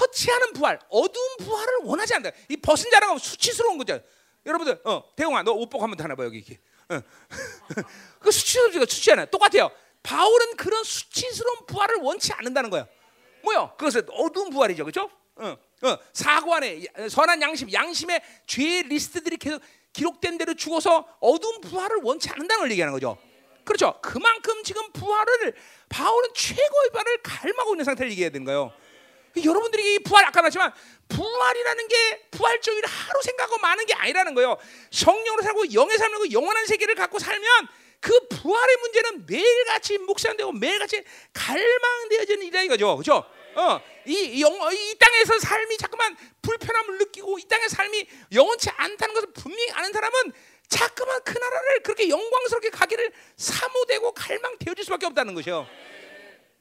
[0.00, 2.34] 허치하는 부활, 어두운 부활을 원하지 않는다.
[2.48, 4.00] 이 벗은 자라는 건 수치스러운 거죠.
[4.46, 6.58] 여러분들, 어, 대웅아, 너옷 보고 한번 하나 봐 여기 이렇게.
[6.88, 7.02] 어.
[8.20, 9.26] 그 수치스럽지가 수치잖아.
[9.26, 9.70] 똑같아요.
[10.02, 12.86] 바울은 그런 수치스러운 부활을 원치 않는다는 거야.
[13.42, 13.74] 뭐요?
[13.78, 15.10] 그것은 어두운 부활이죠, 그렇죠?
[15.36, 21.98] 어, 어, 사고 안에 선한 양심, 양심의 죄 리스트들이 계속 기록된 대로 죽어서 어두운 부활을
[22.02, 23.18] 원치 않는다는 걸 얘기하는 거죠.
[23.64, 23.98] 그렇죠?
[24.02, 25.54] 그만큼 지금 부활을
[25.88, 28.72] 바울은 최고의 부활을 갈망하고 있는 상태를 얘기해야 되는 거예요.
[29.44, 30.72] 여러분들이 이 부활 아까 말했지만
[31.08, 34.56] 부활이라는 게 부활적인 하루 생각하고 많은 게 아니라는 거예요.
[34.90, 37.68] 성령으로 살고 영의 삶을 영원한 세계를 갖고 살면
[38.00, 42.96] 그 부활의 문제는 매일같이 묵상되고 매일같이 갈망되어지는 일이다 이거죠.
[42.96, 43.24] 그렇죠?
[43.54, 49.32] 어, 이, 영, 이 땅에서 삶이 자꾸만 불편함을 느끼고 이 땅의 삶이 영원치 않다는 것을
[49.34, 50.32] 분명히 아는 사람은
[50.68, 55.66] 자꾸만 그 나라를 그렇게 영광스럽게 가기를 사모되고 갈망되어질 수밖에 없다는 것이요.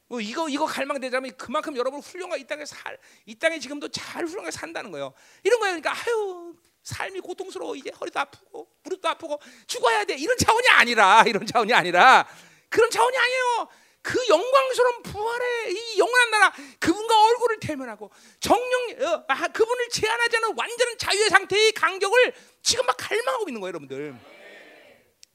[0.09, 4.49] 어, 이거 이거 갈망되자면 그만큼 여러분 훌륭하게 이 땅에 살, 이 땅에 지금도 잘 훌륭하게
[4.49, 5.13] 산다는 거예요.
[5.43, 5.79] 이런 거예요.
[5.79, 6.55] 그러니까 아유
[6.89, 12.27] 삶이 고통스러워 이제 허리도 아프고 무릎도 아프고 죽어야 돼 이런 차원이 아니라 이런 차원이 아니라
[12.69, 13.67] 그런 차원이 아니에요.
[14.01, 18.09] 그 영광스러운 부활의 이 영원한 나라 그분과 얼굴을 대면하고
[18.39, 23.69] 정령 어, 아, 그분을 제한하지 않은 완전한 자유의 상태의 간격을 지금 막 갈망하고 있는 거예요,
[23.69, 24.15] 여러분들.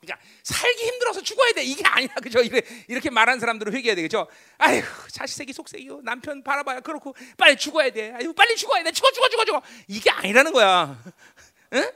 [0.05, 1.65] 그러니까 살기 힘들어서 죽어야 돼.
[1.65, 2.41] 이게 아니야 그죠?
[2.41, 4.29] 이렇게, 말하는 사람들은 회개해야 되겠죠?
[4.59, 6.03] 아휴 자식새끼 속새끼요.
[6.03, 8.13] 남편 바라봐야 그렇고 빨리 죽어야 돼.
[8.13, 8.93] 아유 빨리 죽어야 돼.
[8.93, 9.63] 죽어 죽어 죽어 죽어.
[9.89, 11.03] 이게 아니라는 거야.
[11.73, 11.93] 응?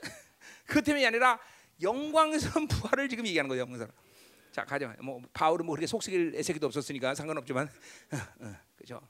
[0.66, 1.38] 그 때문이 아니라
[1.80, 3.92] 영광스러운 부활을 지금 얘기하는 거예요 영광스러운
[4.52, 4.94] 자 가자.
[5.00, 7.68] 뭐 바울은 뭐 그렇게 속삭일 애새끼도 없었으니까 상관없지만.
[8.12, 9.00] 어, 어, 그죠.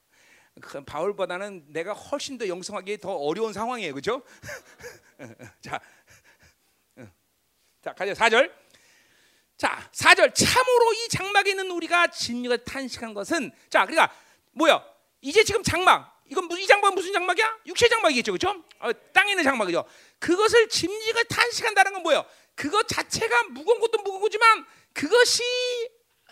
[0.60, 4.22] 그 바울보다는 내가 훨씬 더 영성하기 더 어려운 상황이에요, 그죠?
[5.18, 5.28] 어,
[5.60, 5.80] 자,
[7.80, 8.12] 자, 가자.
[8.12, 8.52] 4절.
[9.58, 10.34] 자, 4절.
[10.34, 14.14] 참으로 이 장막에 있는 우리가 진리가 탄식한 것은 자, 그러니까
[14.52, 14.82] 뭐야?
[15.20, 16.16] 이제 지금 장막.
[16.30, 17.58] 이건 이 장막 무슨 장막이야?
[17.66, 18.32] 육체 장막이겠죠.
[18.32, 18.62] 그렇죠?
[18.78, 19.84] 어, 땅에 있는 장막이죠.
[20.20, 22.24] 그것을 짐지가 탄식한다는 건 뭐예요?
[22.54, 25.42] 그것 자체가 무거운 것도 무거운 거지만 그것이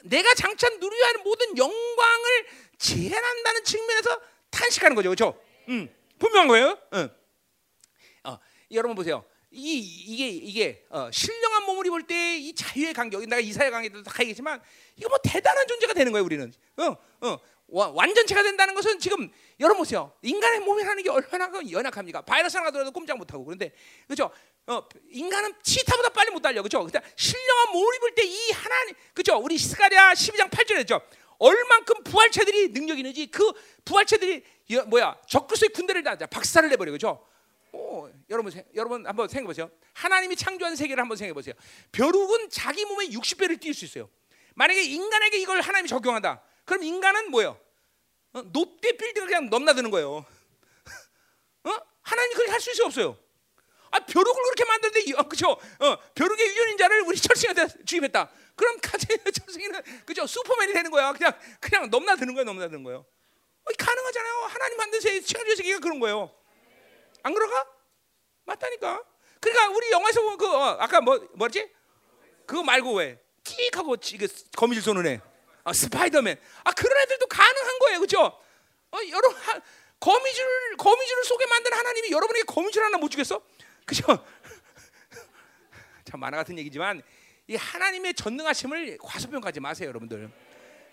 [0.04, 2.46] 내가 장차 누려야 하는 모든 영광을
[2.78, 4.20] 제한한다는 측면에서
[4.50, 5.08] 탄식하는 거죠.
[5.08, 5.42] 그렇죠?
[5.68, 5.92] 음.
[6.18, 6.78] 분명한 거예요.
[6.94, 7.10] 응.
[8.24, 8.38] 어,
[8.70, 9.24] 여러분 보세요.
[9.56, 14.12] 이 이게 이게 어, 신령한 몸을 입을 때 이 자유의 간격, 내가 이사야 강의도 다
[14.20, 14.60] 얘기했지만
[14.96, 16.24] 이거 뭐 대단한 존재가 되는 거예요.
[16.24, 17.38] 우리는 어, 어,
[17.68, 20.12] 와, 완전체가 된다는 것은 지금 여러분 보세요.
[20.22, 22.22] 인간의 몸이라는 게 얼마나 그 연약합니까?
[22.22, 23.72] 바이러스 하나 들어도 꼼짝 못하고 그런데
[24.06, 24.30] 그죠?
[24.66, 26.84] 어, 인간은 치타보다 빨리 못 달려 그죠?
[26.84, 29.36] 그러니까 신령한 몸을 입을 때 이 하나님 그죠?
[29.38, 31.00] 우리 스가랴 12장 8절에 죠
[31.38, 33.52] 얼만큼 부활체들이 능력 있는지 그
[33.84, 34.42] 부활체들이
[34.86, 37.26] 뭐야 적그리스도의 군대를 다 박살을 내버려 그죠?
[37.76, 39.70] 오, 여러분 여러분 한번 생각해 보세요.
[39.92, 41.54] 하나님이 창조한 세계를 한번 생각해 보세요.
[41.92, 44.08] 벼룩은 자기 몸에 60배를 뛸 수 있어요.
[44.54, 46.42] 만약에 인간에게 이걸 하나님이 적용한다.
[46.64, 47.60] 그럼 인간은 뭐예요?
[48.32, 48.42] 어?
[48.52, 50.24] 롯데 빌딩을 그냥 넘나드는 거예요.
[51.64, 51.70] 어?
[52.02, 53.18] 하나님이 그렇게 할수 있어 없어요?
[53.90, 55.50] 아 벼룩을 그렇게 만드는데 어, 그죠?
[55.50, 58.30] 어, 벼룩의 유전인 자를 우리 철승한테 주입했다.
[58.54, 60.26] 그럼 가제 철승이는 그죠?
[60.26, 61.12] 슈퍼맨이 되는 거야.
[61.12, 63.04] 그냥 그냥 넘나드는 거야, 넘나드는 거예요.
[63.64, 64.34] 어, 가능하잖아요.
[64.48, 66.34] 하나님 만든 세계, 창조 세계가 그런 거예요.
[67.26, 67.66] 안 그런가?
[68.44, 69.02] 맞다니까.
[69.40, 71.68] 그러니까 우리 영화에서 보면 그 어, 아까 뭐 뭐지?
[72.46, 73.20] 그거 말고 왜?
[73.42, 75.20] 끽 하고 그 거미줄 쏘는 애.
[75.64, 76.38] 아, 스파이더맨.
[76.62, 78.20] 아 그런 애들도 가능한 거예요, 그렇죠?
[78.22, 79.36] 어, 여러분
[79.98, 83.42] 거미줄 거미줄을 쏘게 만든 하나님이 여러분에게 거미줄 하나 못 주겠어?
[83.84, 84.04] 그죠?
[86.04, 87.02] 참 만화 같은 얘기지만
[87.48, 90.30] 이 하나님의 전능하심을 과소평가하지 마세요, 여러분들.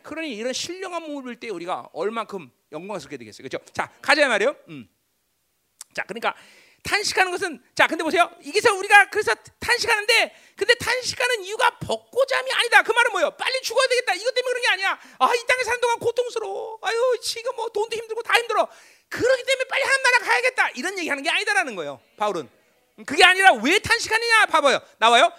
[0.02, 3.64] 그러니 이런 신령한 몸을 볼때 우리가 얼만큼 영광스럽게 되겠어요, 그렇죠?
[3.72, 4.56] 자 가자 말이요.
[4.70, 4.90] 음.
[5.94, 6.34] 자, 그러니까
[6.84, 8.30] 탄식하는 것은 자, 근데 보세요.
[8.42, 12.84] 이게서 우리가 그래서 탄식하는데 근데 탄식하는 이유가 벚고잠이 아니다.
[12.84, 13.32] 그 말은 뭐예요?
[13.32, 14.14] 빨리 죽어야 되겠다.
[14.16, 15.00] 이것 때문에 그런 게 아니야.
[15.20, 16.80] 아, 이 땅에 사는 동안 고통스러워.
[16.82, 18.68] 아유, 지금 뭐 돈도 힘들고 다 힘들어.
[19.10, 20.70] 그러기 때문에 빨리 하나님 나라 가야겠다.
[20.72, 22.02] 이런 얘기하는 게 아니다라는 거예요.
[22.18, 22.50] 바울은.
[23.06, 24.80] 그게 아니라 왜 탄식하느냐 봐봐요.
[24.98, 25.32] 나와요.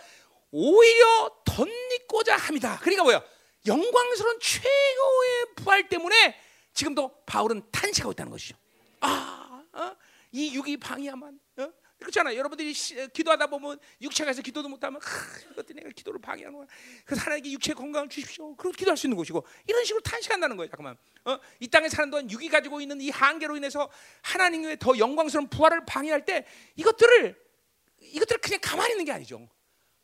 [0.50, 2.78] 오히려 덧입고자 합니다.
[2.80, 3.22] 그러니까 뭐예요?
[3.66, 6.40] 영광스러운 최고의 부활 때문에
[6.74, 8.56] 지금도 바울은 탄식하고 있다는 것이죠.
[9.00, 9.96] 아, 어?
[10.34, 11.72] 이 육이 방해하면 어?
[12.00, 12.34] 그렇잖아.
[12.34, 15.00] 여러분들이 시, 어, 기도하다 보면 육체가 해서 기도도 못하면
[15.52, 16.66] 이것도 내가 기도를 방해하는 거야.
[17.04, 18.56] 그 하나님께 육체 건강을 주십시오.
[18.56, 20.68] 그렇게 기도할 수 있는 것이고 이런 식으로 탄식한다는 거예요.
[20.70, 20.96] 잠깐만.
[21.24, 21.38] 어?
[21.60, 23.88] 이 땅에 사는 동안 육이 가지고 있는 이 한계로 인해서
[24.22, 27.40] 하나님의 더 영광스러운 부활을 방해할 때 이것들을
[28.00, 29.48] 이것들을 그냥 가만히 있는 게 아니죠.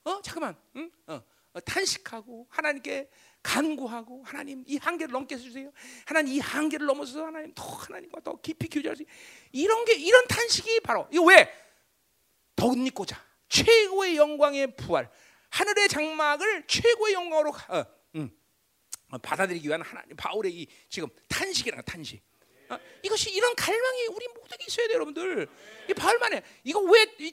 [0.04, 0.56] 어 잠깐만.
[0.76, 0.92] 응?
[1.08, 1.20] 어.
[1.53, 3.09] 어, 탄식하고 하나님께
[3.42, 5.72] 간구하고 하나님 이 한계를 넘게 해주세요.
[6.05, 9.05] 하나님 이 한계를 넘어서 하나님 더 하나님과 더 깊이 교제할 수
[9.53, 11.53] 이런 게 이런 탄식이 바로 이거 왜
[12.55, 15.11] 덧입고자 최고의 영광의 부활
[15.48, 17.84] 하늘의 장막을 최고의 영광으로 어,
[18.16, 18.30] 음,
[19.11, 22.22] 어, 받아들이기 위한 하나님 바울의 이 지금 탄식이라는 탄식.
[22.68, 25.48] 어, 이것이 이런 갈망이 우리 모두에게 있어야 돼요, 여러분들.
[25.88, 27.32] 이 바울만에 이거 왜 우리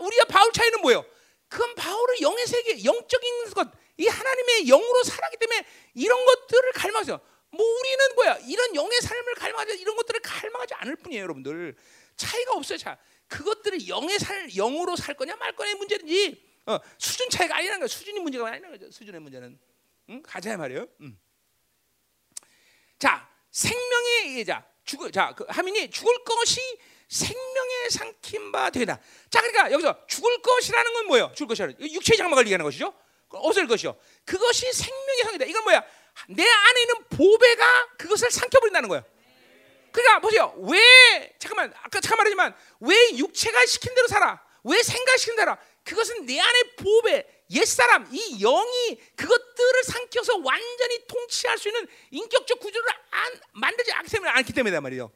[0.00, 1.06] 우리와 바울 차이는 뭐예요?
[1.48, 7.20] 그건 바울의 영의 세계, 영적인 것, 이 하나님의 영으로 살았기 때문에 이런 것들을 갈망하죠.
[7.50, 8.38] 뭐 우리는 뭐야?
[8.46, 11.74] 이런 영의 삶을 갈망하지 이런 것들을 갈망하지 않을 뿐이에요, 여러분들.
[12.16, 12.78] 차이가 없어요.
[12.78, 17.88] 자, 그것들을 영의 살 영으로 살 거냐 말 거냐의 문제든지 어, 수준 차이가 아니라는 거야.
[17.88, 18.90] 수준이 문제가 아니라는 거죠.
[18.90, 19.58] 수준의 문제는.
[20.10, 20.22] 응?
[20.22, 20.86] 가자 말이에요.
[21.00, 21.18] 응.
[22.98, 26.60] 자, 생명의 예자 죽을 자, 그 하민이 죽을 것이
[27.08, 28.98] 생명의 삼킨 바 되다.
[29.30, 31.32] 자, 그러니까 여기서 죽을 것이라는 건 뭐예요?
[31.34, 32.92] 죽을 것이라는 육체의 장막을 얘기하는 것이죠.
[33.30, 33.98] 어을 것이요.
[34.24, 35.44] 그것이 생명의 성이다.
[35.46, 35.84] 이건 뭐야?
[36.28, 39.04] 내 안에 있는 보배가 그것을 삼켜버린다는 거예요.
[39.92, 40.54] 그러니까 보세요.
[40.58, 44.42] 왜 잠깐만 아까 잠깐 말했지만 왜 육체가 시킨 대로 살아?
[44.64, 45.56] 왜 생각 시킨 대로?
[45.84, 52.86] 그것은 내 안에 보배, 옛사람, 이 영이 그것들을 삼켜서 완전히 통치할 수 있는 인격적 구조를
[53.10, 55.10] 안, 만들지 않기 때문에 말이에요.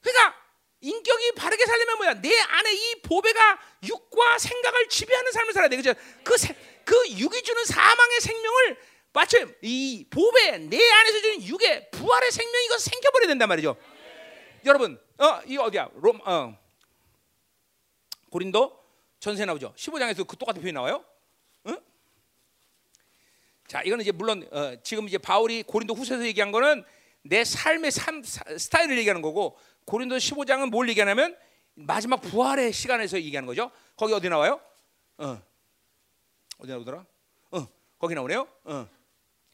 [0.00, 0.49] 그러니까
[0.80, 2.14] 인격이 바르게 살려면 뭐야?
[2.14, 5.76] 내 안에 이 보배가 육과 생각을 지배하는 삶을 살아야 돼.
[5.76, 5.92] 그죠?
[6.24, 6.34] 그,
[6.84, 8.78] 그 육이 주는 사망의 생명을
[9.12, 13.76] 마침 이 보배 내 안에서 주는 육의 부활의 생명 이거 생겨버려야 된단 말이죠.
[13.78, 14.60] 네.
[14.64, 15.90] 여러분, 어, 이 어디야?
[15.96, 16.56] 롬, 어,
[18.30, 18.80] 고린도
[19.18, 19.74] 전세 나오죠.
[19.76, 21.04] 15장에서 그 똑같은 표현이 나와요.
[21.66, 21.76] 응?
[23.66, 26.84] 자, 이거는 이제 물론 어, 지금 이제 바울이 고린도 후서에서 얘기한 거는
[27.22, 31.36] 내 삶의 삶, 스타일을 얘기하는 거고 고린도 15장은 뭘 얘기하냐면
[31.74, 33.70] 마지막 부활의 시간에서 얘기하는 거죠.
[33.96, 34.60] 거기 어디 나와요?
[35.18, 35.42] 어.
[36.58, 37.04] 어디 나오더라?
[37.52, 37.68] 어.
[37.98, 38.48] 거기 나오네요.
[38.64, 38.88] 어.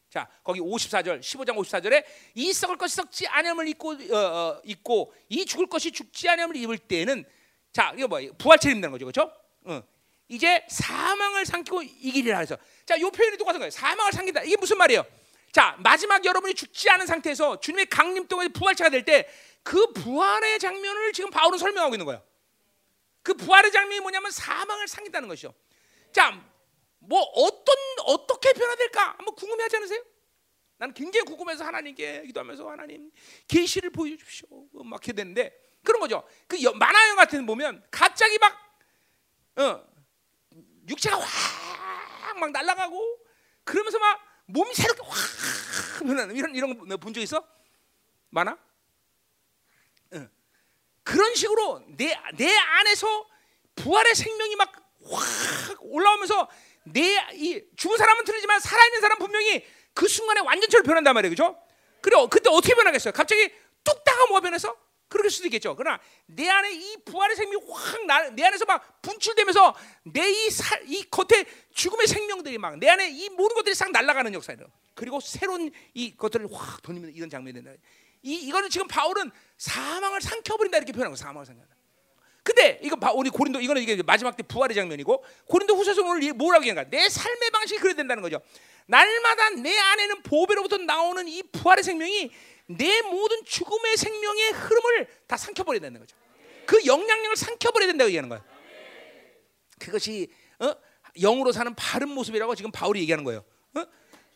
[0.09, 5.44] 자, 거기 54절, 15장 54절에 이 썩을 것이 썩지 않음을 입고 어, 어, 입고 이
[5.44, 7.24] 죽을 것이 죽지 않음을 입을 때는
[7.72, 9.05] 자, 이거 뭐 부활체를 입는 거죠.
[9.05, 9.32] 그렇죠?
[9.64, 9.82] 어.
[10.28, 13.70] 이제 사망을 삼키고 이기리라 해서 자, 요 표현이 똑같은 거예요.
[13.70, 14.43] 사망을 삼킨다.
[14.43, 15.05] 이게 무슨 말이에요?
[15.56, 19.26] 자, 마지막 여러분이 죽지 않은 상태에서 주님의 강림 동안에 부활체가 될 때
[19.62, 22.22] 그 부활의 장면을 지금 바울은 설명하고 있는 거예요.
[23.22, 25.54] 그 부활의 장면이 뭐냐면 사망을 삼긴다는 것이죠.
[26.12, 26.30] 자,
[26.98, 27.74] 뭐 어떤
[28.04, 29.14] 어떻게 변화될까?
[29.16, 30.04] 한번 궁금해하지 않으세요?
[30.76, 33.10] 나는 굉장히 궁금해서 하나님께 기도하면서 하나님
[33.48, 34.46] 계시를 보여주십시오.
[34.84, 36.22] 막 이렇게 되는데 그런 거죠.
[36.46, 38.54] 그 만화 영화 같은 데 보면 갑자기 막
[39.56, 39.82] 어,
[40.86, 43.24] 육체가 확 막 날아가고
[43.64, 45.16] 그러면서 막 몸이 새롭게 확
[46.35, 47.44] 이런 이런 거 본 적 있어?
[48.31, 48.56] 많아?
[50.12, 50.28] 어.
[51.02, 53.27] 그런 식으로 내 내 안에서
[53.77, 54.73] 부활의 생명이 막
[55.09, 56.48] 확 올라오면서
[56.85, 59.64] 내 이 죽은 사람은 틀리지만 살아 있는 사람 분명히
[59.94, 61.56] 그 순간에 완전체로 변한단 말이에요, 그죠?
[62.01, 63.12] 그래 그때 어떻게 변하겠어요?
[63.12, 63.52] 갑자기
[63.85, 64.77] 뚝딱하 뭐가 변해서
[65.08, 65.76] 그럴 수도 있겠죠.
[65.76, 69.74] 그러나 내 안에 이 부활의 생명이 확내 안에서 막 분출되면서
[70.04, 70.48] 내이
[70.86, 74.66] 이 겉에 죽음의 생명들이 막 내 안에 이 모든 것들이 싹 날아가는 역사예요.
[74.94, 77.70] 그리고 새로운 이 것들을 확 돌리면 이런 장면이 된다.
[78.22, 81.76] 이 이거는 지금 바울은 사망을 삼켜버린다 이렇게 표현하고 사망을 삼켜다.
[82.42, 86.88] 근데 이거 우리 고린도 이거는 이게 마지막 때 부활의 장면이고 고린도 후서서 오늘 뭐라고 얘기하는가?
[86.90, 88.40] 내 삶의 방식이 그래야 된다는 거죠.
[88.86, 92.30] 날마다 내 안에는 보배로부터 나오는 이 부활의 생명이
[92.66, 96.16] 내 모든 죽음의 생명의 흐름을 다 삼켜버려야 된다는 거죠.
[96.66, 98.44] 그 영향력을 삼켜버려야 된다고 얘기하는 거야.
[99.78, 100.74] 그것이 어?
[101.20, 103.44] 영으로 사는 바른 모습이라고 지금 바울이 얘기하는 거예요.
[103.74, 103.86] 어?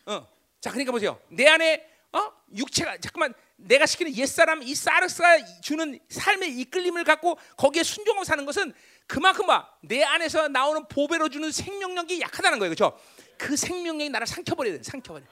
[0.07, 0.29] 어.
[0.61, 1.21] 자, 그러니까 보세요.
[1.29, 2.33] 내 안에 어?
[2.55, 8.73] 육체가 잠깐만 내가 시키는 옛사람 이 사르스가 주는 삶의 이끌림을 갖고 거기에 순종하고 사는 것은
[9.07, 9.47] 그만큼
[9.83, 12.75] 내 안에서 나오는 보배로 주는 생명력이 약하다는 거예요.
[12.75, 12.99] 그렇죠?
[13.37, 14.83] 그 생명력이 나를 삼켜버려야 돼.
[14.83, 15.25] 삼켜버려.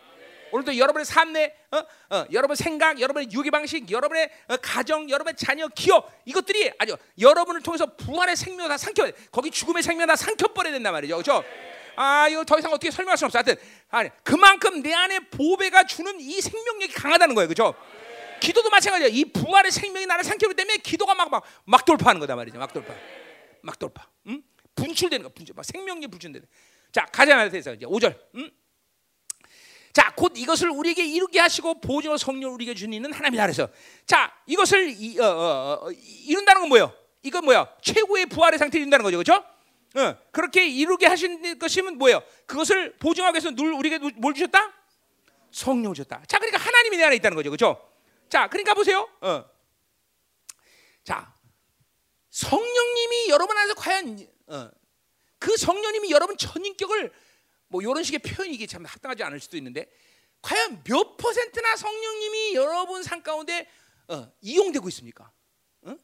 [0.53, 1.79] 오늘도 여러분의 삶 내, 어?
[2.17, 7.63] 어, 여러분의 생각, 여러분의 유기 방식, 여러분의 어, 가정, 여러분의 자녀, 기업 이것들이 아주 여러분을
[7.63, 11.45] 통해서 부활의 생명 다 삼켜, 거기 죽음의 생명 다 삼켜버려야 된단 말이죠, 그렇죠?
[11.97, 13.39] 아 이거 더 이상 어떻게 설명할 수 없어.
[13.39, 13.57] 하여튼
[13.89, 17.75] 아니 그만큼 내 안에 보배가 주는 이 생명력이 강하다는 거예요, 그렇죠?
[18.41, 19.09] 기도도 마찬가지야.
[19.11, 22.95] 이 부활의 생명이 나를 삼켜기 때문에 기도가 막 막 막 돌파하는 거다 말이죠, 막 돌파,
[23.63, 24.43] 막 돌파, 응?
[24.77, 26.47] 분출되는 거, 분출, 막 생명력 분출되는.
[26.93, 28.17] 자 가자 말해서 이제 5절.
[28.37, 28.51] 응?
[29.99, 33.69] 자, 곧 이것을 우리에게 이루게 하시고 보증어 성령 우리에게 주니는 하나님이다 그래서
[34.07, 36.95] 자, 이것을 이, 어, 어, 어, 이룬다는 건 뭐예요?
[37.25, 37.69] 이건 뭐야?
[37.83, 39.17] 최고의 부활의 상태를 이룬다는 거죠.
[39.17, 39.45] 그렇죠?
[39.97, 42.23] 어, 그렇게 이루게 하신 것이면 뭐예요?
[42.47, 44.73] 그것을 보증하기 위해서 누, 우리에게 뭘 주셨다?
[45.51, 46.23] 성령 주셨다.
[46.29, 47.51] 자, 그러니까 하나님이 내 안에 있다는 거죠.
[47.51, 47.85] 그렇죠?
[48.29, 49.09] 자, 그러니까 보세요.
[49.21, 49.45] 어.
[51.03, 51.35] 자,
[52.31, 54.71] 성령님이 여러분 안에서 과연 어,
[55.41, 57.13] 그 성령님이 여러분 전인격을
[57.69, 59.91] 뭐 이런 식의 표현이 이게 참 합당하지 않을 수도 있는데
[60.43, 63.69] 과연 몇 퍼센트나 성령님이 여러분 삶 가운데
[64.09, 65.31] 어, 이용되고 있습니까?
[65.83, 65.97] 어?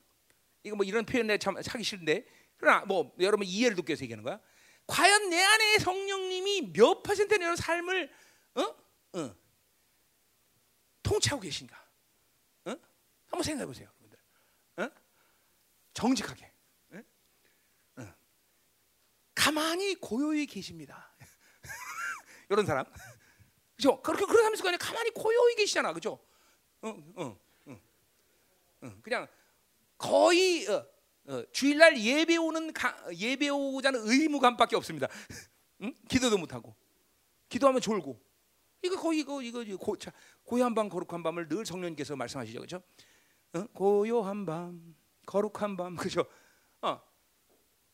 [0.62, 2.26] 이거 뭐 이런 표현 내가 참 하기 싫은데
[2.56, 4.40] 그러나 뭐 여러분 이해를 돕기 위해서 얘기하는 거야.
[4.86, 8.12] 과연 내 안에 성령님이 몇 퍼센트나 여러분 삶을
[8.56, 8.60] 어?
[9.18, 9.36] 어.
[11.02, 11.76] 통치하고 계신가?
[12.66, 12.70] 어?
[13.26, 14.18] 한번 생각해 보세요, 여러분들.
[14.76, 14.90] 어?
[15.92, 16.52] 정직하게.
[17.96, 18.14] 어?
[19.34, 21.13] 가만히 고요히 계십니다.
[22.54, 22.84] 이런 사람.
[23.76, 24.00] 그죠?
[24.02, 25.92] 그렇게 그런 사람이 그냥 가만히 고요히 계시잖아.
[25.92, 26.18] 그죠?
[26.82, 27.80] 어, 어, 어,
[28.82, 28.92] 어.
[29.02, 29.26] 그냥
[29.98, 30.86] 거의 어,
[31.26, 35.08] 어, 주일날 예배 오는 가, 예배 오자는 의무감밖에 없습니다.
[35.82, 35.94] 응?
[36.08, 36.74] 기도도 못 하고
[37.48, 38.20] 기도하면 졸고
[38.82, 40.12] 이거 거의 이거 이거 고, 자,
[40.44, 42.82] 고요한 밤 거룩한 밤을 늘 성령님께서 말씀하시죠, 그렇죠?
[43.54, 43.66] 어?
[43.72, 44.94] 고요한 밤
[45.26, 46.24] 거룩한 밤 그죠?
[46.82, 47.00] 어.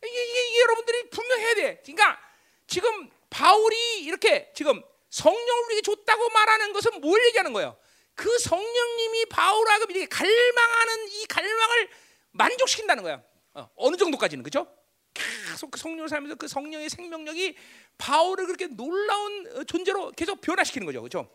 [0.02, 1.82] 이게, 이게, 이게 여러분들이 분명해야 돼.
[1.84, 2.18] 그러니까
[2.66, 7.76] 지금 바울이 이렇게 지금 성령을 우리에게 줬다고 말하는 것은 뭘 얘기하는 거예요?
[8.14, 11.88] 그 성령님이 바울하고 이렇게 갈망하는 이 갈망을
[12.32, 13.22] 만족시킨다는 거야.
[13.54, 14.66] 어, 느 정도까지는 그죠?
[15.14, 17.56] 계속 그 성령을 살면서 그 성령의 생명력이
[17.98, 21.30] 바울을 그렇게 놀라운 어, 존재로 계속 변화시키는 거죠, 그렇죠?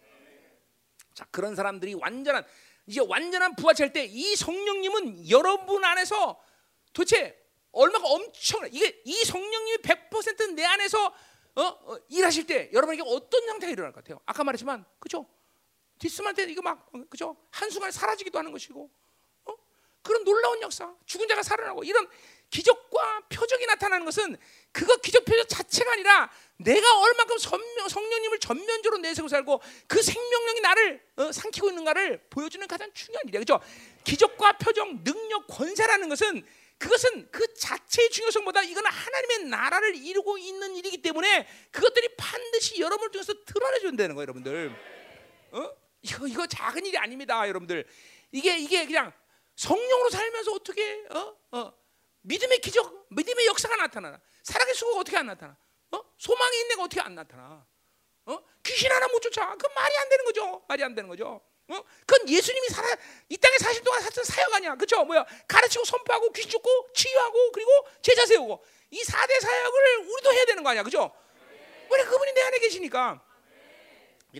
[1.14, 2.46] 자 그런 사람들이 완전한
[2.88, 6.40] 이제 완전한 부활할 때 이 성령님은 여러분 안에서
[6.94, 7.38] 도대체
[7.72, 11.14] 얼마가 엄청 이게 이 성령님이 100%내 안에서
[11.56, 11.61] 어?
[11.61, 14.19] 어, 일하실 때 여러분에게 어떤 형태가 일어날 것 같아요?
[14.26, 15.26] 아까 말했지만 그죠?
[15.99, 17.38] 뒷스한테 이거 막 어, 그죠?
[17.52, 18.90] 한 순간에 사라지기도 하는 것이고
[19.45, 19.53] 어?
[20.02, 22.07] 그런 놀라운 역사, 죽은 자가 살아나고 이런
[22.49, 24.38] 기적과 표적이 나타나는 것은
[24.72, 31.03] 그거 기적 표적 자체가 아니라 내가 얼마큼 성령, 성령님을 전면적으로 내세우고 살고 그 생명력이 나를
[31.15, 33.60] 어, 삼키고 있는가를 보여주는 가장 중요한 일이야, 그죠?
[34.03, 36.45] 기적과 표적, 능력, 권세라는 것은
[36.78, 43.34] 그것은 그 자체의 중요성보다 이건 하나님의 나라를 이루고 있는 일이기 때문에 그것들이 반드시 여러분을 통해서
[43.46, 44.76] 드러내 준다는 거예요, 여러분들.
[45.52, 45.72] 어?
[46.02, 47.86] 이거 이거 작은 일이 아닙니다, 여러분들.
[48.32, 49.14] 이게 이게 그냥
[49.56, 51.36] 성령으로 살면서 어떻게 어?
[51.52, 51.74] 어.
[52.22, 54.20] 믿음의 기적, 믿음의 역사가 나타나.
[54.44, 55.56] 살아계신 수가 어떻게 안 나타나?
[55.92, 56.02] 어?
[56.54, 57.66] 있는 애가 어떻게 안 나타나?
[58.26, 58.40] 어?
[58.64, 59.56] 귀신 하나 못 쫓아.
[59.56, 60.66] 그 말이 안 되는 거죠.
[60.68, 61.42] 말이 안 되는 거죠.
[61.68, 61.84] 어?
[62.06, 62.96] 그건 예수님이 살아
[63.30, 64.76] 이 땅에 사실 동안 하던 사역 아니야.
[64.76, 65.04] 그렇죠?
[65.04, 65.26] 뭐야?
[65.48, 67.72] 가르치고 선포하고 귀신 쫓고 치유하고 그리고
[68.02, 70.84] 제자 세우고 이 4대 사역을 우리도 해야 되는 거 아니야.
[70.84, 71.12] 그렇죠?
[71.90, 73.22] 왜 그분이 내 안에 계시니까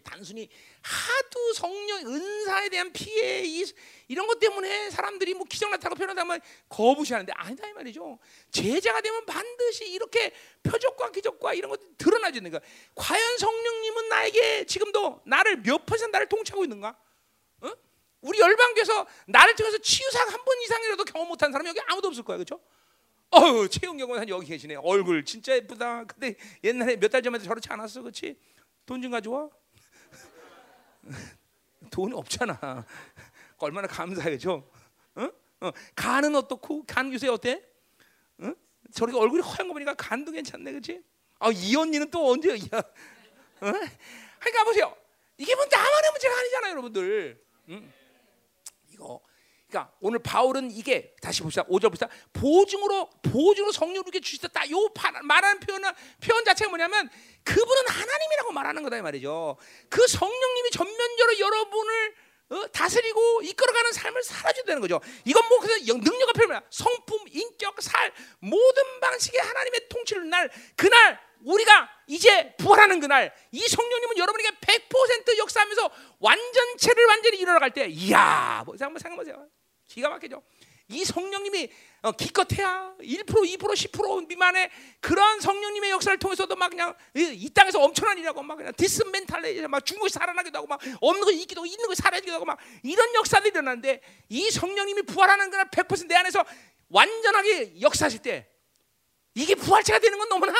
[0.04, 0.50] 단순히
[0.82, 3.64] 하도 성령 은사에 대한 피해 이,
[4.08, 8.20] 이런 것 때문에 사람들이 뭐 기적 나타나고 표현하면 거부시하는데 아니다 이 말이죠.
[8.52, 10.34] 제자가 되면 반드시 이렇게
[10.64, 12.62] 표적과 기적과 이런 것들이 드러나지는 거야.
[12.94, 16.96] 과연 성령님은 나에게 지금도 나를 몇 퍼센트 나를 통치하고 있는가?
[18.26, 18.28] 어?
[18.28, 22.38] 우리 열방교에서 나를 통해서 치유상 한 번 이상이라도 경험 못한 사람이 여기 아무도 없을 거야,
[22.38, 22.60] 그렇죠?
[23.32, 24.76] 어우 최영 경원 여기 계시네.
[24.76, 26.06] 얼굴 진짜 예쁘다.
[26.06, 28.38] 근데 옛날에 몇 달 전에 저렇지 않았어, 그렇지?
[28.86, 29.50] 돈 좀 가져와.
[31.92, 32.86] 돈이 없잖아.
[33.58, 34.70] 얼마나 감사해죠.
[35.16, 35.30] 어?
[35.62, 35.72] 어.
[35.96, 37.64] 간은 어떻고 간 교세 어때?
[38.40, 38.52] 어?
[38.94, 41.02] 저렇게 얼굴이 허연 거 보니까 간도 괜찮네, 그렇지?
[41.40, 42.50] 아, 이 언니는 또 언제?
[42.52, 43.72] 야, 어?
[44.40, 44.96] 그러니까 보세요.
[45.38, 47.44] 이게 뭐 나만의 문제가 아니잖아요, 여러분들.
[47.70, 47.94] 응?
[48.96, 49.22] 이거.
[49.68, 51.64] 그러니까 오늘 바울은 이게 다시 봅시다.
[51.64, 52.08] 5절 봅시다.
[52.34, 54.70] 보증으로 보증으로 성령을 이렇게 주셨다.
[54.72, 54.90] 요
[55.24, 55.82] 말하는 표현
[56.22, 57.10] 표현 자체가 뭐냐면
[57.44, 59.58] 그분은 하나님이라고 말하는 거다 이 말이죠.
[59.90, 62.16] 그 성령님이 전면적으로 여러분을
[62.50, 62.68] 어?
[62.72, 65.02] 다스리고 이끌어가는 삶을 살아줘야 되는 거죠.
[65.26, 66.62] 이건 뭐 그래서 능력의 표현이야.
[66.70, 74.18] 성품, 인격, 살 모든 방식의 하나님의 통치를 날 그날 우리가 이제 부활하는 그날 이 성령님은
[74.18, 79.48] 여러분에게 100% 역사하면서 완전체를 완전히 일어나갈 때 이야 뭐 한번 생각해보세요.
[79.88, 80.42] 기가 막히죠.
[80.88, 81.70] 이 성령님이
[82.04, 88.18] 어, 기껏해야 1% 2% 10% 미만의 그런 성령님의 역사를 통해서도 막 그냥 이, 땅에서 엄청난
[88.20, 91.88] 일하고 막 그냥 디스멘탈레 막 죽은 것이 살아나기도 하고 막 없는 거 있기도 하고 있는
[91.88, 96.46] 거 사라지기도 하고 막 이런 역사들이 일어나는데 이 성령님이 부활하는 그날 100%내 안에서
[96.90, 98.48] 완전하게 역사하실 때
[99.34, 100.54] 이게 부활체가 되는 건 너무나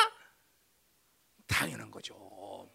[1.46, 2.14] 당연한 거죠.
[2.16, 2.68] 어?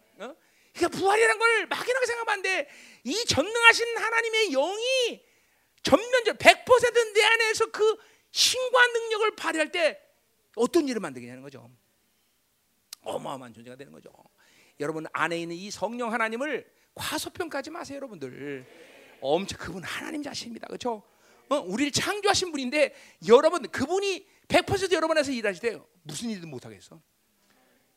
[0.74, 2.68] 그러니까 부활이라는 걸 막연하게 생각하면 안 돼.
[3.04, 5.31] 이 전능하신 하나님의 영이
[5.82, 7.96] 전면적 100%내 안에서 그
[8.30, 10.00] 신과 능력을 발휘할 때
[10.56, 11.70] 어떤 일을 만들겠냐는 거죠.
[13.02, 14.12] 어마어마한 존재가 되는 거죠.
[14.80, 18.66] 여러분 안에 있는 이 성령 하나님을 과소평가하지 마세요, 여러분들.
[19.20, 21.02] 엄청 그분 하나님 자신입니다, 그렇죠?
[21.48, 22.94] 어, 우리를 창조하신 분인데
[23.28, 27.00] 여러분 그분이 100% 여러분 안에서 일하실 때 무슨 일도 못 하겠어.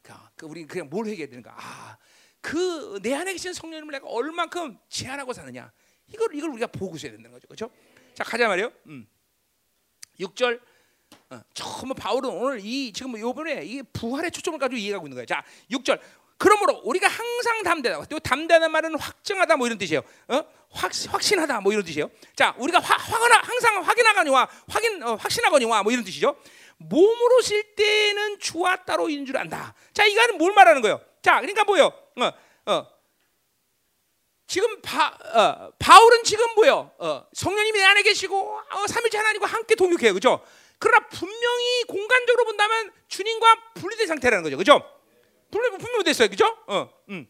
[0.02, 1.56] 그러니까 그 우리 그냥 뭘 해야 되는가?
[1.58, 1.98] 아,
[2.42, 5.72] 그 내 안에 계신 성령님을 내가 얼만큼 제한하고 사느냐?
[6.08, 7.70] 이걸 이걸 우리가 보고 있어야 된다는 거죠, 그렇죠?
[8.14, 8.72] 자 가자 말이요.
[8.88, 9.08] 음.
[10.20, 10.60] 6절
[11.30, 15.26] 어, 처음 바울은 오늘 이 지금 요번에 이 부활의 초점을 가지고 이해하고 있는 거예요.
[15.26, 16.00] 자, 6절.
[16.38, 18.06] 그러므로 우리가 항상 담대하다.
[18.08, 20.02] 또 담대하다는 말은 확증하다 뭐 이런 뜻이에요.
[20.28, 20.44] 어?
[20.70, 22.10] 확 확신하다 뭐 이런 뜻이에요.
[22.36, 26.36] 자, 우리가 화, 화거나 항상 확인하거니와 확인 어, 확신하거니와 뭐 이런 뜻이죠.
[26.78, 29.74] 몸으로 쉴 때는 주와 따로 있는 줄 안다.
[29.94, 31.00] 자, 이거는 뭘 말하는 거예요?
[31.22, 31.86] 자, 그러니까 뭐요?
[31.86, 32.32] 어,
[32.72, 32.95] 어.
[34.48, 36.92] 지금 바, 어, 바울은 지금 뭐요?
[37.00, 40.46] 어, 성령님이 내 안에 계시고 어, 삼일째 하나님과 함께 동역해요, 그죠?
[40.78, 44.82] 그러나 분명히 공간적으로 본다면 주님과 분리된 상태라는 거죠, 그죠?
[45.52, 46.46] 분리 분명히 됐어요, 그죠?
[46.68, 47.28] 어, 음.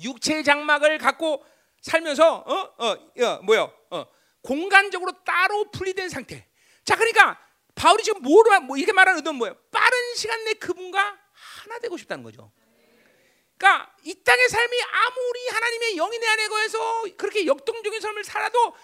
[0.00, 1.44] 육체의 장막을 갖고
[1.82, 3.72] 살면서 어, 어, 어 뭐요?
[3.90, 4.06] 어,
[4.42, 6.48] 공간적으로 따로 분리된 상태.
[6.84, 7.38] 자, 그러니까
[7.74, 9.56] 바울이 지금 뭐로 뭐 이렇게 말하는 의도는 뭐예요?
[9.70, 12.50] 빠른 시간 내 그분과 하나 되고 싶다는 거죠.
[13.64, 18.74] 그러니까 이 땅의 삶이 아무리 하나님의 영이 내 안에 거해서 그렇게 역동적인 삶을 살아도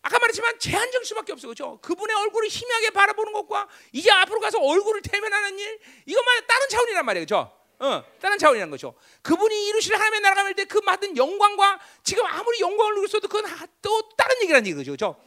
[0.00, 1.78] 아까 말했지만 제한적 수밖에 없어 그렇죠?
[1.82, 7.26] 그분의 얼굴을 희미하게 바라보는 것과 이제 앞으로 가서 얼굴을 대면하는 일 이것만 다른 차원이란 말이에요,
[7.26, 7.52] 그렇죠?
[7.80, 8.94] 어, 다른 차원이라는 거죠.
[9.22, 13.44] 그분이 이루실 하나님의 나라가 될 때 그 받은 영광과 지금 아무리 영광을 누렸어도 그건
[13.82, 15.22] 또 다른 얘기라는 얘기죠, 그렇죠?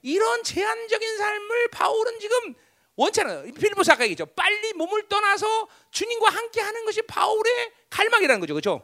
[0.00, 2.54] 이런 제한적인 삶을 바울은 지금
[2.96, 4.26] 원체는 필리포스 아까 얘기죠.
[4.26, 8.54] 빨리 몸을 떠나서 주님과 함께 하는 것이 바울의 갈망이라는 거죠.
[8.54, 8.82] 그렇죠?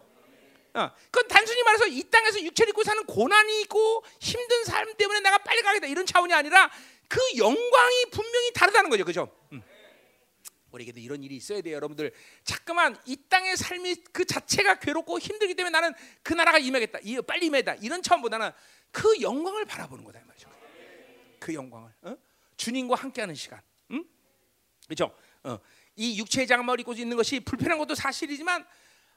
[0.75, 5.39] 어, 그건 단순히 말해서 이 땅에서 육체를 입고 사는 고난이 있고 힘든 삶 때문에 내가
[5.39, 6.71] 빨리 가겠다 이런 차원이 아니라
[7.09, 9.05] 그 영광이 분명히 다르다는 거죠.
[9.05, 9.37] 그렇죠?
[9.53, 9.63] 음.
[10.71, 12.13] 우리에게도 이런 일이 있어야 돼요, 여러분들.
[12.45, 15.93] 자꾸만 이 땅의 삶이 그 자체가 괴롭고 힘들기 때문에 나는
[16.23, 18.53] 그 나라가 임하겠다, 빨리 임하다 이런 차원보다는
[18.93, 20.21] 그 영광을 바라보는 거다.
[21.41, 22.17] 그 영광을 어?
[22.57, 23.61] 주님과 함께하는 시간.
[24.91, 25.15] 그렇죠?
[25.45, 25.59] 어,
[25.95, 28.67] 이 육체의 장막을 입고 있는 것이 불편한 것도 사실이지만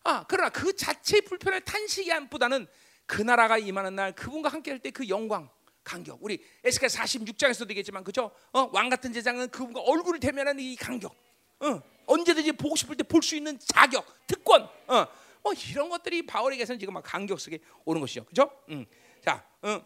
[0.03, 2.67] 아 그러나 그 자체의 불편을 탄식이보다는
[3.07, 5.49] 그 나라가 임하는 날 그분과 함께 할 때 그 영광
[5.83, 8.31] 간격 우리 에스겔 46장에서도 얘기했지만 그죠?
[8.53, 11.13] 어, 왕 같은 제장은 그분과 얼굴을 대면하는 이 간격
[11.59, 15.07] 어, 언제든지 보고 싶을 때 볼 수 있는 자격 특권 어,
[15.41, 18.49] 뭐 이런 것들이 바울에게서는 지금 막 간격 속에 오는 것이죠 그죠?
[18.69, 18.85] 음.
[19.25, 19.81] 자, 어.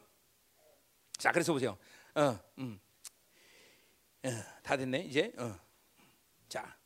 [1.17, 1.77] 자 그래서 보세요
[2.15, 2.79] 어, 음.
[4.23, 4.29] 어,
[4.63, 5.66] 다 됐네 이제 어.
[6.49, 6.77] 자,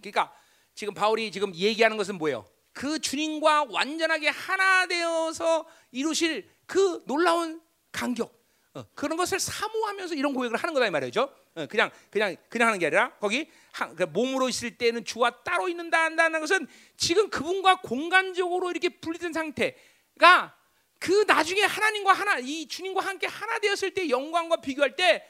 [0.00, 0.34] 그러니까
[0.74, 2.46] 지금 바울이 지금 얘기하는 것은 뭐예요?
[2.72, 7.60] 그 주님과 완전하게 하나 되어서 이루실 그 놀라운
[7.90, 8.36] 간격
[8.74, 11.34] 어, 그런 것을 사모하면서 이런 고백을 하는 거다 이 말이죠.
[11.54, 15.68] 어, 그냥 그냥 그냥 하는 게 아니라 거기 한, 그 몸으로 있을 때는 주와 따로
[15.68, 16.66] 있는다 한다는 것은
[16.98, 20.54] 지금 그분과 공간적으로 이렇게 분리된 상태가
[20.98, 25.26] 그 나중에 하나님과 하나 이 주님과 함께 하나 되었을 때 영광과 비교할 때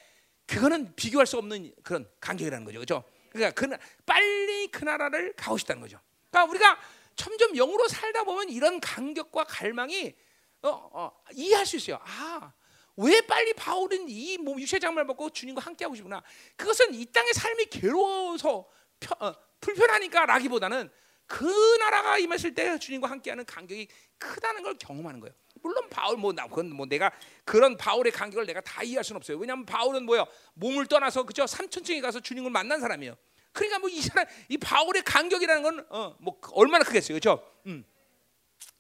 [0.47, 3.05] 그거는 비교할 수 없는 그런 간격이라는 거죠, 그렇죠?
[3.31, 6.01] 그러니까 그 빨리 그 나라를 가고 싶다는 거죠.
[6.31, 6.79] 그러니까 우리가
[7.17, 10.15] 점점 영으로 살다 보면 이런 간격과 갈망이
[10.63, 11.99] 어, 어, 이해할 수 있어요.
[12.03, 12.53] 아,
[12.97, 16.23] 왜 빨리 바울은 이몸 유체 장말 먹고 주님과 함께 하고 싶구나.
[16.57, 18.69] 그것은 이 땅의 삶이 괴로워서
[19.01, 20.91] 펴, 어, 불편하니까라기보다는
[21.27, 21.45] 그
[21.79, 25.35] 나라가 임했을 때 주님과 함께하는 간격이 크다는 걸 경험하는 거예요.
[25.63, 27.11] 물론 바울 뭐, 나, 그건 뭐 내가
[27.45, 29.37] 그런 바울의 간격을 내가 다 이해할 수는 없어요.
[29.39, 30.27] 왜냐하면 바울은 뭐요?
[30.55, 31.47] 몸을 떠나서 그죠?
[31.47, 33.17] 삼천층에 가서 주님을 만난 사람이에요.
[33.53, 36.17] 그러니까 뭐 이 사람 이 바울의 간격이라는 건뭐 어,
[36.53, 37.43] 얼마나 크겠어요, 그렇죠?
[37.67, 37.85] 음.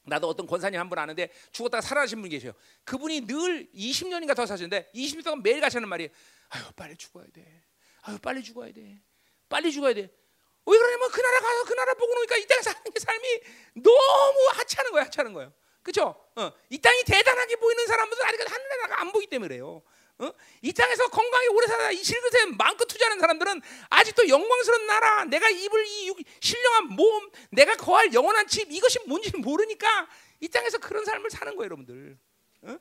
[0.09, 2.53] 나도 어떤 권사님 한 분 아는데 죽었다가 살아나신 분 계세요.
[2.85, 6.09] 그분이 늘 20년인가 더 사셨는데 20년 동안 매일 가시는 말이
[6.51, 7.63] 아유 빨리 죽어야 돼.
[8.03, 9.01] 아유 빨리 죽어야 돼.
[9.49, 10.03] 빨리 죽어야 돼.
[10.03, 13.41] 왜 그러냐면 그 나라 가서 그 나라 보고 노니까 이 땅에 사는 게 삶이
[13.75, 15.53] 너무 하찮은 거야, 하찮은 거예요.
[15.87, 16.21] 그렇죠?
[16.35, 19.83] 어, 이 땅이 대단하게 보이는 사람들은 아직 하늘나라가 안 보기 때문에 그래요.
[20.19, 20.33] 어?
[20.63, 25.87] 이 땅에서 건강히 오래 살아 이 실그릇에 마음껏 투자하는 사람들은 아직도 영광스러운 나라, 내가 입을
[25.87, 30.09] 이 신령한 몸, 내가 거할 영원한 집 이것이 뭔지를 모르니까
[30.41, 32.19] 이 땅에서 그런 삶을 사는 거예요, 여러분들.
[32.63, 32.79] 어?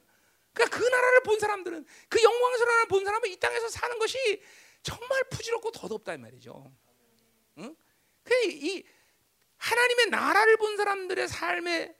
[0.54, 4.42] 그러니까 그 나라를 본 사람들은 그 영광스러운 나라를 본 사람은 이 땅에서 사는 것이
[4.82, 5.26] 정말
[5.74, 6.72] 더덥다 이 말이죠.
[7.60, 7.76] 응?
[8.46, 8.84] 이
[9.58, 11.96] 하나님의 나라를 본 사람들의 삶의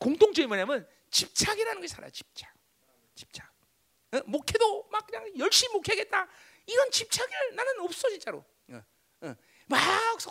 [0.00, 2.10] 공통점이 뭐냐면 집착이라는 것이 살아요.
[2.10, 2.52] 집착,
[3.14, 3.52] 집착.
[4.12, 4.20] 어?
[4.26, 6.26] 목회도 막 그냥 열심히 목회겠다.
[6.66, 8.44] 이런 집착이 나는 없어 진짜로.
[8.70, 8.82] 어,
[9.20, 9.36] 어.
[9.66, 9.78] 막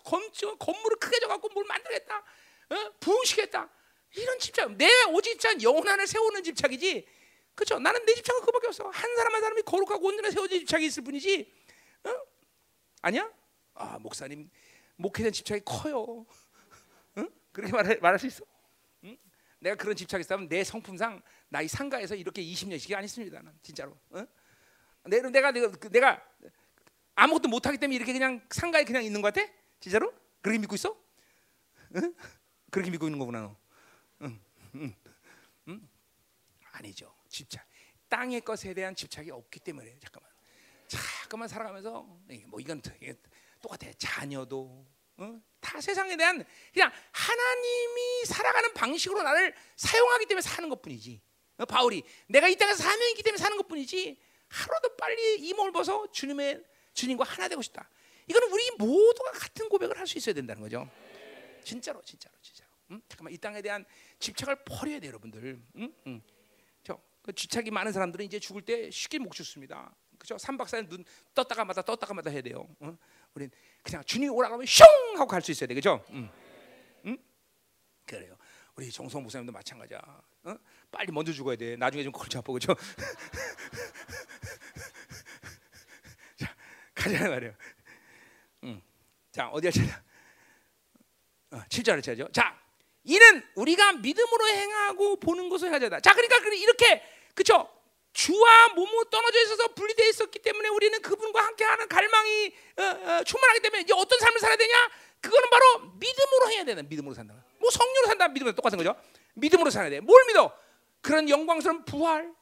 [0.04, 2.18] 검, 건물을 크게 져갖고 뭘 만들겠다.
[2.18, 2.94] 어?
[3.00, 3.70] 부흥시겠다.
[4.16, 4.72] 이런 집착.
[4.74, 7.08] 내 오직 자 영혼 안을 세우는 집착이지.
[7.56, 7.78] 그렇죠?
[7.78, 8.90] 나는 내 집착은 그밖에 없어.
[8.90, 11.54] 한 사람 한 사람이 거룩하고 온전히 세워진 집착이 있을 뿐이지.
[12.06, 12.16] 어?
[13.02, 13.32] 아니야?
[13.76, 14.50] 아 목사님
[14.96, 16.26] 목회된 집착이 커요.
[17.18, 17.30] 응?
[17.52, 18.44] 그렇게 말할, 말할 수 있어?
[19.60, 19.64] 응?
[19.64, 23.42] 내가 그런 집착이 있다면 내 성품상 나이 상가에서 이렇게 20년씩이 안 있습니다.
[23.42, 23.98] 난 진짜로.
[24.10, 24.26] 어?
[25.06, 26.24] 내가 내가 내가, 내가
[27.16, 29.50] 아무것도 못 하기 때문에 이렇게 그냥 상가에 그냥 있는 것 같아?
[29.80, 30.14] 진짜로?
[30.42, 30.96] 그렇게 믿고 있어?
[31.96, 32.14] 응?
[32.72, 33.56] 그렇게 믿고 있는 거구나 너.
[34.22, 34.40] 응,
[34.76, 34.96] 응,
[35.68, 35.90] 응?
[36.72, 37.14] 아니죠.
[37.28, 37.68] 집착.
[38.08, 40.30] 땅의 것에 대한 집착이 없기 때문에 잠깐만.
[40.88, 42.02] 잠깐만 살아가면서
[42.48, 42.82] 뭐 이건
[43.62, 43.92] 똑같아.
[43.98, 44.86] 자녀도
[45.18, 45.42] 어?
[45.70, 46.44] 다 세상에 대한
[46.74, 51.22] 그냥 하나님이 살아가는 방식으로 나를 사용하기 때문에 사는 것뿐이지.
[51.58, 54.18] 어, 바울이 내가 이 땅에서 사명이 있기 때문에 사는 것뿐이지
[54.48, 56.64] 하루도 빨리 이 몸을 벗어 주님의
[56.96, 57.88] 주님과 하나 되고 싶다.
[58.28, 60.90] 이거는 우리 모두가 같은 고백을 할 수 있어야 된다는 거죠.
[61.64, 62.70] 진짜로 진짜로 진짜로.
[62.92, 63.02] 응?
[63.08, 63.86] 잠깐만 이 땅에 대한
[64.18, 65.62] 집착을 버려야 돼 여러분들.
[65.76, 65.94] 응?
[66.08, 66.22] 응.
[66.84, 69.94] 저그 집착이 많은 사람들은 이제 죽을 때 쉽게 못 죽습니다.
[70.18, 70.36] 그죠?
[70.36, 71.06] 3박 4일 눈
[71.36, 72.68] 떴다가 마다 떴다가 마다 해야 돼요.
[72.80, 72.98] 어?
[73.34, 73.50] 우린
[73.84, 74.86] 그냥 주님이 오라고 하면 슝
[75.16, 75.74] 하고 갈 수 있어야 돼.
[75.74, 76.04] 그죠?
[76.12, 76.30] 응.
[77.06, 77.18] 응?
[78.06, 78.36] 그래요.
[78.76, 80.00] 우리 정성 목사님도 마찬가지야.
[80.44, 80.56] 어?
[80.92, 81.76] 빨리 먼저 죽어야 돼.
[81.76, 82.74] 나중에 좀 골치 아파 그죠?
[86.38, 86.56] 자,
[86.96, 87.52] 가자 말이야.
[88.64, 88.82] 응.
[89.32, 89.82] 자, 어디 하자.
[91.52, 92.30] 어, 7절을 쳐야죠.
[92.32, 92.58] 자,
[93.04, 96.00] 이는 우리가 믿음으로 행하고 보는 것을 하자다.
[96.00, 97.04] 자, 그러니까 이렇게
[97.34, 97.70] 그렇죠?
[98.14, 103.82] 주와 몸으로 떠나져 있어서 분리되어 있었기 때문에 우리는 그분과 함께하는 갈망이 어, 어, 충만하기 때문에
[103.82, 104.90] 이제 어떤 삶을 살아야 되냐?
[105.22, 107.36] 그거는 바로 믿음으로 해야 되는 믿음으로 산다.
[107.60, 108.96] 뭐 성령으로 산다 믿음으로 똑같은 거죠.
[109.36, 110.00] 믿음으로 살아야 돼.
[110.00, 110.52] 뭘 믿어?
[111.02, 112.34] 그런 영광스러운 부활,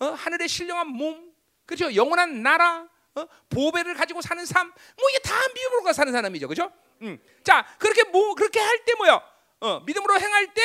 [0.00, 0.06] 어?
[0.06, 1.32] 하늘의 신령한 몸,
[1.66, 1.94] 그렇죠?
[1.94, 3.26] 영원한 나라, 어?
[3.48, 6.72] 보배를 가지고 사는 삶, 뭐 이게 다 믿음으로 사는 사람이죠, 그렇죠?
[7.02, 7.18] 음.
[7.42, 9.20] 자, 그렇게 뭐 그렇게 할 때 뭐야?
[9.60, 10.62] 어, 믿음으로 행할 때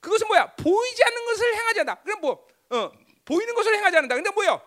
[0.00, 0.54] 그것은 뭐야?
[0.56, 1.94] 보이지 않는 것을 행하지 않다.
[2.02, 2.90] 그럼 뭐 어,
[3.24, 4.14] 보이는 것을 행하지 않는다.
[4.14, 4.60] 근데 뭐야?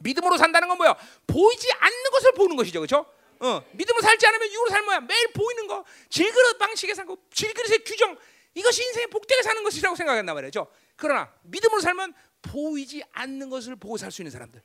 [0.00, 0.96] 믿음으로 산다는 건 뭐야?
[1.26, 3.06] 보이지 않는 것을 보는 것이죠, 그렇죠?
[3.40, 5.00] 어, 믿음으로 살지 않으면 육으로 살면 뭐야?
[5.00, 8.16] 매일 보이는 거, 질그릇 방식에 살고 질그릇의 규정
[8.54, 10.66] 이것이 인생의 복되게 사는 것이라고 생각한단 말이죠.
[10.96, 14.62] 그러나 믿음으로 살면 보이지 않는 것을 보고 살 수 있는 사람들.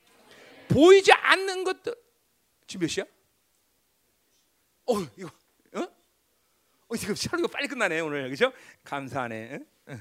[0.68, 1.94] 보이지 않는 것들
[2.66, 3.04] 지금 몇 시야?
[4.86, 5.28] 어 이거
[5.74, 5.88] 어?
[6.88, 8.52] 어 지금 설교가 빨리 끝나네 오늘 그죠?
[8.84, 9.58] 감사하네.
[9.86, 10.00] 어?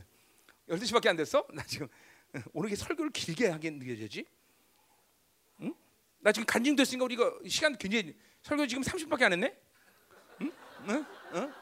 [0.69, 1.45] 12시밖에 안 됐어?
[1.51, 1.87] 나 지금
[2.53, 4.25] 오늘 이게 설교를 길게 하게 느껴지지?
[5.61, 5.73] 응?
[6.19, 9.57] 나 지금 간증됐으니까 우리가 시간 굉장히 설교 지금 30분밖에 안 했네?
[10.41, 10.51] 응?
[10.89, 11.05] 응?
[11.33, 11.53] 응?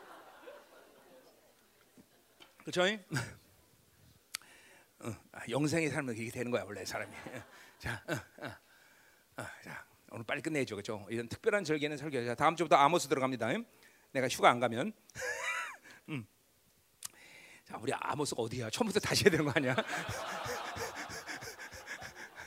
[2.60, 2.82] 그렇죠?
[5.00, 5.14] 어,
[5.50, 7.14] 영생의 삶은 이렇게 되는 거야 원래 사람이.
[7.80, 8.14] 자, 어,
[8.46, 8.52] 어,
[9.38, 11.06] 어, 자 오늘 빨리 끝내죠, 그렇죠?
[11.10, 12.26] 이런 특별한 절개는 설교.
[12.26, 13.50] 자, 다음 주부터 아모스 들어갑니다.
[14.12, 14.92] 내가 휴가 안 가면.
[16.10, 16.26] 음.
[17.64, 18.70] 자, 우리 아모스가 어디야?
[18.70, 19.76] 처음부터 다시 해야 되는 거 아니야?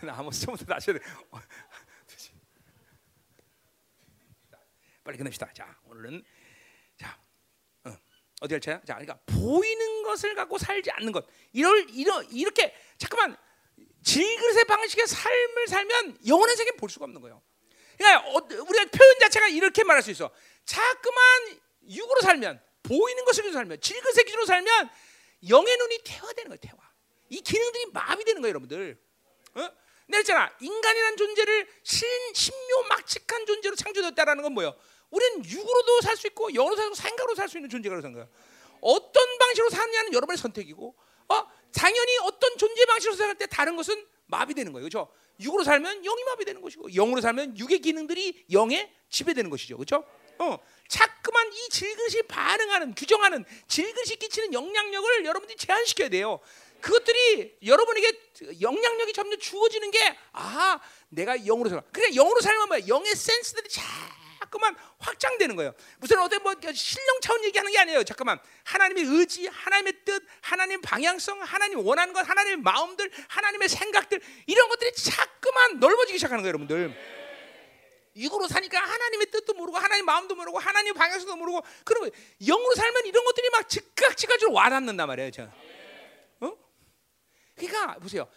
[0.07, 1.05] 나 아모스 처음부터 다시 해야 돼.
[1.31, 1.41] 어,
[5.05, 5.53] 빨리 끝냅시다.
[5.53, 6.25] 자, 오늘은
[6.97, 7.19] 자,
[7.85, 7.97] 어,
[8.41, 8.81] 어디 할 차야?
[8.85, 11.27] 자, 그러니까 보이는 것을 갖고 살지 않는 것.
[11.53, 13.37] 이럴 이러 이렇게 잠깐만
[14.03, 17.43] 질그릇의 방식의 삶을 살면 영원한 세계 볼 수가 없는 거예요.
[17.99, 20.31] 그러니까 어, 우리가 표현 자체가 이렇게 말할 수 있어.
[20.65, 24.91] 자꾸만 육으로 살면 보이는 것을 기준으로 살면 질그릇의 기준으로 살면
[25.49, 26.57] 영의 눈이 태화되는 거예요.
[26.61, 26.77] 태화.
[27.29, 28.99] 이 기능들이 마비되는 거예요, 여러분들.
[29.55, 29.71] 어?
[30.11, 30.53] 내가 했잖아.
[30.61, 34.75] 인간이라는 존재를 신, 신묘막측한 존재로 창조됐다라는 건 뭐예요?
[35.11, 38.29] 우리는 육으로도 살 수 있고 영으로 살고 생각으로 살 수 있는 존재가 생각해요.
[38.81, 40.95] 어떤 방식으로 사느냐는 여러분의 선택이고,
[41.29, 45.13] 어, 당연히 어떤 존재 방식으로 생각할 때 다른 것은 마비되는 거예요, 그렇죠?
[45.41, 50.05] 육으로 살면 영이 마비되는 것이고, 영으로 살면 육의 기능들이 영에 지배되는 것이죠, 그렇죠?
[50.39, 50.59] 어,
[50.89, 56.41] 자꾸만 이 질그릇이 반응하는, 규정하는 질그릇이 끼치는 영향력을 여러분들이 제한시켜야 돼요.
[56.81, 58.13] 그것들이 여러분에게
[58.61, 61.83] 영향력이 점점 주어지는 게 아, 내가 영으로 살아.
[61.93, 62.87] 그러니까 영으로 살면 뭐야?
[62.89, 65.75] 영의 센스들이 자꾸만 확장되는 거예요.
[65.99, 68.05] 무슨 어떤 뭐 신령 차원 얘기하는 게 아니에요.
[68.05, 74.69] 잠깐만 하나님의 의지, 하나님의 뜻, 하나님 방향성, 하나님 원하는 것, 하나님의 마음들, 하나님의 생각들 이런
[74.69, 77.21] 것들이 자꾸만 넓어지기 시작하는 거예요, 여러분들.
[78.17, 82.09] 육으로 사니까 하나님의 뜻도 모르고 하나님 마음도 모르고 하나님 방향성도 모르고 그러고
[82.41, 85.31] 영으로 살면 이런 것들이 막 즉각 즉각적으로 와닿는단 말이에요.
[85.31, 85.49] 저.
[87.67, 87.69] 어?
[87.69, 88.29] 그러니까 보세요.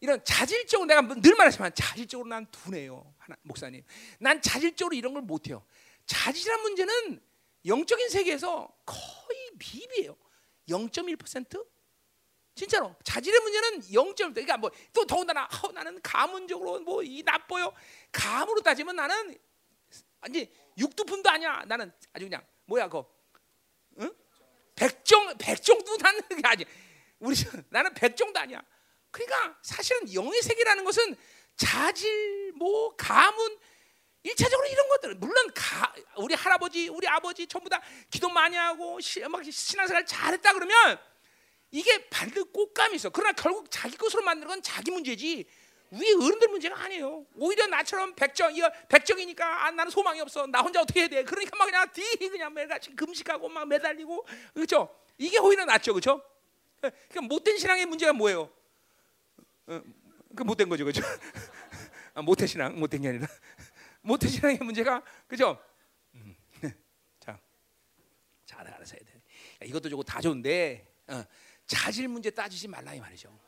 [0.00, 3.14] 이런 자질적으로 내가 늘 말하지만 자질적으로 난 둔해요.
[3.18, 3.82] 하나, 목사님.
[4.18, 5.64] 난 자질적으로 이런 걸 못해요.
[6.06, 7.20] 자질한 문제는
[7.66, 10.16] 영적인 세계에서 거의 미비해요.
[10.68, 11.66] 0.1%?
[12.54, 14.16] 진짜로 자질의 문제는 0.1.
[14.34, 17.72] 그러니까 뭐 또 더군다나 어, 나는 가문적으로 뭐 이 나빠요.
[18.12, 19.38] 감으로 따지면 나는
[20.20, 21.62] 아니 육두푼도 아니야.
[21.66, 23.06] 나는 아주 그냥 뭐야 그거.
[24.00, 24.12] 응?
[24.74, 26.64] 백정 백정도 나는 게 아니.
[27.20, 27.34] 우리
[27.70, 28.62] 나는 백정도 아니야.
[29.10, 31.16] 그러니까 사실은 영의 세계라는 것은
[31.56, 33.58] 자질, 뭐 가문,
[34.22, 37.80] 일차적으로 이런 것들 물론 가, 우리 할아버지, 우리 아버지 전부 다
[38.10, 40.98] 기도 많이 하고 시, 막 신앙생활 잘했다 그러면
[41.70, 43.10] 이게 반드 꽃감이 있어.
[43.10, 45.46] 그러나 결국 자기 것으로 만드는 건 자기 문제지.
[45.92, 47.26] 위에 어른들 문제가 아니에요.
[47.34, 50.46] 오히려 나처럼 백정, 이거 백정이니까 아, 나는 소망이 없어.
[50.46, 51.24] 나 혼자 어떻게 해야 돼?
[51.24, 54.24] 그러니까 막 그냥 뒤 그냥 매일같이 금식하고 막 매달리고
[54.54, 54.94] 그렇죠?
[55.18, 56.22] 이게 오히려 낫죠, 그렇죠?
[56.80, 58.50] 그러니까 못된 신앙의 문제가 뭐예요?
[59.66, 59.82] 어,
[60.34, 61.02] 그 못된 거죠, 그죠?
[62.14, 63.26] 아, 못된 신앙, 못된 게 아니라
[64.02, 65.62] 못된 신앙의 문제가 그죠?
[66.14, 66.34] 음.
[67.20, 67.38] 자,
[68.44, 69.66] 잘 알아서 해야 돼.
[69.66, 71.22] 이것도 좋고 다 좋은데 어,
[71.66, 73.38] 자질 문제 따지지 말라 이 말이죠.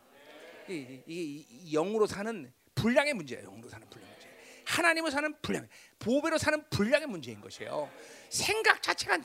[0.68, 3.44] 이게 영으로 사는 분량의 문제예요.
[3.44, 4.28] 영으로 사는 분량 문제.
[4.64, 5.68] 하나님으로 사는 분량,
[5.98, 7.90] 보배로 사는 분량의 문제인 것이에요.
[8.32, 9.18] 생각 자체가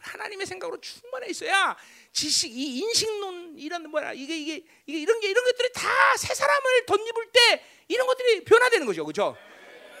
[0.00, 1.76] 하나님의 생각으로 충만해 있어야
[2.12, 6.86] 지식, 이 인식론 이런 뭐야 이게 이게 이게 이런 게 이런 것들이 다 새 사람을
[6.86, 9.36] 덧입을 때 이런 것들이 변화되는 거죠, 그렇죠?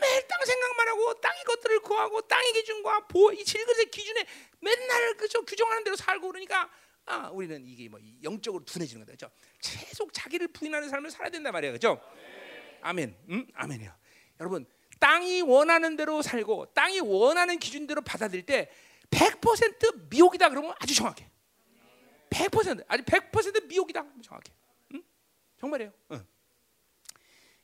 [0.00, 4.24] 매일 땅 생각만 하고 땅의 것들을 구하고 땅의 기준과 보, 이 질그릇의 기준에
[4.60, 6.70] 맨날 그저 규정하는 대로 살고 그러니까
[7.06, 9.30] 아, 우리는 이게 뭐 영적으로 둔해지는 그렇죠?
[9.60, 12.00] 계속 자기를 부인하는 삶을 살아야 된단 말이에요, 그렇죠?
[12.82, 13.92] 아멘, 음, 아멘이요.
[14.40, 14.66] 여러분
[15.02, 18.70] 땅이 원하는 대로 살고 땅이 원하는 기준대로 받아들일 때
[19.10, 21.28] 100% 미혹이다 그러면 아주 정확해.
[22.30, 24.52] 100% 아주 100% 미혹이다 정확해.
[24.94, 25.02] 응?
[25.58, 25.92] 정말이에요.
[26.12, 26.26] 응.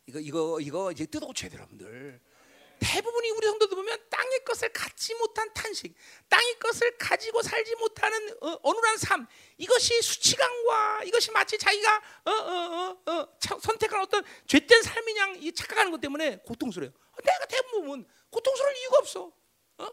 [0.06, 2.20] 이거 이거 이거 이제 뜯어고쳐야 돼요, 여러분들.
[2.80, 5.94] 대부분이 우리 성도들 보면 땅의 것을 갖지 못한 탄식,
[6.28, 9.26] 땅의 것을 가지고 살지 못하는 어, 어눌한 삶,
[9.58, 13.28] 이것이 수치감과 이것이 마치 자기가 어, 어, 어, 어,
[13.60, 16.92] 선택한 어떤 죄된 삶이냐 착각하는 것 때문에 고통스러워요.
[17.22, 19.32] 내가 대부분 고통스러울 이유가 없어.
[19.78, 19.88] 어?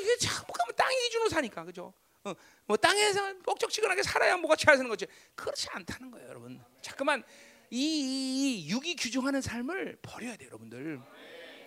[0.00, 1.92] 이게 자꾸 가면 땅의 기준으로 사니까 그죠?
[2.24, 2.34] 어,
[2.66, 5.06] 뭐 땅에서 뻑적지근하게 살아야 뭐가 잘 사는 거지.
[5.34, 6.62] 그렇지 않다는 거예요, 여러분.
[6.82, 7.22] 자꾸만
[7.70, 11.00] 이, 이 육이 규정하는 삶을 버려야 돼요, 여러분들.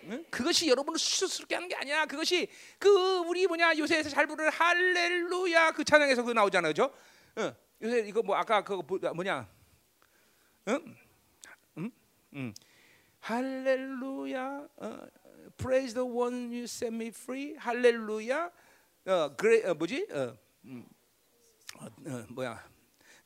[0.03, 0.25] 응?
[0.29, 2.05] 그것이 여러분을 수스럽게 하는 게 아니야.
[2.05, 2.47] 그것이
[2.77, 6.93] 그 우리 뭐냐 요새에서 잘 부르는 할렐루야 그 찬양에서 그 나오잖아요, 그죠?
[7.37, 7.53] 응.
[7.81, 8.81] 요새 이거 뭐 아까 그
[9.13, 9.49] 뭐냐?
[10.67, 10.95] 응?
[11.77, 11.91] 응?
[12.35, 12.53] 응.
[13.19, 14.67] 할렐루야.
[14.77, 15.07] 어,
[15.57, 17.55] Praise the one you set me free.
[17.57, 18.51] 할렐루야.
[19.05, 20.07] 어, 그래 어, 뭐지?
[20.11, 20.87] 어, 음,
[21.79, 22.69] 어, 어, 뭐야?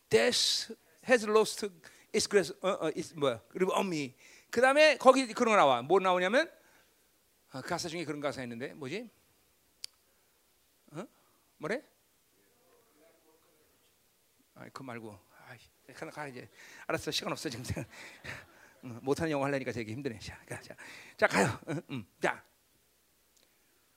[0.10, 0.76] Death
[1.08, 1.68] has lost
[2.14, 2.56] its grace.
[2.62, 3.42] 어, 어, its 뭐야?
[3.50, 4.16] 그리고 on me.
[4.50, 5.82] 그다음에 거기 그런 거 나와.
[5.82, 6.50] 뭐 나오냐면
[7.52, 9.10] 어, 가사 중에 그런 가사 있는데 뭐지?
[10.92, 11.06] 어?
[11.58, 11.84] 뭐래?
[14.56, 15.20] 아이 그 말고.
[15.48, 15.58] 아이,
[15.94, 16.50] 가, 가 이제.
[16.88, 17.12] 알았어.
[17.12, 17.66] 시간 없어 지금.
[18.84, 20.20] 못하는 영어 하려니까 되게 힘드네.
[20.20, 20.76] 자, 자,
[21.18, 21.60] 자 가요.
[21.70, 22.06] 응, 응.
[22.22, 22.44] 자,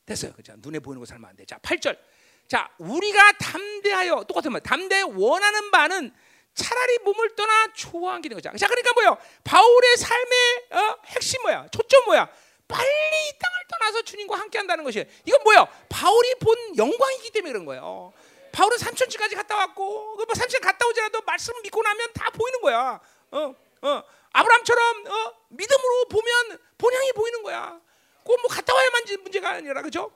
[0.05, 0.33] 됐어요.
[0.33, 0.55] 그죠?
[0.59, 1.45] 눈에 보이는 거 살면 안 돼.
[1.45, 1.99] 자, 8절.
[2.47, 4.61] 자, 우리가 담대하여 똑같은 말.
[4.61, 6.15] 담대 원하는 바는
[6.55, 8.41] 차라리 몸을 떠나 좋아하기는.
[8.41, 9.19] 자, 그러니까 뭐요?
[9.45, 10.97] 바울의 삶의 어?
[11.07, 11.67] 핵심 뭐야?
[11.73, 12.29] 초점 뭐야?
[12.69, 15.07] 빨리 이 땅을 떠나서 주님과 함께 한다는 것이에요.
[15.25, 15.67] 이건 뭐야?
[15.89, 18.13] 바울이 본 영광이기 때문에 그런 거예요.
[18.53, 23.01] 바울은 삼천지까지 갔다 왔고, 그뭐 삼천 갔다 오지라도 말씀을 믿고 나면 다 보이는 거야.
[23.33, 24.03] 어, 어.
[24.37, 25.35] 아브라함처럼 어?
[25.49, 27.81] 믿음으로 보면 본향이 보이는 거야.
[28.25, 30.13] 꼭뭐 갔다 와야만 문제가 아니라 그죠?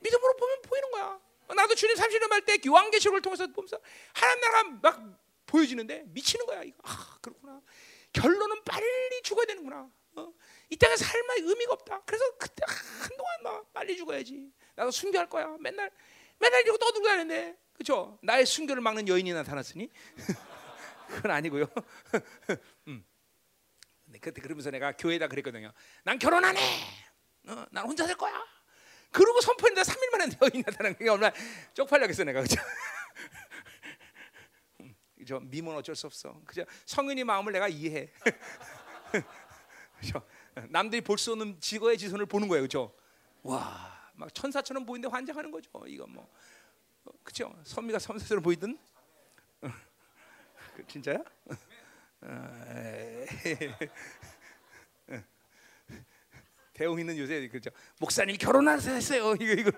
[0.00, 1.18] 믿음으로 보면 보이는 거야.
[1.48, 3.78] 나도 주님 30년 할때 요한계시록을 통해서 보면서
[4.12, 6.62] 하나님 나라가 막 보여지는데 미치는 거야.
[6.62, 7.60] 이거 아 그렇구나.
[8.12, 9.90] 결론은 빨리 죽어야 되는구나.
[10.16, 10.32] 어?
[10.70, 12.02] 이 땅에 삶의 의미가 없다.
[12.06, 14.52] 그래서 그때 한동안 막 빨리 죽어야지.
[14.76, 15.56] 나도 순교할 거야.
[15.58, 15.90] 맨날
[16.38, 18.18] 맨날 이러고 떠들고 다니는데 그죠?
[18.22, 19.90] 나의 순교를 막는 여인이 나타났으니
[21.08, 21.66] 그건 아니고요.
[22.88, 23.04] 음.
[24.20, 25.72] 그때 그러면서 내가 교회에다 그랬거든요.
[26.04, 26.60] 난 결혼 안 해.
[27.48, 28.32] 어, 난 혼자 살 거야.
[29.10, 31.34] 그러고 선포했는데 3일 만에 여인 나타난 게 얼마나
[31.74, 32.60] 쪽팔려겠어 내가 그죠?
[35.26, 36.40] 저 미문 어쩔 수 없어.
[36.46, 36.64] 그죠?
[36.86, 38.10] 성인이 마음을 내가 이해해.
[40.00, 40.22] 그죠?
[40.68, 42.94] 남들이 볼 수 없는 지거의 지선을 보는 거예요, 그죠?
[43.42, 45.70] 와, 막 천사처럼 보이는데 환장하는 거죠.
[45.86, 46.28] 이거 뭐,
[47.04, 47.54] 어, 그죠?
[47.64, 48.78] 선미가 천사처럼 보이든,
[49.60, 51.18] 그, 진짜야?
[52.22, 53.26] 어,
[56.74, 57.70] 대웅이는 요새 그죠?
[57.98, 59.34] 목사님 결혼하셨어요.
[59.40, 59.70] 이거 이거.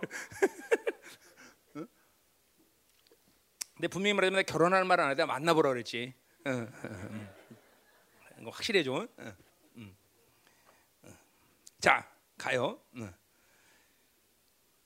[3.75, 6.15] 근데 분명히 말하자면 결혼하는 말안 하다 만나보라 그랬지.
[6.47, 7.29] 어, 어, 어.
[8.41, 9.09] 이거 확실해줘.
[11.81, 12.09] 자
[12.39, 12.81] 가요.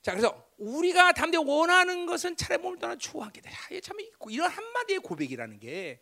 [0.03, 3.51] 자 그래서 우리가 담대 원하는 것은 차라리 몸을 떠나 추구하게 돼.
[3.81, 3.97] 참
[4.31, 6.01] 이런 한마디의 고백이라는 게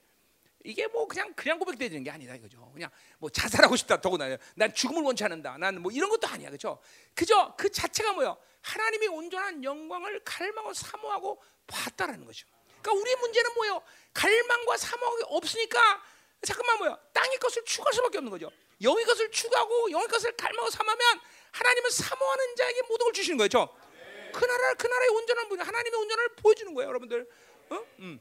[0.67, 2.71] 이게 뭐 그냥 그냥 고백되는 게 아니다 이거죠.
[2.75, 5.57] 그냥 뭐 자살하고 싶다 더구나 난 죽음을 원치 않는다.
[5.59, 6.81] 난 뭐 이런 것도 아니야, 그렇죠?
[7.15, 8.37] 그저 그 자체가 뭐요?
[8.63, 12.47] 하나님의 온전한 영광을 갈망하고 사모하고 봤다라는 거죠.
[12.83, 13.83] 그러니까 우리 문제는 뭐요?
[14.13, 16.03] 갈망과 사모가 없으니까
[16.43, 16.99] 잠깐만 뭐요?
[17.13, 18.51] 땅의 것을 추구할 수밖에 없는 거죠.
[18.83, 21.21] 영의 것을 추구하고 영의 것을 갈망하고 사모하면
[21.53, 23.69] 하나님은 사모하는 자에게 모든 걸 주시는 거죠.
[24.33, 27.27] 그 나라 그 나라의 온전한 분, 하나님의 온전을 보여주는 거예요, 여러분들.
[27.71, 27.81] 어?
[28.01, 28.21] 음.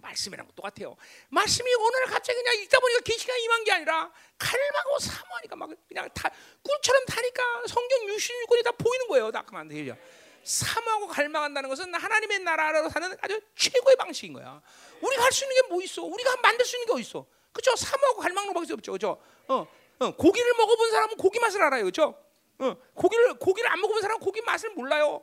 [0.00, 0.96] 말씀이랑 똑같아요.
[1.28, 6.30] 말씀이 오늘 갑자기 그냥 읽다 보니까 계시가 임한 게 아니라 갈망하고 사모하니까 막 그냥 다
[6.62, 9.30] 꿀처럼 타니까 성경 유신유권이 다 보이는 거예요.
[9.30, 9.96] 다 그만 되죠.
[10.44, 14.60] 사모하고 갈망한다는 것은 하나님의 나라로 사는 아주 최고의 방식인 거야.
[15.00, 16.02] 우리가 할 수 있는 게 뭐 있어?
[16.02, 17.26] 우리가 만들 수 있는 게 어디 있어?
[17.52, 17.74] 그죠?
[17.76, 18.92] 사모하고 갈망으로밖에 없죠.
[18.92, 19.20] 그죠?
[19.48, 19.66] 어,
[19.98, 21.84] 어, 고기를 먹어본 사람은 고기 맛을 알아요.
[21.84, 22.14] 그죠?
[22.58, 25.22] 어, 고기를 고기를 안 먹어본 사람은 고기 맛을 몰라요.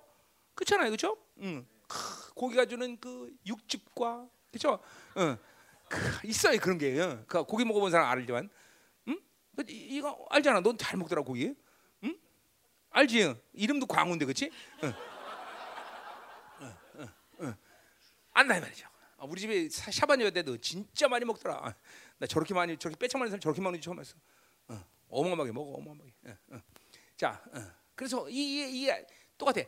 [0.56, 0.92] 그렇잖아요.
[0.92, 1.18] 그죠?
[1.42, 1.68] 응.
[2.36, 4.80] 고기가 주는 그 육즙과 그렇죠?
[5.16, 5.38] 어.
[5.90, 7.00] 그, 있어요 그런 게.
[7.00, 7.24] 어.
[7.28, 8.50] 그 고기 먹어본 사람 알지만,
[9.08, 9.20] 응?
[9.56, 10.60] 그 이거 알잖아.
[10.62, 11.54] 넌 잘 먹더라 고기.
[12.04, 12.20] 응?
[12.92, 13.36] 알지?
[13.54, 14.52] 이름도 광우인데, 그렇지?
[14.84, 14.94] 어.
[16.60, 17.56] 어, 어,
[18.34, 18.88] 안나 말이죠.
[19.18, 21.76] 아, 우리 집에 샤바니어 때도 진짜 많이 먹더라.
[22.18, 24.16] 나 저렇게 많이 저렇게 빼창 많이 사람 저렇게 먹는 처음 봤어.
[24.68, 26.14] 어, 어마어마하게 먹어, 어마어마하게.
[26.26, 26.62] 어, 어.
[27.16, 27.62] 자, 어.
[27.96, 28.92] 그래서 이, 이, 이
[29.38, 29.62] 똑같아.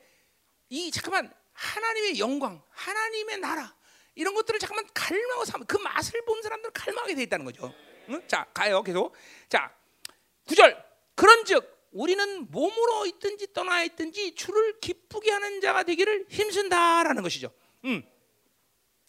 [0.70, 3.76] 이 잠깐만 하나님의 영광, 하나님의 나라,
[4.16, 7.74] 이런 것들을 잠깐만 갈망하고 삼, 그 맛을 본 사람들은 갈망하게 돼 있다는 거죠.
[8.10, 8.22] 응?
[8.28, 8.84] 자, 가요.
[8.84, 9.16] 계속.
[9.48, 9.74] 자,
[10.48, 10.84] 구절.
[11.16, 17.52] 그런즉 우리는 몸으로 있든지 떠나 있든지 주를 기쁘게 하는 자가 되기를 힘쓴다라는 것이죠.
[17.86, 18.04] 음.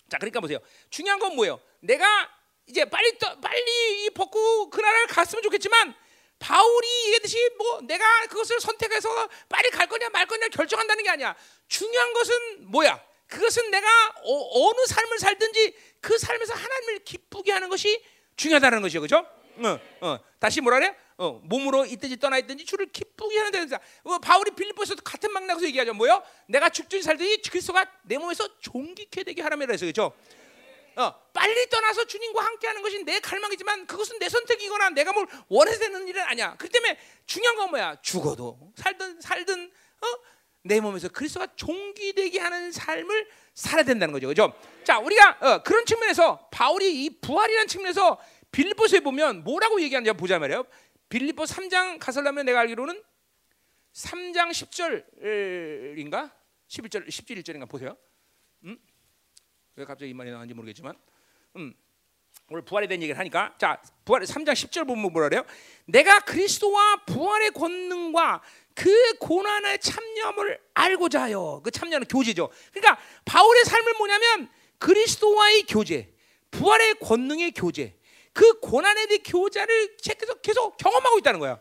[0.09, 0.59] 자, 그러니까 보세요.
[0.90, 1.60] 중요한 건 뭐예요?
[1.81, 2.31] 내가
[2.66, 5.94] 이제 빨리 떠, 빨리 벗고 그 나라를 갔으면 좋겠지만
[6.39, 11.36] 바울이 얘기했듯이 뭐 내가 그것을 선택해서 빨리 갈 거냐 말 거냐 결정한다는 게 아니야.
[11.68, 13.10] 중요한 것은 뭐야?
[13.31, 13.86] 그것은 내가
[14.24, 18.02] 어, 느 삶을 살든지 그 삶에서 하나님을 기쁘게 하는 것이
[18.36, 19.27] 중요하다는 것이죠, 그렇죠?
[19.59, 20.19] 어, 어.
[20.39, 20.97] 다시 뭐라 그래?
[21.16, 25.94] 어, 몸으로 있든지 떠나 있든지 주를 기쁘게 하는 데서 어, 바울이 빌립보에서도 같은 맥락에서 얘기하죠.
[25.94, 26.23] 뭐요?
[26.47, 30.12] 내가 죽든지 살든지 그리스도가 내 몸에서 존귀케 되게 하라며 해서 그렇죠?
[30.97, 36.09] 어, 빨리 떠나서 주님과 함께하는 것이 내 갈망이지만 그것은 내 선택이거나 내가 뭘 원해서 되는
[36.09, 36.57] 일은 아니야.
[36.57, 37.97] 그렇기 때문에 중요한 건 뭐야?
[38.02, 39.70] 죽어도 살든 살든
[40.01, 40.07] 어?
[40.62, 44.28] 내 몸에서 그리스도가 종기되게 하는 삶을 살아야 된다는 거죠.
[44.28, 44.53] 그죠?
[44.85, 48.20] 자, 우리가 어, 그런 측면에서 바울이 이 부활이라는 측면에서
[48.53, 50.65] 빌립보서에 보면 뭐라고 얘기하는지 보자 말이에요.
[51.09, 53.03] 빌립보 3장 가설라면 내가 알기로는
[53.93, 56.31] 3장 10절인가?
[56.69, 57.97] 11절 10절 1절인가 보세요.
[58.65, 58.78] 음?
[59.77, 60.97] 왜 갑자기 이 말이 나왔는지 모르겠지만
[61.57, 61.74] 음.
[62.48, 65.44] 오늘 부활에 대한 얘기를 하니까 자 부활 3장 10절 보면 뭐라 그래요?
[65.86, 68.43] 내가 그리스도와 부활의 권능과
[68.74, 72.51] 그 고난의 참여함을 알고자 하여 그 참여는 교제죠.
[72.73, 76.12] 그러니까 바울의 삶을 뭐냐면 그리스도와의 교제,
[76.51, 77.97] 부활의 권능의 교제,
[78.32, 81.61] 그 고난에 대한 교제를 계속 계속 경험하고 있다는 거야.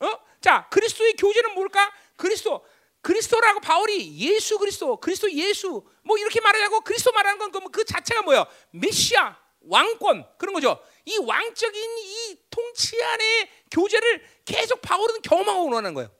[0.00, 0.18] 어?
[0.40, 1.92] 자, 그리스도의 교제는 뭘까?
[2.16, 2.64] 그리스도
[3.02, 8.46] 그리스도라고 바울이 예수 그리스도, 그리스도 예수 뭐 이렇게 말하자고 그리스도 말하는 건 그 자체가 뭐야?
[8.70, 9.36] 메시아,
[9.68, 10.82] 왕권 그런 거죠.
[11.04, 16.10] 이 왕적인 이 통치 안에 교제를 계속 바울은 경험하고 원하는 거예요.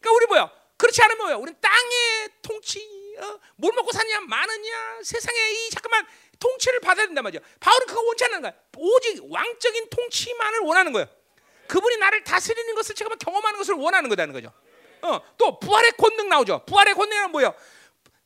[0.00, 0.52] 그러니까 우리 뭐야?
[0.76, 1.36] 그렇지 않으면 뭐야?
[1.36, 2.80] 우리는 땅의 통치,
[3.18, 3.38] 어?
[3.56, 6.06] 뭘 먹고 사냐, 많으냐, 세상에 이 잠깐만
[6.38, 7.44] 통치를 받아야 된단 말이죠.
[7.60, 8.54] 바울은 그거 원치 않는 거야.
[8.78, 11.06] 오직 왕적인 통치만을 원하는 거예요.
[11.68, 14.52] 그분이 나를 다스리는 것을 제가 경험하는 것을 원하는 거다는 거죠.
[15.02, 16.64] 어, 또 부활의 권능 나오죠.
[16.66, 17.54] 부활의 권능은 뭐예요?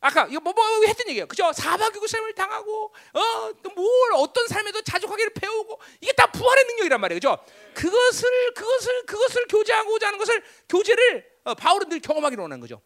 [0.04, 1.26] 아까 이거 뭐, 뭐 했던 얘기예요.
[1.26, 1.50] 그죠?
[1.54, 7.16] 사박이고 삶을 당하고 어뭘 어떤 삶에도 자족하기를 배우고 이게 다 부활의 능력이란 말이에요.
[7.16, 7.38] 그죠?
[7.72, 12.82] 그것을 그것을 그것을 교제하고자 하는 것을 교제를 어, 바울은 늘 경험하기로 원하는 거죠.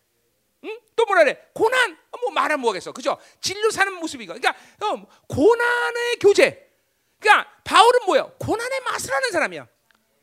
[0.63, 0.79] 응?
[0.95, 1.45] 또 뭐라 그래?
[1.55, 2.93] 고난 어, 뭐 말하면 뭐겠어?
[2.93, 3.19] 그죠?
[3.41, 4.35] 진로 사는 모습이가.
[4.35, 4.55] 그러니까
[4.87, 6.71] 어, 고난의 교제.
[7.19, 8.31] 그러니까 바울은 뭐야?
[8.39, 9.67] 고난의 맛을 하는 사람이야.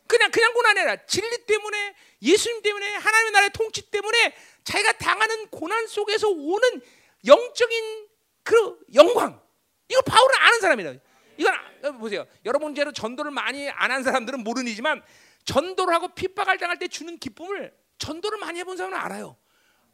[0.08, 5.88] 그냥 그냥 고난이 아니라 진리 때문에 예수님 때문에 하나님의 나라의 통치 때문에 자기가 당하는 고난
[5.88, 6.82] 속에서 오는
[7.26, 8.08] 영적인
[8.44, 9.42] 그 영광
[9.90, 10.94] 이걸 바울은 아는 사람이다.
[11.38, 12.26] 이건 아, 보세요.
[12.46, 15.04] 여러분제로 전도를 많이 안 한 사람들은 모르지만
[15.46, 19.38] 전도를 하고 핍박을 당할 때 주는 기쁨을 전도를 많이 해본 사람은 알아요.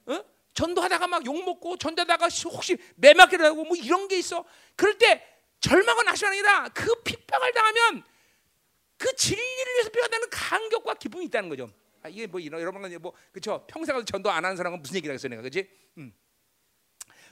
[0.05, 0.23] 어?
[0.53, 4.45] 전도하다가 막 욕 먹고 전도하다가 혹시 매맞기도 하고 뭐 이런 게 있어.
[4.75, 5.25] 그럴 때
[5.61, 8.03] 절망은 나시가 아니라 그 핍박을 당하면
[9.01, 11.71] 그 진리를 위해서 표현하는 감격과 기쁨이 있다는 거죠.
[12.03, 13.65] 아, 이게 뭐 이런 여러분 뭐 그렇죠.
[13.67, 15.67] 평생 전도 안 하는 사람은 무슨 얘기를 하겠어 내가 그렇지?
[15.97, 16.13] 음.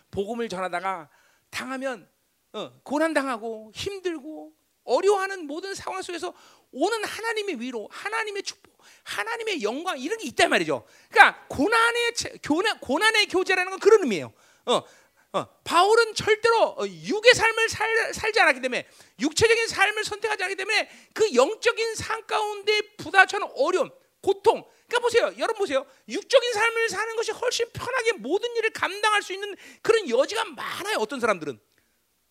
[0.10, 1.10] 복음을 전하다가
[1.52, 2.10] 당하면
[2.54, 4.52] 어, 고난 당하고 힘들고
[4.84, 6.34] 어려워하는 모든 상황 속에서
[6.72, 10.88] 오는 하나님의 위로, 하나님의 축복, 하나님의 영광 이런 게 있단 말이죠.
[11.12, 12.14] 그러니까 고난의
[12.48, 14.34] 고난, 고난의 교제라는 건 그런 의미예요.
[14.66, 14.82] 어,
[15.32, 18.88] 어, 바울은 절대로 어, 육의 삶을 살, 살지 않았기 때문에
[19.20, 23.92] 육체적인 삶을 선택하지 않기 때문에 그 영적인 삶 가운데 부딪혀는 어려움,
[24.22, 24.66] 고통.
[24.88, 25.86] 그러니까 보세요, 여러분 보세요.
[26.08, 30.98] 육적인 삶을 사는 것이 훨씬 편하게 모든 일을 감당할 수 있는 그런 여지가 많아요.
[30.98, 31.60] 어떤 사람들은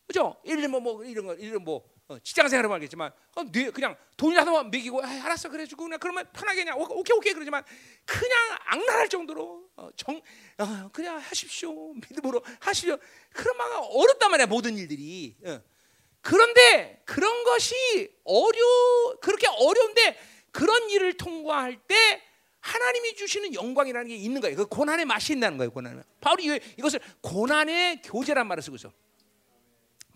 [0.09, 0.37] 그죠?
[0.45, 3.95] 예를 들면 뭐, 뭐 이런 거, 이런 뭐 어, 직장 생활을 알겠지만 어, 뇌 그냥
[4.17, 7.63] 돈이라도 먹이고 아, 알았어 그래주고 그냥 그러면 편하게 그냥 오케이 오케이 그러지만
[8.07, 10.21] 그냥 악랄할 정도로 어, 정
[10.59, 12.97] 어, 그냥 하십시오 믿음으로 하시오
[13.33, 15.61] 그런 막 어렵단 말이야 모든 일들이 어.
[16.23, 17.75] 그런데 그런 것이
[18.25, 20.19] 어려 그렇게 어려운데
[20.51, 22.23] 그런 일을 통과할 때
[22.61, 24.57] 하나님이 주시는 영광이라는 게 있는 거예요.
[24.57, 25.71] 그 고난의 맛이 있다는 거예요.
[25.71, 26.03] 고난.
[26.21, 28.93] 바울이 이것을 고난의 교제란 말을 쓰고 있어.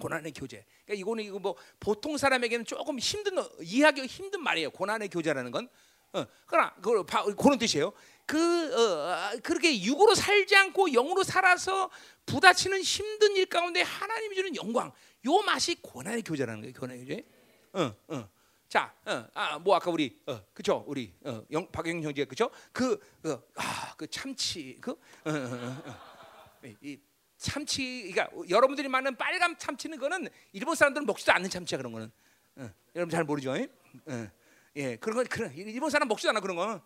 [0.02, 0.64] 고난의 교제.
[0.84, 4.70] 그러니까 이거는 이거 뭐 보통 사람에게는 조금 힘든 이해하기 힘든 말이에요.
[4.70, 5.68] 고난의 교제라는 건.
[6.12, 7.04] 어, 그러나 그
[7.36, 7.92] 그런 뜻이에요.
[8.26, 8.36] 그
[8.74, 11.88] 어, 그렇게 육으로 살지 않고 영으로 살아서
[12.26, 14.92] 부딪히는 힘든 일 가운데 하나님이 주는 영광.
[15.24, 16.74] 요 맛이 고난의 교제라는 거예요.
[16.74, 17.24] 고난의 교제.
[17.72, 18.28] 어, 어.
[18.68, 20.82] 자, 어, 아, 뭐 아까 우리, 어, 그죠?
[20.86, 22.50] 우리 어, 영, 박영 형제, 그죠?
[22.72, 24.96] 그, 그, 아, 그 참치, 그, 어,
[25.26, 26.68] 어, 어, 어.
[26.80, 26.98] 이,
[27.42, 32.10] 참치, 그러니까 여러분들이 많은 빨간 참치는 거는 일본 사람들은 먹지도 않는 참치야 그런 거는.
[32.56, 33.52] 어, 여러분 잘 모르죠?
[33.52, 34.28] 어,
[34.76, 36.80] 예, 그런 건 그런 일본 사람 먹지도 않아 그런 거.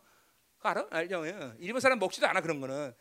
[0.61, 0.87] 알아?
[0.91, 1.27] 알죠?
[1.27, 1.53] 예.
[1.59, 2.95] 일본 사람 먹지도 않아 그런 거는.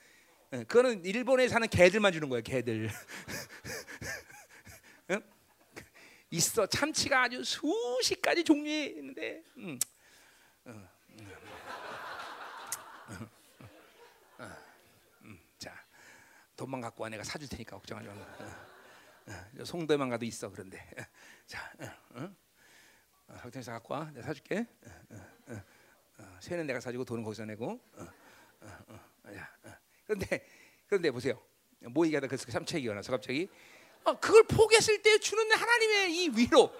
[0.53, 2.89] 예, 그거는 일본에 사는 개들만 주는 거예요, 개들.
[5.09, 5.17] 어?
[6.29, 9.41] 있어 참치가 아주 수십 가지 종류에 있는데.
[9.57, 9.79] 음.
[10.65, 10.94] 어.
[16.65, 18.21] 돈만 갖고 와 내가 사줄 테니까 걱정하지 말고.
[18.23, 20.83] 어, 어, 송도에만 가도 있어 그런데.
[21.45, 21.71] 자,
[22.15, 22.29] 어,
[23.27, 24.65] 어, 학교에서 갖고 와 내가 사줄게.
[26.39, 27.79] 새는 내가 사주고 돈은 거기서 내고.
[30.05, 30.45] 그런데
[30.87, 31.39] 그런데 보세요.
[31.81, 33.47] 뭐 얘기하다 그래서 삼체 얘기가 나서 갑자기
[34.03, 36.71] 어, 그걸 포기했을 때 주는 하나님의 이 위로,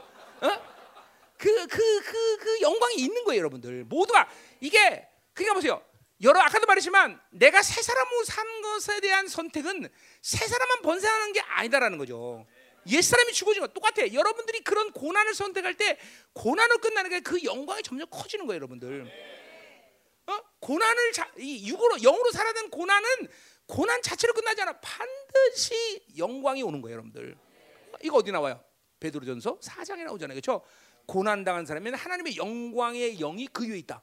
[1.38, 3.84] 그 그 그 그 영광이 있는 거예요, 여러분들.
[3.86, 4.30] 모두가
[4.60, 5.84] 이게 그러니까 보세요.
[6.22, 9.90] 여러 아까도 말했지만 내가 새 사람으로 산 것에 대한 선택은
[10.22, 12.46] 새 사람만 번성하는 게 아니다라는 거죠.
[12.88, 14.14] 옛 사람이 죽어진 거 똑같아.
[14.14, 15.98] 여러분들이 그런 고난을 선택할 때
[16.34, 19.12] 고난으로 끝나는 게 그 영광이 점점 커지는 거예요, 여러분들.
[20.28, 20.40] 어?
[20.60, 23.08] 고난을 자, 이 육으로 영으로 살아는 고난은
[23.68, 24.80] 고난 자체로 끝나지 않아.
[24.80, 27.36] 반드시 영광이 오는 거예요, 여러분들.
[28.04, 28.64] 이거 어디 나와요?
[29.00, 30.36] 베드로전서 4장에 나오잖아요.
[30.40, 30.64] 그렇죠?
[31.08, 34.02] 고난 당한 사람은 하나님의 영광의 영이 그 위에 있다.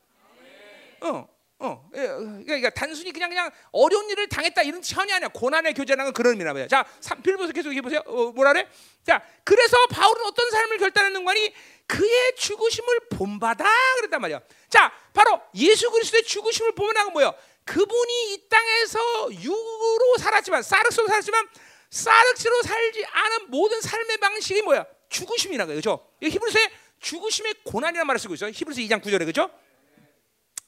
[1.03, 1.32] 어.
[1.63, 5.29] 어, 예, 그러니까, 그러니까 단순히 그냥 그냥 어려운 일을 당했다 이런 차원이 아니야.
[5.29, 6.67] 고난의 교제라는 그런 의미라 봐요.
[6.67, 6.85] 자,
[7.23, 8.03] 빌보서 계속 해보세요.
[8.05, 8.69] 어, 뭐라 그래?
[9.07, 11.55] 자, 그래서 바울은 어떤 삶을 결단했는가니
[11.87, 13.65] 그의 죽으심을 본받아
[13.99, 14.41] 그랬단 말이야.
[14.69, 17.33] 자, 바로 예수 그리스도의 죽으심을 보면하고 뭐요?
[17.65, 18.99] 그분이 이 땅에서
[19.33, 21.49] 육으로 살았지만 사륵스로 살았지만
[21.91, 24.85] 사륵스로 살지 않은 모든 삶의 방식이 뭐야?
[25.11, 25.81] 죽으심이라는 거예요.
[25.81, 26.09] 그렇죠?
[26.23, 28.51] 히브리서에 죽으심의 고난이라는 말을 쓰고 있어요.
[28.53, 29.49] 히브리서 2장 9절에 그렇죠?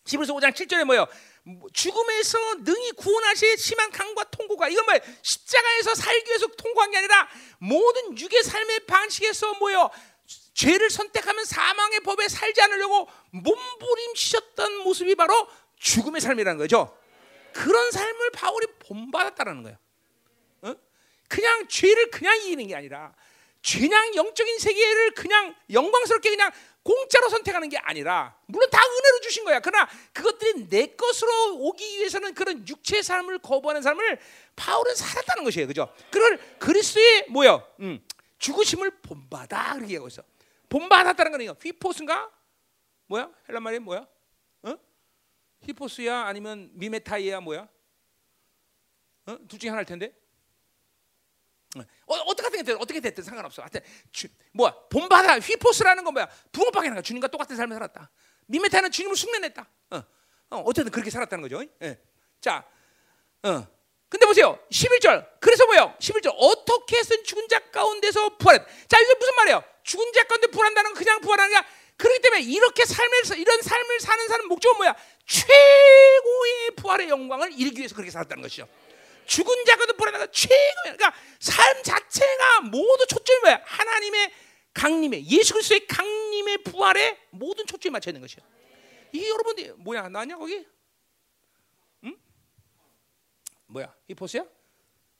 [0.06, 1.06] 히브리서 5장 7절에 뭐예요?
[1.44, 5.00] 뭐 죽음에서 능히 구원하실 심한 강과 통고가 이건 뭐예요?
[5.22, 7.28] 십자가에서 살기 위해서 통고한 게 아니라
[7.58, 9.90] 모든 육의 삶의 방식에서 뭐예요?
[10.54, 15.48] 죄를 선택하면 사망의 법에 살지 않으려고 몸부림치셨던 모습이 바로
[15.78, 16.96] 죽음의 삶이라는 거죠.
[17.52, 19.78] 그런 삶을 바울이 본받았다라는 거예요.
[20.62, 20.74] 어?
[21.28, 23.14] 그냥 죄를 그냥 이기는 게 아니라
[23.62, 26.52] 그냥 영적인 세계를 그냥 영광스럽게 그냥
[26.84, 29.58] 공짜로 선택하는 게 아니라 물론 다 은혜로 주신 거야.
[29.58, 34.20] 그러나 그것들이 내 것으로 오기 위해서는 그런 육체의 삶을 거부하는 삶을
[34.54, 35.66] 바울은 살았다는 것이에요.
[35.66, 35.92] 그죠?
[36.10, 37.66] 그걸 그리스도의 뭐요?
[37.80, 38.06] 음,
[38.38, 40.22] 죽으심을 본받아 그렇게 하고 있어.
[40.68, 42.30] 본받았다는 거는 휘포스인가?
[43.06, 43.30] 뭐야?
[43.48, 44.06] 헬란 말이 뭐야?
[44.62, 44.74] 어?
[45.62, 47.66] 히포스야 아니면 미메타이야 뭐야?
[49.26, 49.38] 어?
[49.48, 50.14] 둘 중에 하나일 텐데.
[51.82, 53.62] 어, 어떻게 됐든 어떻게 됐든 상관없어.
[53.62, 53.80] 하여튼
[54.12, 58.10] 주, 뭐야 본받아 휘포스라는 건 뭐야 붕어빵이라는 거 주님과 똑같은 삶을 살았다.
[58.46, 59.66] 미메타는 주님을 숙면했다.
[59.90, 60.02] 어,
[60.50, 61.64] 어, 어쨌든 그렇게 살았다는 거죠.
[61.82, 61.98] 예.
[62.40, 62.64] 자,
[63.42, 63.66] 어.
[64.08, 64.58] 근데 보세요.
[64.70, 65.40] 11절.
[65.40, 65.94] 그래서 뭐예요?
[65.98, 66.32] 11절.
[66.36, 68.62] 어떻게 해서 죽은 자 가운데서 부활했.
[68.88, 69.64] 자, 이게 무슨 말이에요?
[69.82, 74.28] 죽은 자 가운데 부활한다는 건 그냥 부활하는 게 그렇기 때문에 이렇게 삶을 이런 삶을 사는
[74.28, 74.94] 사람 목적은 뭐야?
[75.26, 78.68] 최고의 부활의 영광을 이루기 위해서 그렇게 살았다는 것이죠.
[79.26, 80.96] 죽은 자가도 불안하가 최고야.
[80.96, 83.62] 그러니까 삶 자체가 모두 초점이 뭐야?
[83.64, 84.32] 하나님의
[84.72, 88.44] 강림에 예수 그리스도의 강림의 부활에 모든 초점이 맞춰 있는 것이야.
[89.12, 90.08] 이게 여러분들 뭐야?
[90.08, 90.66] 나냐 거기?
[92.04, 92.16] 응?
[93.66, 93.94] 뭐야?
[94.08, 94.44] 히포스야?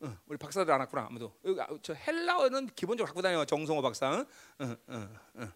[0.03, 1.33] 응, 우리 박사들 안 왔구나 아무도.
[1.59, 4.27] 아, 저 헬라어는 기본적으로 갖고 다녀 정성호 박사.
[4.61, 5.53] 응, 응, 응.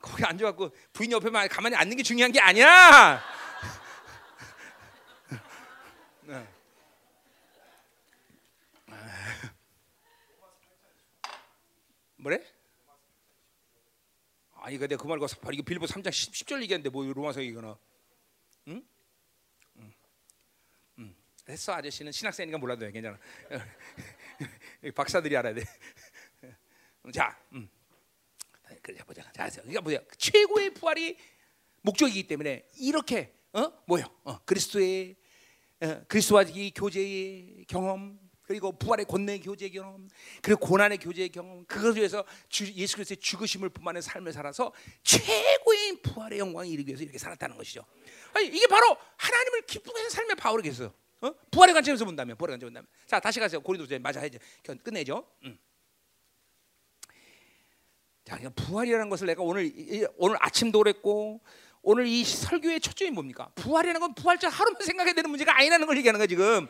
[0.00, 3.22] 거기 앉아갖고 부인 옆에만 가만히 앉는 게 중요한 게 아니야.
[6.28, 6.59] 응.
[12.20, 12.44] 뭐래?
[14.54, 17.78] 아니 근데 그 말고 바로 이거 빌보 3장 10, 절 얘기하는데 뭐 로마서 이거나.
[21.50, 23.18] 됐어 아저씨는 신학생이니까 몰라도 돼 괜찮아
[24.94, 25.64] 박사들이 알아야 돼
[27.12, 27.68] 자, 음.
[28.82, 29.22] 그래 보자.
[29.32, 29.98] 자, 그러니까 뭐야?
[30.16, 31.16] 최고의 부활이
[31.80, 34.04] 목적이기 때문에 이렇게 어 뭐요?
[34.22, 35.16] 어, 그리스도의
[35.80, 38.20] 어, 그리스도와 이 교제의 경험,
[38.50, 40.08] 그리고 부활의 권능의 교제 경험,
[40.42, 44.72] 그리고 고난의 교제 경험, 그것 위해서 주, 예수 그리스도의 죽으심을 분만의 삶을 살아서
[45.04, 47.84] 최고의 부활의 영광을 이루기 위해서 이렇게 살았다는 것이죠.
[48.32, 50.92] 아니, 이게 바로 하나님을 기쁘게 하는 삶의 바울이겠어요.
[51.20, 51.32] 어?
[51.52, 52.88] 부활의 관점에서 본다면, 부활의 관점에서 본다면.
[53.06, 53.60] 자, 다시 가세요.
[53.60, 54.40] 고린도서 맞아 이제
[54.82, 55.24] 끝내죠.
[55.44, 55.56] 음.
[58.24, 59.72] 자, 부활이라는 것을 내가 오늘
[60.16, 61.40] 오늘 아침도 그랬고
[61.82, 63.52] 오늘 이 설교의 초점이 뭡니까?
[63.54, 66.66] 부활이라는 건 부활절 하루만 생각해야 되는 문제가 아니라는 걸 얘기하는 거야 지금.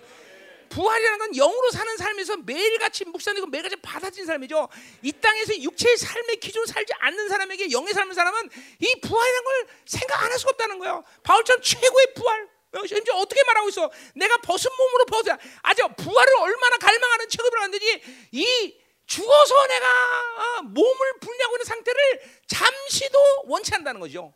[0.71, 4.69] 부활이라는 건 영으로 사는 삶에서 매일같이 묵상되고 매일같이 받아진 삶이죠.
[5.03, 8.49] 이 땅에서 육체의 삶의 기준 살지 않는 사람에게 영의 삶을 사람은
[8.79, 11.05] 이 부활이라는 걸 생각 안 할 수가 없다는 거예요.
[11.25, 12.49] 바울처럼 최고의 부활.
[12.87, 13.91] 심지어 어떻게 말하고 있어?
[14.15, 15.37] 내가 벗은 몸으로 벗어.
[15.63, 18.77] 아주 부활을 얼마나 갈망하는 체급을 하는지 이
[19.07, 22.01] 죽어서 내가 어, 몸을 분리하고 있는 상태를
[22.47, 24.33] 잠시도 원치 않는다는 거죠.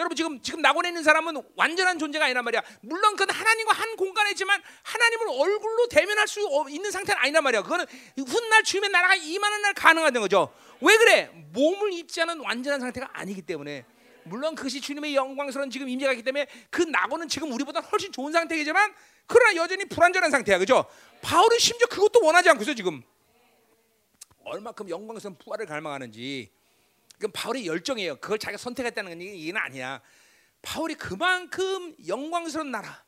[0.00, 0.02] 어?
[0.02, 2.62] 여러분 지금 지금 낙원에 있는 사람은 완전한 존재가 아니란 말이야.
[2.80, 6.40] 물론 그건 하나님과 한 공간에 있지만 하나님을 얼굴로 대면할 수
[6.70, 7.62] 있는 상태는 아니란 말이야.
[7.62, 7.86] 그거는
[8.16, 10.52] 훗날 주님의 나라가 임하는 날 가능하다는 거죠.
[10.80, 11.30] 왜 그래?
[11.52, 13.84] 몸을 입지 않은 완전한 상태가 아니기 때문에.
[14.24, 18.94] 물론 그것이 주님의 영광스러운 지금 임재가 있기 때문에 그 낙원은 지금 우리보다 훨씬 좋은 상태이지만
[19.26, 20.58] 그러나 여전히 불완전한 상태야.
[20.58, 20.84] 그죠?
[21.22, 23.02] 바울은 심지어 그것도 원하지 않고 있어 지금.
[24.44, 26.50] 얼마큼 영광스러운 부활을 갈망하는지
[27.20, 28.16] 그건 바울의 열정이에요.
[28.16, 30.00] 그걸 자기가 선택했다는 얘기는 아니야.
[30.62, 33.04] 바울이 그만큼 영광스러운 나라,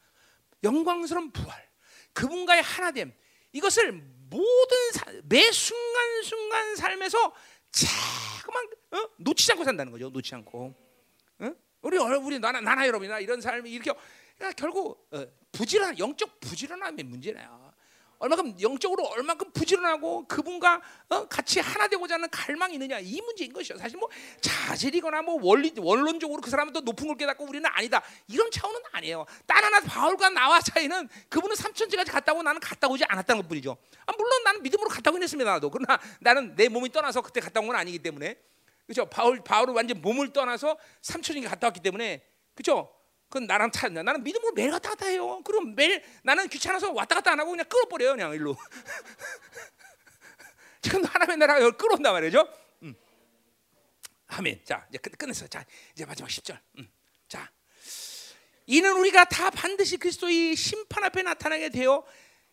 [0.63, 1.67] 영광스러운 부활,
[2.13, 3.13] 그분과의 하나됨
[3.53, 7.35] 이것을 모든 사, 매 순간 순간 삶에서
[7.71, 9.09] 자꾸만 어?
[9.17, 10.11] 놓치지 않고 산다는 거죠.
[10.11, 10.75] 놓치지 않고.
[11.39, 11.55] 어?
[11.81, 13.93] 우리 우리 나나 나나 여러분이나 이런 삶이 이렇게
[14.37, 17.62] 그러니까 결국 어, 부지런 영적 부지런함의 문제나요.
[18.23, 23.77] 얼마큼 영적으로 얼마큼 부지런하고 그분과 어, 같이 하나 되고자 하는 갈망이 있느냐 이 문제인 것이죠.
[23.77, 24.09] 사실 뭐
[24.41, 29.27] 자질이거나 뭐 원리 원론적으로 그 사람은 더 높은 걸 깨닫고 우리는 아니다 이런 차원은 아니에요.
[29.45, 33.77] 딴 하나 바울과 나와 차이는 그분은 삼천지까지 갔다 고 나는 갔다 오지 않았다는 것뿐이죠.
[34.07, 35.51] 아, 물론 나는 믿음으로 갔다 오긴 했습니다.
[35.51, 38.37] 나도 그러나 나는 내 몸이 떠나서 그때 갔다 온 건 아니기 때문에
[38.87, 39.07] 그렇죠.
[39.11, 42.23] 바울 바울은 완전 몸을 떠나서 삼천지 갔다 왔기 때문에
[42.55, 42.93] 그렇죠.
[43.33, 44.03] 그건 나랑 차냐?
[44.03, 45.41] 나는 믿음으로 매일 갔다 갔다 해요.
[45.43, 48.55] 그럼 매일 나는 귀찮아서 왔다 갔다 안 하고 그냥 끌어버려요, 그냥 일로.
[50.83, 52.47] 지금 하나님의 나라가 끌어온단 말이죠.
[52.83, 52.95] 음.
[54.27, 54.61] 아멘.
[54.67, 55.47] 자, 이제 끝, 끝냈어.
[55.47, 55.65] 자,
[55.95, 56.61] 이제 마지막 10절.
[56.77, 56.93] 음.
[57.27, 57.51] 자,
[58.67, 62.05] 이는 우리가 다 반드시 그리스도의 심판 앞에 나타나게 되어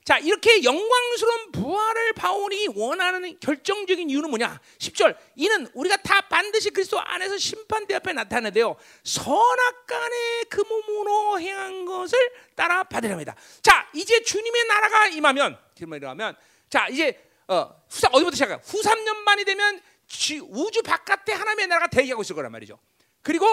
[0.03, 4.59] 자, 이렇게 영광스러운 부활을 바울이 원하는 결정적인 이유는 뭐냐?
[4.79, 5.15] 10절.
[5.35, 12.17] 이는 우리가 다 반드시 그리스도 안에서 심판대 앞에 나타내되어 선악 간의 그 몸으로 행한 것을
[12.55, 13.35] 따라 받으렵니다.
[13.61, 16.35] 자, 이제 주님의 나라가 임하면, 임하면,
[16.69, 18.63] 자, 이제 어, 후사 어디부터 시작할까?
[18.63, 22.79] 후 3년 만이 되면 지, 우주 바깥에 하나님의 나라가 대기하고 있을 거란 말이죠.
[23.23, 23.45] 그리고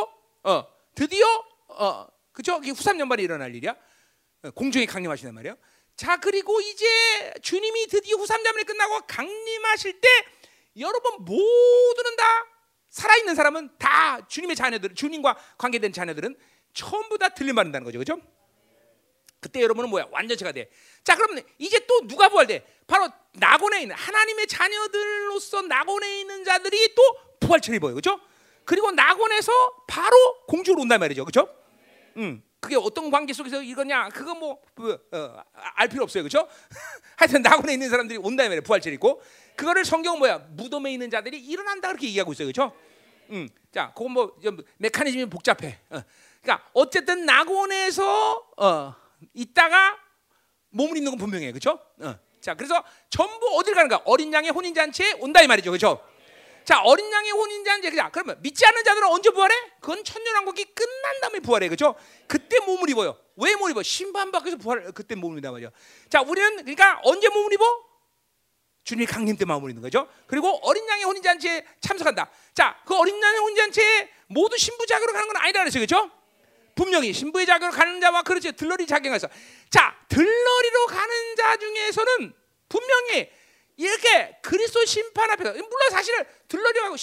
[0.42, 1.26] 어, 드디어
[1.68, 2.56] 어, 그죠?
[2.56, 3.74] 후 3년 만에 일어날 일이야.
[4.42, 5.56] 어, 공중에 강림하신단 말이에요.
[5.96, 6.86] 자, 그리고 이제
[7.42, 10.08] 주님이 드디어 후 3년만에 끝나고 강림하실 때
[10.78, 12.46] 여러분 모두는 다
[12.90, 16.36] 살아있는 사람은 다 주님의 자녀들, 주님과 관계된 자녀들은
[16.74, 18.20] 전부 다 들림받는다는 거죠, 그죠?
[19.40, 20.06] 그때 여러분은 뭐야?
[20.10, 20.68] 완전체가 돼.
[21.02, 22.66] 자, 그러면 이제 또 누가 부활돼?
[22.86, 27.02] 바로 낙원에 있는 하나님의 자녀들로서 낙원에 있는 자들이 또
[27.40, 28.20] 부활체를 입어요, 그죠?
[28.64, 31.48] 그리고 낙원에서 바로 공주로 온단 말이죠, 그죠?
[32.16, 34.08] 음, 그게 어떤 관계 속에서 이거냐?
[34.08, 34.60] 그거 뭐
[35.12, 35.42] 어,
[35.74, 36.48] 알 필요 없어요, 그죠?
[37.16, 39.22] 하여튼 낙원에 있는 사람들이 온단 말이에요, 부활체를 입고.
[39.56, 40.38] 그거를 성경은 뭐야?
[40.50, 42.72] 무덤에 있는 자들이 일어난다 그렇게 얘기하고 있어요, 그죠?
[43.30, 44.36] 음, 자, 그건 뭐
[44.78, 45.78] 메커니즘이 복잡해.
[45.90, 46.00] 어.
[46.42, 48.94] 그러니까 어쨌든 낙원에서 어,
[49.34, 49.98] 있다가
[50.70, 51.80] 몸을 입는 건 분명해요, 그렇죠?
[52.00, 52.18] 어.
[52.40, 54.02] 자, 그래서 전부 어딜 가는가?
[54.04, 56.00] 어린 양의 혼인 잔치에 온다 이 말이죠, 그렇죠?
[56.66, 59.54] 자, 어린 양의 혼인 잔치 그냥 그러면 믿지 않는 자들은 언제 부활해?
[59.80, 61.94] 그건 천년왕국이 끝난 다음에 부활해, 그렇죠?
[62.26, 63.16] 그때 몸을 입어요.
[63.36, 63.84] 왜 몸을 입어?
[63.84, 65.70] 신반 밖에서 부활 그때 몸을 입단 말이죠.
[66.10, 67.64] 자, 우리는 그러니까 언제 몸을 입어?
[68.82, 70.08] 주님이 강림 때 마음을 입는 거죠.
[70.26, 72.28] 그리고 어린 양의 혼인 잔치에 참석한다.
[72.52, 76.10] 자, 그 어린 양의 혼인 잔치에 모두 신부 자격으로 가는 건 아니라 그랬어요, 그렇죠?
[76.74, 79.28] 분명히 신부의 자격으로 가는 자와 그렇지 들러리 자격에서
[79.70, 82.34] 자 들러리로 가는 자 중에서는
[82.68, 83.30] 분명히
[83.76, 86.96] 이렇게 그리스도 심판 앞에서 물론 사실은 들러리하고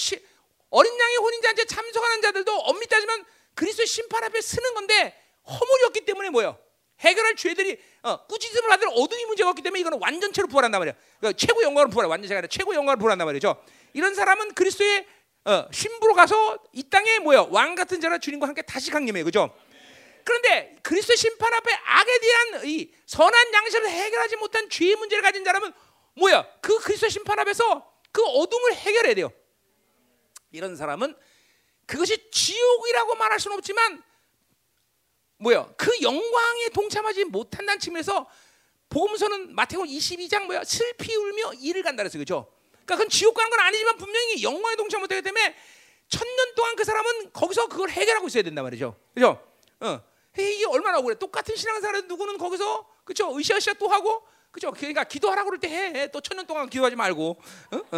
[0.69, 6.29] 어린 양의 혼인잔치에 참석하는 자들도 엄밀히 따지면 그리스도 심판 앞에 쓰는 건데 허물이 없기 때문에
[6.29, 6.57] 뭐요?
[6.99, 10.95] 해결할 죄들이 어, 꾸짖음을 하든 어둠이 문제가 없기 때문에 이거는 완전체로 부활한단 말이야.
[11.19, 13.61] 그러니까 최고 영광을 부활, 완전체가 아니라 최고 영광을 부활한단 말이죠.
[13.93, 15.05] 이런 사람은 그리스도의
[15.45, 19.53] 어, 신부로 가서 이 땅에 뭐야 왕 같은 자라 주님과 함께 다시 강림해 그죠?
[20.23, 25.73] 그런데 그리스도 심판 앞에 악에 대한 이 선한 양심을 해결하지 못한 죄의 문제를 가진 자라면
[26.15, 29.31] 뭐야 그 그리스도 심판 앞에서 그 어둠을 해결해야 돼요.
[30.52, 31.15] 이런 사람은
[31.85, 34.03] 그것이 지옥이라고 말할 수는 없지만
[35.38, 38.30] 뭐야 그 영광에 동참하지 못한다는 측면에서
[38.90, 42.53] 복음서는 마태복음 22장 뭐야 슬피 울며 이를 간다 그랬어요 그죠?
[42.72, 45.56] 그러니까 그건 지옥 가는 건 아니지만 분명히 영광에 동참 못하기 때문에
[46.07, 48.95] 천년 동안 그 사람은 거기서 그걸 해결하고 있어야 된단 말이죠.
[49.14, 49.44] 그죠?
[49.80, 50.02] 어.
[50.38, 51.18] 이게 얼마나 억울해.
[51.18, 53.35] 똑같은 신앙생활 누구는 거기서 그죠?
[53.38, 54.71] 으쌰으쌰 또 하고 그죠?
[54.71, 56.07] 그러니까 기도하라고 그럴 때 해.
[56.11, 57.41] 또 천년 동안 기도하지 말고.
[57.71, 57.77] 어?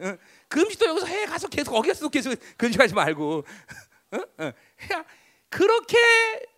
[0.00, 0.16] 어.
[0.48, 3.42] 그 음식도 여기서 해 가서 계속 거기서 계속 근심하지 말고.
[4.12, 4.18] 어?
[4.44, 4.52] 어.
[5.48, 5.96] 그렇게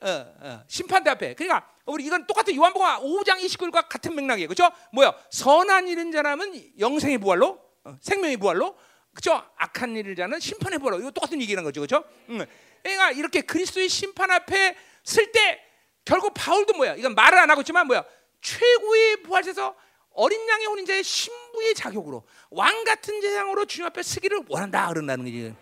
[0.00, 1.34] 어, 어, 심판대 앞에.
[1.34, 4.48] 그러니까 우리 이건 똑같은 요한복음 5장 29절과 같은 맥락이에요.
[4.48, 4.68] 그렇죠?
[4.92, 5.14] 뭐야?
[5.30, 8.76] 선한 일은 자라면 영생의 부활로 어, 생명의 부활로
[9.14, 9.40] 그죠?
[9.56, 12.04] 악한 일을 자는 심판의 부활로 이거 똑같은 얘기라는 거죠, 그렇죠?
[12.30, 12.44] 응.
[12.82, 15.62] 그러니까 이렇게 그리스도의 심판 앞에 쓸 때
[16.04, 16.96] 결국 바울도 뭐야?
[16.96, 18.04] 이건 말을 안 하고 있지만 뭐야?
[18.46, 19.74] 최고의 부활에서
[20.12, 25.54] 어린 양의 혼인자의 신부의 자격으로 왕 같은 재상으로 주님 앞에 서기를 원한다 그런다는 거지.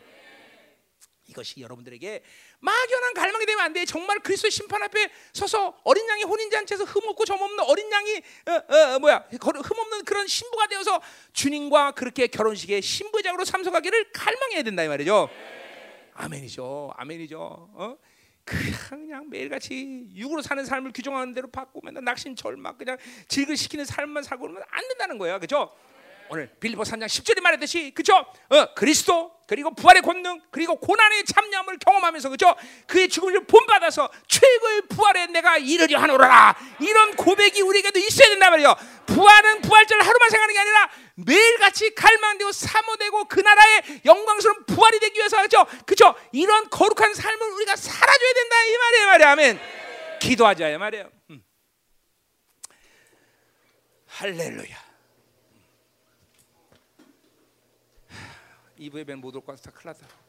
[1.26, 2.22] 이것이 여러분들에게
[2.60, 3.86] 막연한 갈망이 되면 안 돼.
[3.86, 8.16] 정말 그리스도 심판 앞에 서서 어린 양의 혼인 잔치에서 흠없고 점없는 어린 양이
[8.46, 11.00] 어, 어, 어, 뭐야 흠없는 그런 신부가 되어서
[11.32, 15.30] 주님과 그렇게 결혼식에 신부장으로 참석하기를 갈망해야 된다 이 말이죠.
[16.12, 16.92] 아멘이죠.
[16.96, 17.38] 아멘이죠.
[17.40, 17.96] 어?
[18.44, 22.98] 그냥 매일같이 육으로 사는 삶을 규정하는 대로 받고 맨날 낙심절 막 그냥
[23.28, 25.40] 질을 시키는 삶만 살고 그러면 안 된다는 거예요.
[25.40, 25.72] 그죠?
[26.30, 28.16] 오늘 빌리보 3장 10절에 말했듯이 그죠?
[28.48, 32.54] 어, 그리스도 그리고 부활의 권능 그리고 고난의 참념을 경험하면서 그죠?
[32.86, 38.74] 그의 죽음을 본받아서 최고의 부활에 내가 이르려 하노라 이런 고백이 우리에게도 있어야 된단 말이에요.
[39.06, 45.40] 부활은 부활절 하루만 생각하는 게 아니라 매일같이 갈망되고 사모되고 그 나라의 영광스러운 부활이 되기 위해서
[45.42, 45.64] 그죠?
[45.86, 46.14] 그죠?
[46.32, 49.30] 이런 거룩한 삶을 우리가 살아줘야 된다 이 말이에요, 말이야.
[49.32, 49.60] 아멘.
[50.20, 51.10] 기도하자 이 말이에요.
[51.30, 51.44] 음.
[54.08, 54.84] 할렐루야.
[58.78, 60.23] 2부 예배는 못 올 것 같아 큰일 났다.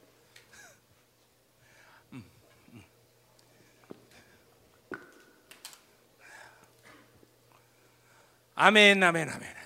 [8.56, 9.66] 아멘, 아멘, 아멘, 아멘.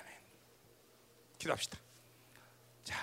[1.38, 1.78] 기도합시다.
[2.84, 2.96] 자,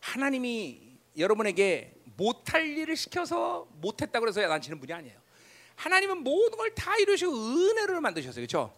[0.00, 5.18] 하나님이 여러분에게 못할 일을 시켜서 못했다고 해서 야단치는 분이 아니에요.
[5.76, 8.76] 하나님은 모든 걸 다 이루시고 은혜를 만드셨어요, 그렇죠?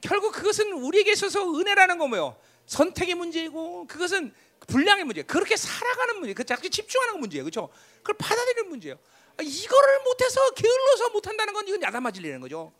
[0.00, 2.36] 결국 그것은 우리에게 있어서 은혜라는 거 뭐요?
[2.66, 4.34] 선택의 문제이고 그것은
[4.66, 5.22] 분량의 문제.
[5.22, 6.34] 그렇게 살아가는 문제.
[6.34, 7.44] 그 자꾸 집중하는 문제예요.
[7.44, 7.70] 그렇죠?
[7.98, 8.98] 그걸 받아들이는 문제예요.
[9.40, 12.72] 이거를 못해서 게을러서 못한다는 건 이건 야단 맞으려는 거죠.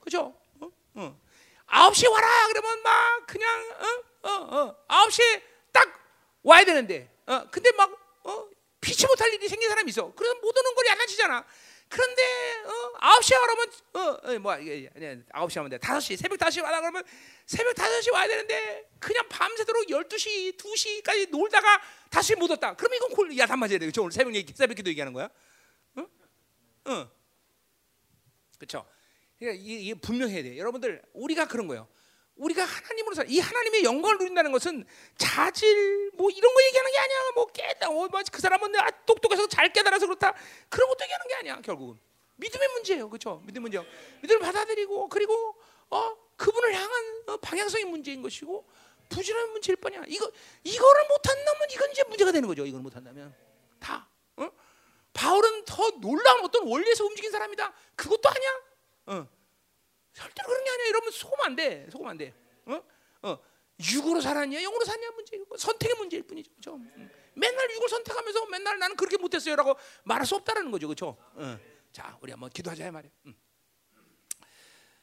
[0.00, 0.34] 그죠?
[0.60, 0.70] 어?
[0.94, 1.20] 어.
[1.66, 3.48] 9시에 와라 그러면 막 그냥
[4.22, 4.28] 어?
[4.28, 4.86] 어, 어.
[4.88, 5.42] 9시에
[5.72, 5.88] 딱
[6.42, 7.46] 와야 되는데 어.
[7.50, 7.90] 근데 막
[8.24, 8.48] 어?
[8.80, 10.12] 피치 못할 일이 생긴 사람이 있어.
[10.14, 11.44] 그래서 못 오는 걸 야단치잖아.
[11.88, 12.22] 그런데
[12.64, 14.90] 어, 9시에 와라면 어, 어 뭐야 이게
[15.32, 15.78] 9시 하면 돼.
[15.78, 17.04] 5시 새벽 5시 와라 그러면
[17.46, 21.80] 새벽 5시 와야 되는데 그냥 밤새도록 12시, 2시까지 놀다가
[22.10, 22.74] 다시 못 왔다.
[22.74, 23.86] 그러면 이건 콜 야단 맞아야 돼.
[23.86, 24.02] 그죠?
[24.02, 25.28] 오늘 새벽 새벽 기도 얘기하는 거야.
[26.88, 26.92] 응?
[26.92, 27.10] 응.
[28.58, 28.86] 그렇죠?
[29.38, 30.56] 그러니까 이게, 분명해야 돼.
[30.58, 31.88] 여러분들 우리가 그런 거예요.
[32.36, 34.84] 우리가 하나님으로 살, 이 하나님의 영광을 누린다는 것은
[35.18, 37.18] 자질 뭐 이런 거 얘기하는 게 아니야.
[37.34, 40.32] 뭐 깨다, 어, 뭐그 사람은 아, 똑똑해서 잘 깨달아서 그렇다.
[40.68, 41.60] 그런 것도 얘기하는 게 아니야.
[41.60, 41.98] 결국은
[42.36, 43.42] 믿음의 문제예요, 그렇죠?
[43.44, 43.80] 믿음 문제.
[44.22, 45.54] 믿음을 받아들이고 그리고
[45.90, 48.66] 어 그분을 향한 어, 방향성의 문제인 것이고
[49.08, 50.04] 부지런한 문제일 뿐이야.
[50.08, 50.30] 이거
[50.64, 52.64] 이거를 못한다면 이건 이제 문제가 되는 거죠.
[52.64, 53.34] 이걸 못한다면
[53.78, 54.08] 다.
[55.12, 55.20] 어?
[55.22, 57.72] 바울은 더 놀라운 어떤 원리에서 움직인 사람이다.
[57.94, 58.50] 그것도 아니야.
[59.06, 59.28] 어.
[60.12, 60.86] 절대로 그런 게 아니야.
[60.86, 61.88] 이러면 속으면 안 돼.
[61.90, 62.34] 속으면 안 돼.
[62.66, 62.82] 어?
[63.22, 63.38] 어.
[63.80, 66.76] 육으로 살았냐, 영으로 살냐 문제고 선택의 문제일 뿐이죠.
[66.76, 67.10] 음.
[67.34, 70.88] 맨날 육을 선택하면서 맨날 나는 그렇게 못했어요라고 말할 수 없다라는 거죠.
[70.88, 71.58] 그죠 어.
[71.90, 73.10] 자, 우리 한번 기도하자 말이야.
[73.26, 73.34] 음.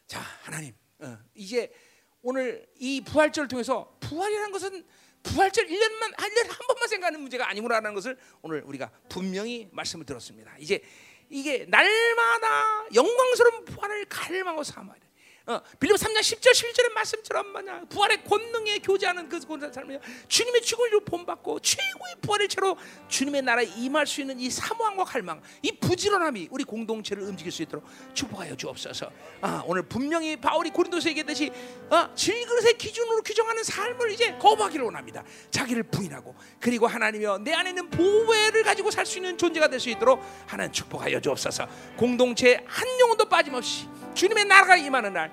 [0.07, 1.17] 자, 하나님, 어.
[1.33, 1.73] 이제
[2.21, 4.87] 오늘 이 부활절을 통해서 부활이라는 것은
[5.23, 10.55] 부활절 1년만 1년에 한 번만 생각하는 문제가 아니구나라는 것을 오늘 우리가 분명히 말씀을 들었습니다.
[10.59, 10.81] 이제
[11.29, 15.08] 이게 날마다 영광스러운 부활을 갈망하고 삼아야 돼.
[15.49, 21.59] 어, 빌립 3장 10절 11절의 말씀처럼 뭐냐 부활의 권능에 교제하는 그 삶을 주님의 죽음을 본받고
[21.61, 22.77] 최고의 부활의 채로
[23.07, 27.83] 주님의 나라에 임할 수 있는 이 사모함과 갈망 이 부지런함이 우리 공동체를 움직일 수 있도록
[28.13, 29.09] 축복하여 주옵소서.
[29.41, 31.51] 아, 오늘 분명히 바울이 고린도서 얘기했듯이
[31.89, 35.23] 어, 질그릇의 기준으로 규정하는 삶을 이제 거부하기를 원합니다.
[35.49, 39.89] 자기를 부인하고 그리고 하나님이여 내 안에 있는 보배를 가지고 살 수 있는 존재가 될 수
[39.89, 41.67] 있도록 하나님 축복하여 주옵소서.
[41.97, 45.31] 공동체 한 영혼도 빠짐없이 주님의 나라가 임하는 날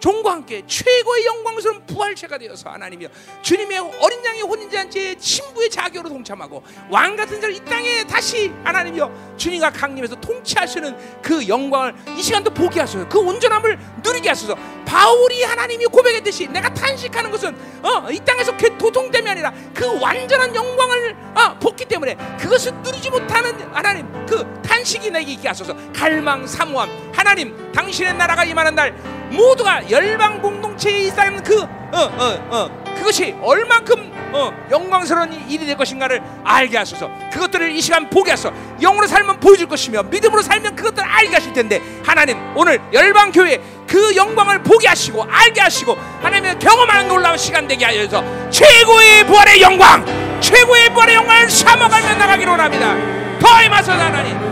[0.00, 3.08] 종과 함께 최고의 영광스러운 부활체가 되어서 하나님이여
[3.42, 9.70] 주님의 어린 양의 혼인잔치에 신부의 자격으로 동참하고 왕 같은 자를 이 땅에 다시 하나님이여 주님과
[9.70, 13.08] 강림해서 통치하시는 그 영광을 이 시간도 보게 하소서.
[13.08, 14.54] 그 온전함을 누리게 하소서.
[14.84, 21.16] 바울이 하나님이 고백했듯이 내가 탄식하는 것은 어, 이 땅에서 도통 때문이 아니라 그 완전한 영광을
[21.34, 25.74] 어, 복기 때문에 그것을 누리지 못하는 하나님 그 탄식이 내게 있게 하소서.
[25.92, 27.12] 갈망 사모함.
[27.12, 28.92] 하나님 당신의 나라가 임하는 날
[29.30, 36.20] 모두가 열방 공동체에 있다는 그 어, 어, 어, 그것이 얼만큼 어, 영광스러운 일이 될 것인가를
[36.44, 37.10] 알게 하소서.
[37.32, 38.54] 그것들을 이 시간 보게 하소서.
[38.80, 44.14] 영으로 살면 보여줄 것이며 믿음으로 살면 그것들을 알게 하실 텐데 하나님 오늘 열방 교회 그
[44.16, 50.04] 영광을 보게 하시고 알게 하시고 하나님의 경험하는 놀라운 시간 되게 하여서 최고의 부활의 영광,
[50.40, 52.94] 최고의 부활의 영광을 삼아가며 나가기로 합니다.
[53.38, 54.46] 더 임하소서 하나님.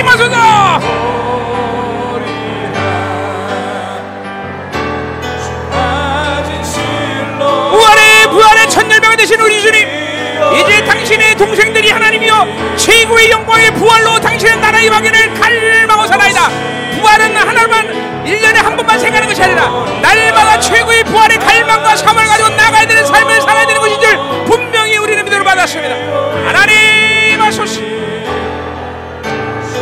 [0.00, 0.80] 임하소서
[7.70, 9.86] 부활의 부활의 천열병이 되신 우리 주님.
[10.54, 16.48] 이제 당신의 동생들이 하나님이여 최고의 영광의 부활로 당신의 나라의 왕위를 갈망하고 살아이다.
[16.98, 19.68] 부활은 하나만 1년에 한 번만 생각하는 것이 아니라
[20.00, 25.22] 날마다 최고의 부활의 갈망과 삶을 가지고 나가야 되는 삶을 살아야 되는 것인 줄 분명히 우리는
[25.24, 25.94] 믿음을 받았습니다.
[26.46, 26.99] 하나님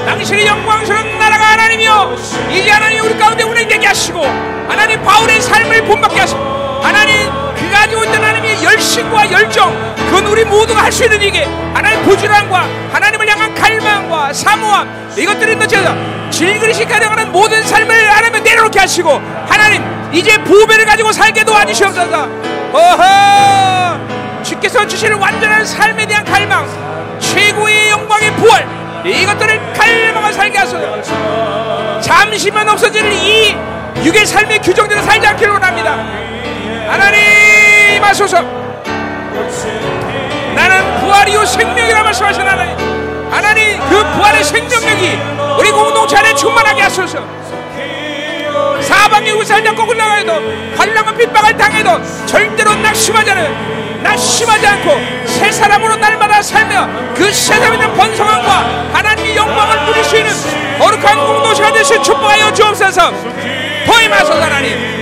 [0.06, 2.16] 당신의 영광스러운 나라가 하나님이여.
[2.50, 4.24] 이제 하나님 우리 가운데 운행되게 하시고
[4.68, 6.40] 하나님 바울의 삶을 본받게 하시고
[6.82, 11.44] 하나님 그 가지고 있던 하나님의 열심과 열정 그건 우리 모두가 할 수 있는 이게.
[11.74, 15.78] 하나님 부지런함과 하나님을 향한 갈망과 사모함 이것들이 너처
[16.30, 22.28] 질그릇이 가려가는 모든 삶을 하나님 내려놓게 하시고 하나님 이제 부배를 가지고 살게 도와주시옵소서.
[22.72, 24.42] 어허!
[24.42, 26.66] 주께서 주시는 완전한 삶에 대한 갈망
[27.20, 28.66] 최고의 영광의 부활
[29.04, 32.00] 이것들을 갈망을 살게 하소서.
[32.00, 33.56] 잠시만 없어질 이
[34.04, 35.92] 육의 삶의 규정대로 살지 않기를 원합니다.
[36.88, 38.42] 하나님 하소서.
[40.54, 42.76] 나는 부활이요 생명이라 말씀하신 하나님.
[43.30, 45.18] 하나님 그 부활의 생명력이
[45.58, 47.18] 우리 공동체 안에 충만하게 하소서.
[48.80, 50.32] 사방이 우살자 꼭을 나가도
[50.76, 57.94] 환란과 핍박을 당해도 절대로 낙심하지 않은 낙심하지 않고 새 사람으로 날마다 살며 그새 사람에 대한
[57.94, 60.32] 번성함과 하나님의 영광을 누릴 수 있는
[60.78, 63.12] 거룩한 공동체가 되시 축복하여 주옵소서.
[63.86, 64.98] 보임하소서 하나님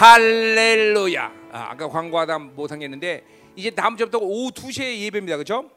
[0.00, 1.30] 할렐루야.
[1.52, 3.22] 아, 아까 광고하다 못한 게 있는데
[3.54, 5.36] 이제 다음 주부터 오후 2시에 예배입니다.
[5.36, 5.70] 그렇죠?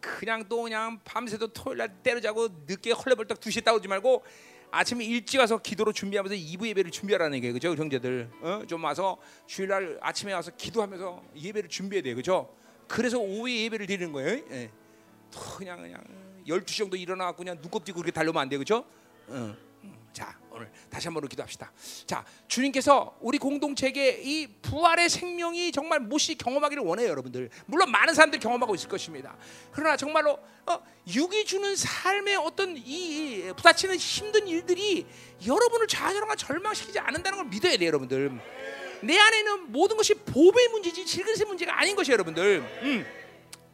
[0.00, 4.24] 그냥 또 그냥 밤새도 토요일 날 때려자고 늦게 헐레벌떡 2시에 따오지 말고
[4.72, 7.54] 아침에 일찍 와서 기도로 준비하면서 2부 예배를 준비하라는 얘기예요.
[7.54, 7.76] 그죠?
[7.76, 8.28] 형제들.
[8.40, 8.62] 어?
[8.66, 12.16] 좀 와서 주일 날 아침에 와서 기도하면서 예배를 준비해야 돼요.
[12.16, 12.52] 그죠?
[12.88, 14.42] 그래서 오후에 예배를 드리는 거예요.
[14.50, 14.70] 예.
[15.56, 16.02] 그냥 그냥
[16.48, 18.58] 12시 정도 일어나 갖고 그냥 눈곱 띄고 그렇게 달려면 안 돼.
[18.58, 18.84] 그죠?
[19.28, 19.67] 어.
[20.18, 21.70] 자, 오늘 다시 한번 기도합시다.
[22.04, 27.48] 자, 주님께서 우리 공동체에게 이 부활의 생명이 정말 못이 경험하기를 원해요, 여러분들.
[27.66, 29.36] 물론 많은 사람들이 경험하고 있을 것입니다.
[29.70, 35.06] 그러나 정말로 어, 육이 주는 삶의 어떤 이, 이 부딪히는 힘든 일들이
[35.46, 38.32] 여러분을 좌절하거나 절망시키지 않는다는 걸 믿어야 돼요, 여러분들.
[39.02, 42.58] 내 안에는 모든 것이 보배의 문제지 질그릇의 문제가 아닌 것이에요, 여러분들.
[42.82, 43.17] 음.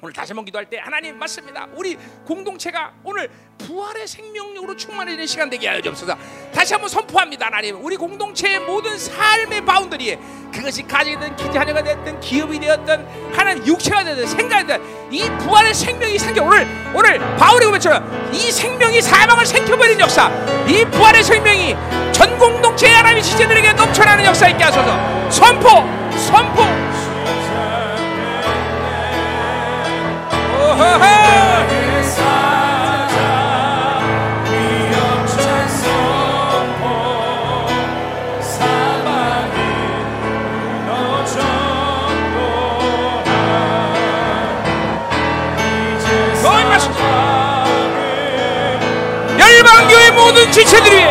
[0.05, 1.67] 오늘 다시 한번 기도할 때 하나님 맞습니다.
[1.73, 6.15] 우리 공동체가 오늘 부활의 생명력으로 충만해지는 시간 되게 하여 주옵소서.
[6.53, 7.83] 다시 한번 선포합니다, 하나님.
[7.83, 10.19] 우리 공동체의 모든 삶의 바운더리에
[10.53, 16.43] 그것이 가정이든 기자녀가 됐든 기업이 되었든 하나님 육체가 되든 생각이 되든 이 부활의 생명이 생겨
[16.45, 20.29] 오늘 오늘 바울이 보면처럼 이 생명이 사망을 생겨버린 역사,
[20.69, 21.75] 이 부활의 생명이
[22.13, 25.31] 전 공동체의 하나님의 지체들에게 넘쳐나는 역사 있게 하소서.
[25.31, 25.69] 선포,
[26.19, 26.94] 선포.
[49.39, 51.05] 열방교의 모든 지체들이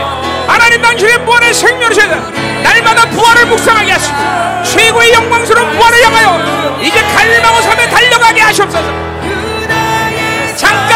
[0.47, 2.15] 하나님 당신의 부활의 생명을 세다.
[2.63, 4.15] 날마다 부활을 묵상하게 하시고
[4.63, 9.12] 최고의 영광스러운 부활을 향하여 이제 갈망의 삶에 달려가게 하시옵소서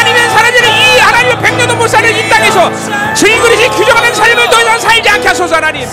[0.08, 2.72] 잠깐이면 사라지는 이 하나님의 백년도 못 사는 이 땅에서
[3.14, 5.86] 질그릇이 규정하는 삶을 더 이상 살지 않게 하소서 하나님.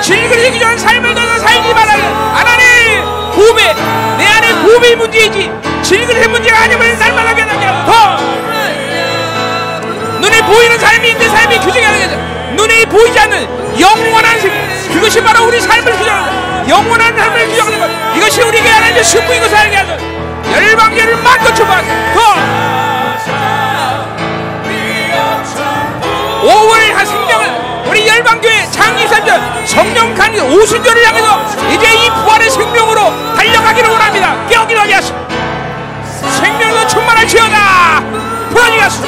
[0.00, 3.74] 질그릇이 규정하는 삶을 더 이상 살지 말아요 하나님 고배
[4.18, 8.16] 내 안에 고배의 문제이지 질그릇의 문제가 아니면 날마다 변하게 더.
[10.20, 12.16] 눈에 보이는 삶이 내 삶이 규정하는 거죠
[12.56, 14.50] 눈에 보이지 않는 영원한 생
[14.92, 19.76] 그것이 바로 우리 삶을 규정하는 영원한 삶을 규정하는 것 이것이 우리에게 하나님의 승부인 것을 알게
[19.76, 20.12] 하소서
[20.52, 21.84] 열방계를 만고 주만
[22.14, 22.81] 더
[26.42, 31.40] 5월 한 생명을 우리 열방교회 장기산절 성령 간이 오순절을 향해서
[31.70, 34.46] 이제 이 부활의 생명으로 달려가기를 원합니다.
[34.48, 35.18] 깨어기를 하게 하시고.
[36.40, 38.02] 생명으로 충만할지어다.
[38.50, 39.06] 풀어지게 하시고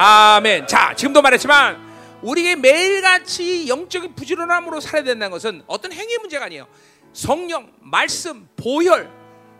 [0.00, 0.68] 아멘.
[0.68, 1.76] 자, 지금도 말했지만
[2.22, 6.68] 우리에게 매일같이 영적인 부지런함으로 살아야 된다는 것은 어떤 행위 문제가 아니에요.
[7.12, 9.10] 성령, 말씀, 보혈,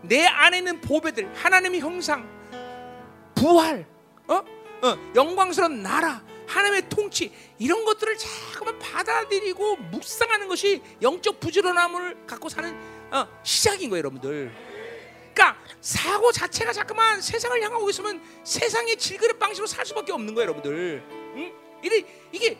[0.01, 2.25] 내 안에 있는 보배들, 하나님의 형상,
[3.35, 3.85] 부활,
[4.29, 4.35] 어?
[4.81, 12.73] 어, 영광스러운 나라, 하나님의 통치 이런 것들을 자꾸만 받아들이고 묵상하는 것이 영적 부지런함을 갖고 사는
[13.11, 14.68] 어, 시작인 거예요, 여러분들.
[15.39, 21.01] 그러니까 사고 자체가 자꾸만 세상을 향하고 있으면 세상의 질그릇 방식으로 살 수밖에 없는 거예요, 여러분들.
[21.07, 21.53] 응?
[21.81, 22.57] 이게 이게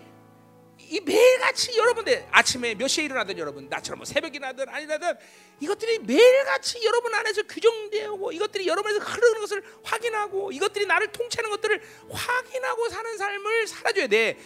[0.77, 5.13] 이 매일같이 여러분들 아침에 몇 시에 일어나든 여러분 나처럼 뭐 새벽이 나든 아니라든
[5.59, 12.89] 이것들이 매일같이 여러분 안에서 규정되고 이것들이 여러분에서 흐르는 것을 확인하고 이것들이 나를 통치하는 것들을 확인하고
[12.89, 14.37] 사는 삶을 살아줘야 돼.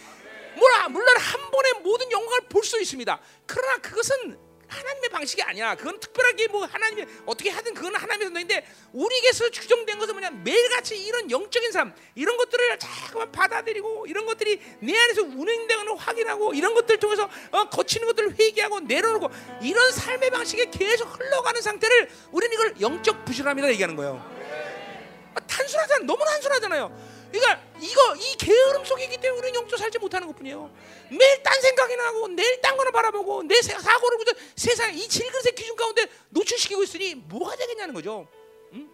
[0.56, 3.20] 뭐라 물론 한 번에 모든 영광을 볼 수 있습니다.
[3.46, 4.38] 그러나 그것은
[4.74, 5.74] 하나님의 방식이 아니야.
[5.74, 11.30] 그건 특별하게 뭐 하나님이 어떻게 하든 그건 하나님의 선인데 우리에게서 규정된 것은 뭐냐 매일같이 이런
[11.30, 16.98] 영적인 삶 이런 것들을 자꾸만 받아들이고 이런 것들이 내 안에서 운행되는 걸 확인하고 이런 것들
[16.98, 19.30] 통해서 어, 거치는 것들을 회개하고 내려놓고
[19.62, 24.34] 이런 삶의 방식에 계속 흘러가는 상태를 우리는 이걸 영적 부실함이라 얘기하는 거예요.
[25.34, 26.04] 아, 단순하잖아.
[26.04, 27.13] 너무 단순하잖아요.
[27.34, 30.72] 그러니까 이거 이 게으름 속에 있기 때문에 우리는 영적 살지 못하는 것뿐이에요.
[31.10, 35.74] 매일 딴 생각이 나고 내일 딴 거나 바라보고 내 사고를 그저 세상 이 질그릇의 기준
[35.74, 38.28] 가운데 노출시키고 있으니 뭐가 되겠냐는 거죠.
[38.74, 38.88] 응?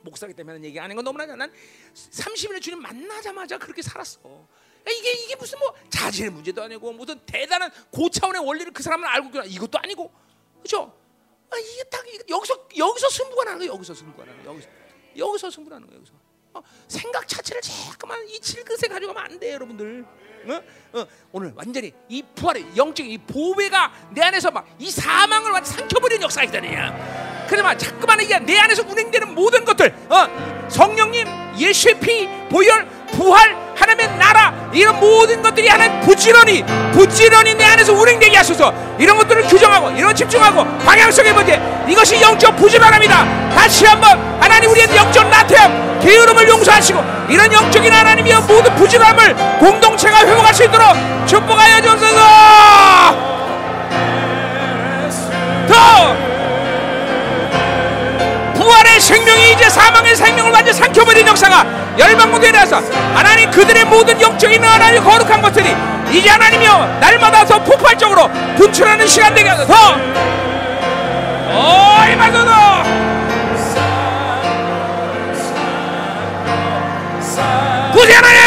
[0.00, 1.52] 목사기 때문에 얘기 아닌 건 너무나 난
[1.94, 4.20] 30일에 주님 만나자마자 그렇게 살았어.
[4.22, 9.26] 그러니까 이게 이게 무슨 뭐 자질의 문제도 아니고 무슨 대단한 고차원의 원리를 그 사람은 알고
[9.26, 10.10] 있구나 이것도 아니고
[10.60, 10.98] 그렇죠?
[11.50, 13.74] 아, 이게 딱 여기서 여기서 승부가 나는 거예요.
[13.74, 14.54] 여기서 승부가 나는 거예요.
[14.54, 14.70] 여기서
[15.18, 16.00] 여기서 승부가 나는 거예요.
[16.00, 16.31] 여기서.
[16.54, 20.04] 어, 생각 자체를 자꾸만 이 질그릇에 가져가면 안 돼요, 여러분들.
[20.48, 20.60] 어?
[20.98, 26.22] 어, 오늘 완전히 이 부활의 영적인 이 보배가 내 안에서 막 이 사망을 완전 삼켜버리는
[26.22, 27.46] 역사가 있다니야.
[27.48, 31.26] 그러면 자꾸만 이게 내 안에서 운행되는 모든 것들, 어, 성령님,
[31.58, 37.92] 예수의 피, 보혈, 부활, 하나님의 나라 이런 모든 것들이 하나님 부지 부지런히 부지런히 내 안에서
[37.92, 38.72] 운행되게 하소서.
[38.98, 43.50] 이런 것들을 규정하고 이런 집중하고 방향성의 문제 이것이 영적 부지런함이다.
[43.54, 50.54] 다시 한번 하나님 우리의 영적 나태함 게으름을 용서하시고 이런 영적인 하나님이여 모든 부지런함을 공동체가 회복할
[50.54, 50.86] 수 있도록
[51.26, 52.16] 축복하여 주소서.
[55.68, 56.31] 더
[58.62, 61.66] 부활의 생명이 이제 사망의 생명을 완전 삼켜버린 역사가
[61.98, 62.80] 열방무대에 나서
[63.12, 65.74] 하나님 그들의 모든 영적인 하나님 거룩한 것들이
[66.12, 69.96] 이제 하나님이여 날마다 더 폭발적으로 분출하는 시간 되게 하소서.
[72.16, 72.52] 마소서.
[77.92, 78.42] 부지 하나님!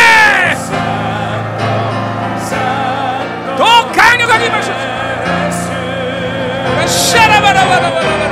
[3.58, 4.80] 더 강력하게 마셔서
[6.88, 8.25] 샤라바라바라바라바라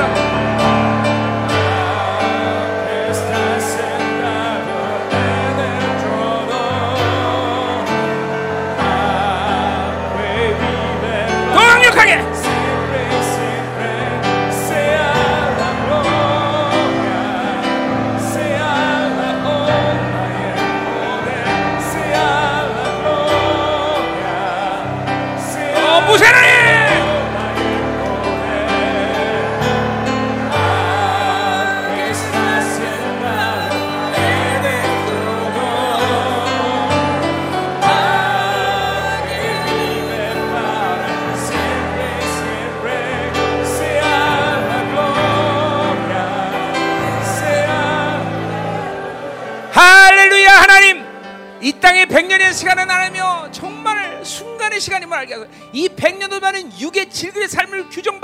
[51.84, 55.52] 땅의 백년의 시간은 하나며 정말 순간의 시간임을 알게 하소서.
[55.74, 58.22] 이 백년도만은 육의 질그의 삶을 그것들로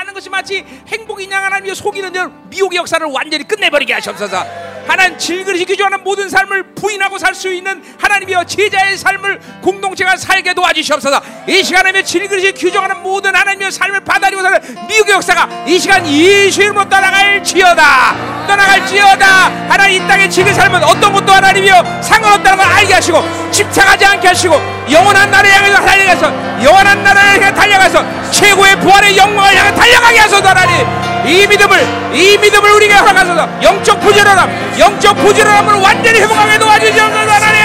[0.00, 4.46] 사는 것이 마치 행복이냐 하나님의 속이는 들 미혹의 역사를 완전히 끝내버리게 하시옵소서.
[4.88, 11.20] 하나님 질그릇이 규정하는 모든 삶을 부인하고 살 수 있는 하나님이여 제자의 삶을 공동체가 살게 도와주시옵소서.
[11.48, 16.88] 이 시간에 질그릇이 규정하는 모든 하나님의 삶을 받아들이고 사는 미혹의 역사가 이 시간 예수 이름으로
[16.88, 18.46] 떠나갈지어다.
[18.46, 19.26] 떠나갈지어다.
[19.68, 23.22] 하나님 이 땅의 질그릇 삶은 어떤 것도 하나님이여 상관없다는 걸 알게 하시고
[23.52, 24.54] 집착하지 않게 하시고
[24.90, 30.86] 영원한 나라를 향해서 달려가서 영원한 나라를 향해 달려가서 최고의 부활의 영광을 향해 달려가게 하소서 하나님.
[31.26, 33.48] 이 믿음을 이 믿음을 우리에게 허락하소서.
[33.62, 37.60] 영적 부지런함 영적 부지런함을 완전히 회복하게 도와주시옵소서 하나님.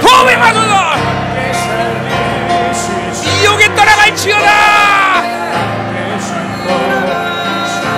[0.00, 0.74] 도움이 받소서.
[3.42, 5.24] 이욕에 떠나갈지어다.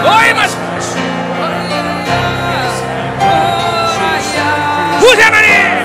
[0.02, 0.48] 너의 말
[5.16, 5.76] 씀 구세 하나님!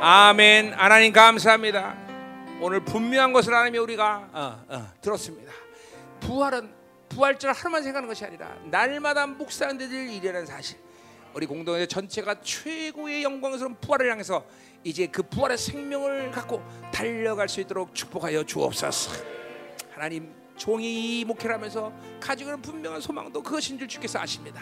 [0.00, 0.72] 아멘.
[0.74, 1.94] 하나님 감사합니다.
[2.60, 5.52] 오늘 분명한 것을 하나님이 우리가 어, 어, 들었습니다
[6.20, 6.72] 부활은
[7.08, 10.78] 부활절 하루만 생각하는 것이 아니라 날마다 묵상되는 일이라는 사실.
[11.34, 14.44] 우리 공동체 전체가 최고의 영광스러운 부활을 향해서
[14.82, 16.62] 이제 그 부활의 생명을 갖고
[16.92, 19.24] 달려갈 수 있도록 축복하여 주옵소서.
[19.90, 24.60] 하나님 종이 목회를 하면서 가지고 있는 분명한 소망도 그것인 줄 주께서 아십니다.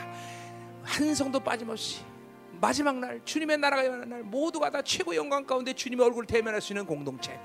[0.82, 2.02] 한 성도 빠짐없이
[2.60, 6.72] 마지막 날 주님의 나라가 임하는 날 모두가 다 최고의 영광 가운데 주님의 얼굴을 대면할 수
[6.72, 7.38] 있는 공동체.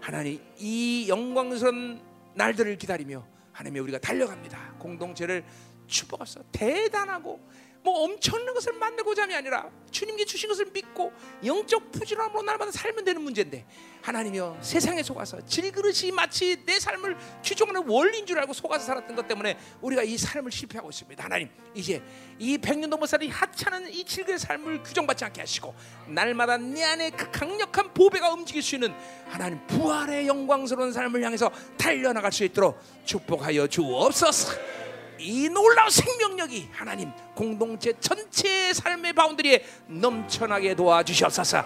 [0.00, 2.00] 하나님 이 영광스러운
[2.34, 4.74] 날들을 기다리며 하나님의 우리가 달려갑니다.
[4.78, 5.44] 공동체를
[5.86, 6.44] 축복하소서.
[6.52, 7.40] 대단하고
[7.82, 11.12] 뭐 엄청난 것을 만들고자 함이 아니라 주님께 주신 것을 믿고
[11.44, 13.66] 영적 부지런함으로 날마다 살면 되는 문제인데
[14.02, 19.58] 하나님이여 세상에 속아서 질그릇이 마치 내 삶을 규정하는 원리인 줄 알고 속아서 살았던 것 때문에
[19.80, 21.22] 우리가 이 삶을 실패하고 있습니다.
[21.22, 22.02] 하나님 이제
[22.38, 25.74] 이 백년 넘어 살이 하찮은 이 질그릇의 삶을 규정받지 않게 하시고
[26.06, 28.94] 날마다 내 안에 그 강력한 보배가 움직일 수 있는
[29.26, 34.79] 하나님 부활의 영광스러운 삶을 향해서 달려나갈 수 있도록 축복하여 주옵소서
[35.20, 41.64] 이 놀라운 생명력이 하나님 공동체 전체의 삶의 바운드리에 넘쳐나게 도와주시옵소서.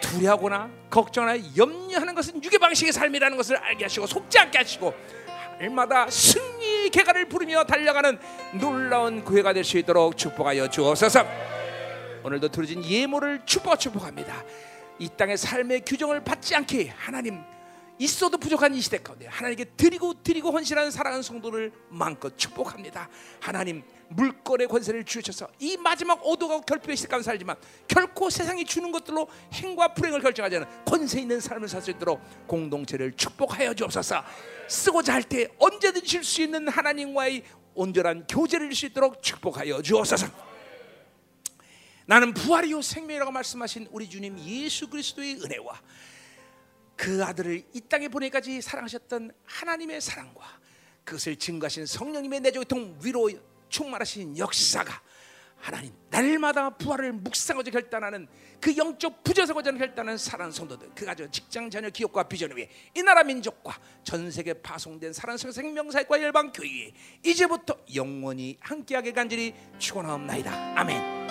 [0.00, 4.94] 두려하거나 걱정하나 염려하는 것은 육의 방식의 삶이라는 것을 알게 하시고 속지 않게 하시고
[5.58, 8.18] 날마다 승리의 개가를 부르며 달려가는
[8.60, 11.24] 놀라운 구회가 될 수 있도록 축복하여 주옵소서.
[12.22, 14.44] 오늘도 들어진 예모를 축복 축복합니다.
[14.98, 17.42] 이 땅의 삶의 규정을 받지 않게 하나님
[18.04, 23.08] 있어도 부족한 이 시대 가운데 하나님께 드리고 드리고 헌신하는 사랑하는 성도를 마음껏 축복합니다.
[23.40, 27.56] 하나님 물건의 권세를 주셔서 이 마지막 어두워 결핍의 시대 가운데 살지만
[27.88, 33.12] 결코 세상이 주는 것들로 행과 불행을 결정하지 않은 권세 있는 삶을 살 수 있도록 공동체를
[33.16, 34.22] 축복하여 주옵소서.
[34.68, 37.42] 쓰고자 할 때 언제든지 줄 수 있는 하나님과의
[37.74, 40.26] 온전한 교제를 줄 수 있도록 축복하여 주옵소서.
[42.06, 45.80] 나는 부활이요 생명이라고 말씀하신 우리 주님 예수 그리스도의 은혜와
[46.96, 50.42] 그 아들을 이 땅에 보내기까지 사랑하셨던 하나님의 사랑과
[51.04, 53.30] 그것을 증거하신 성령님의 내조통 위로
[53.68, 55.02] 충만하신 역사가
[55.64, 58.28] 하나님 날마다 부활을 묵상하자 결단하는
[58.60, 63.22] 그 영적 부재서고자 결단하는 사랑 성도들 그 가정 직장 자녀 기업과 비전을 위해 이 나라
[63.22, 66.92] 민족과 전 세계 파송된 사랑 생명사회과 열방 교회
[67.22, 71.23] 이제부터 영원히 함께하게 간절히 축원하옵나이다 아멘.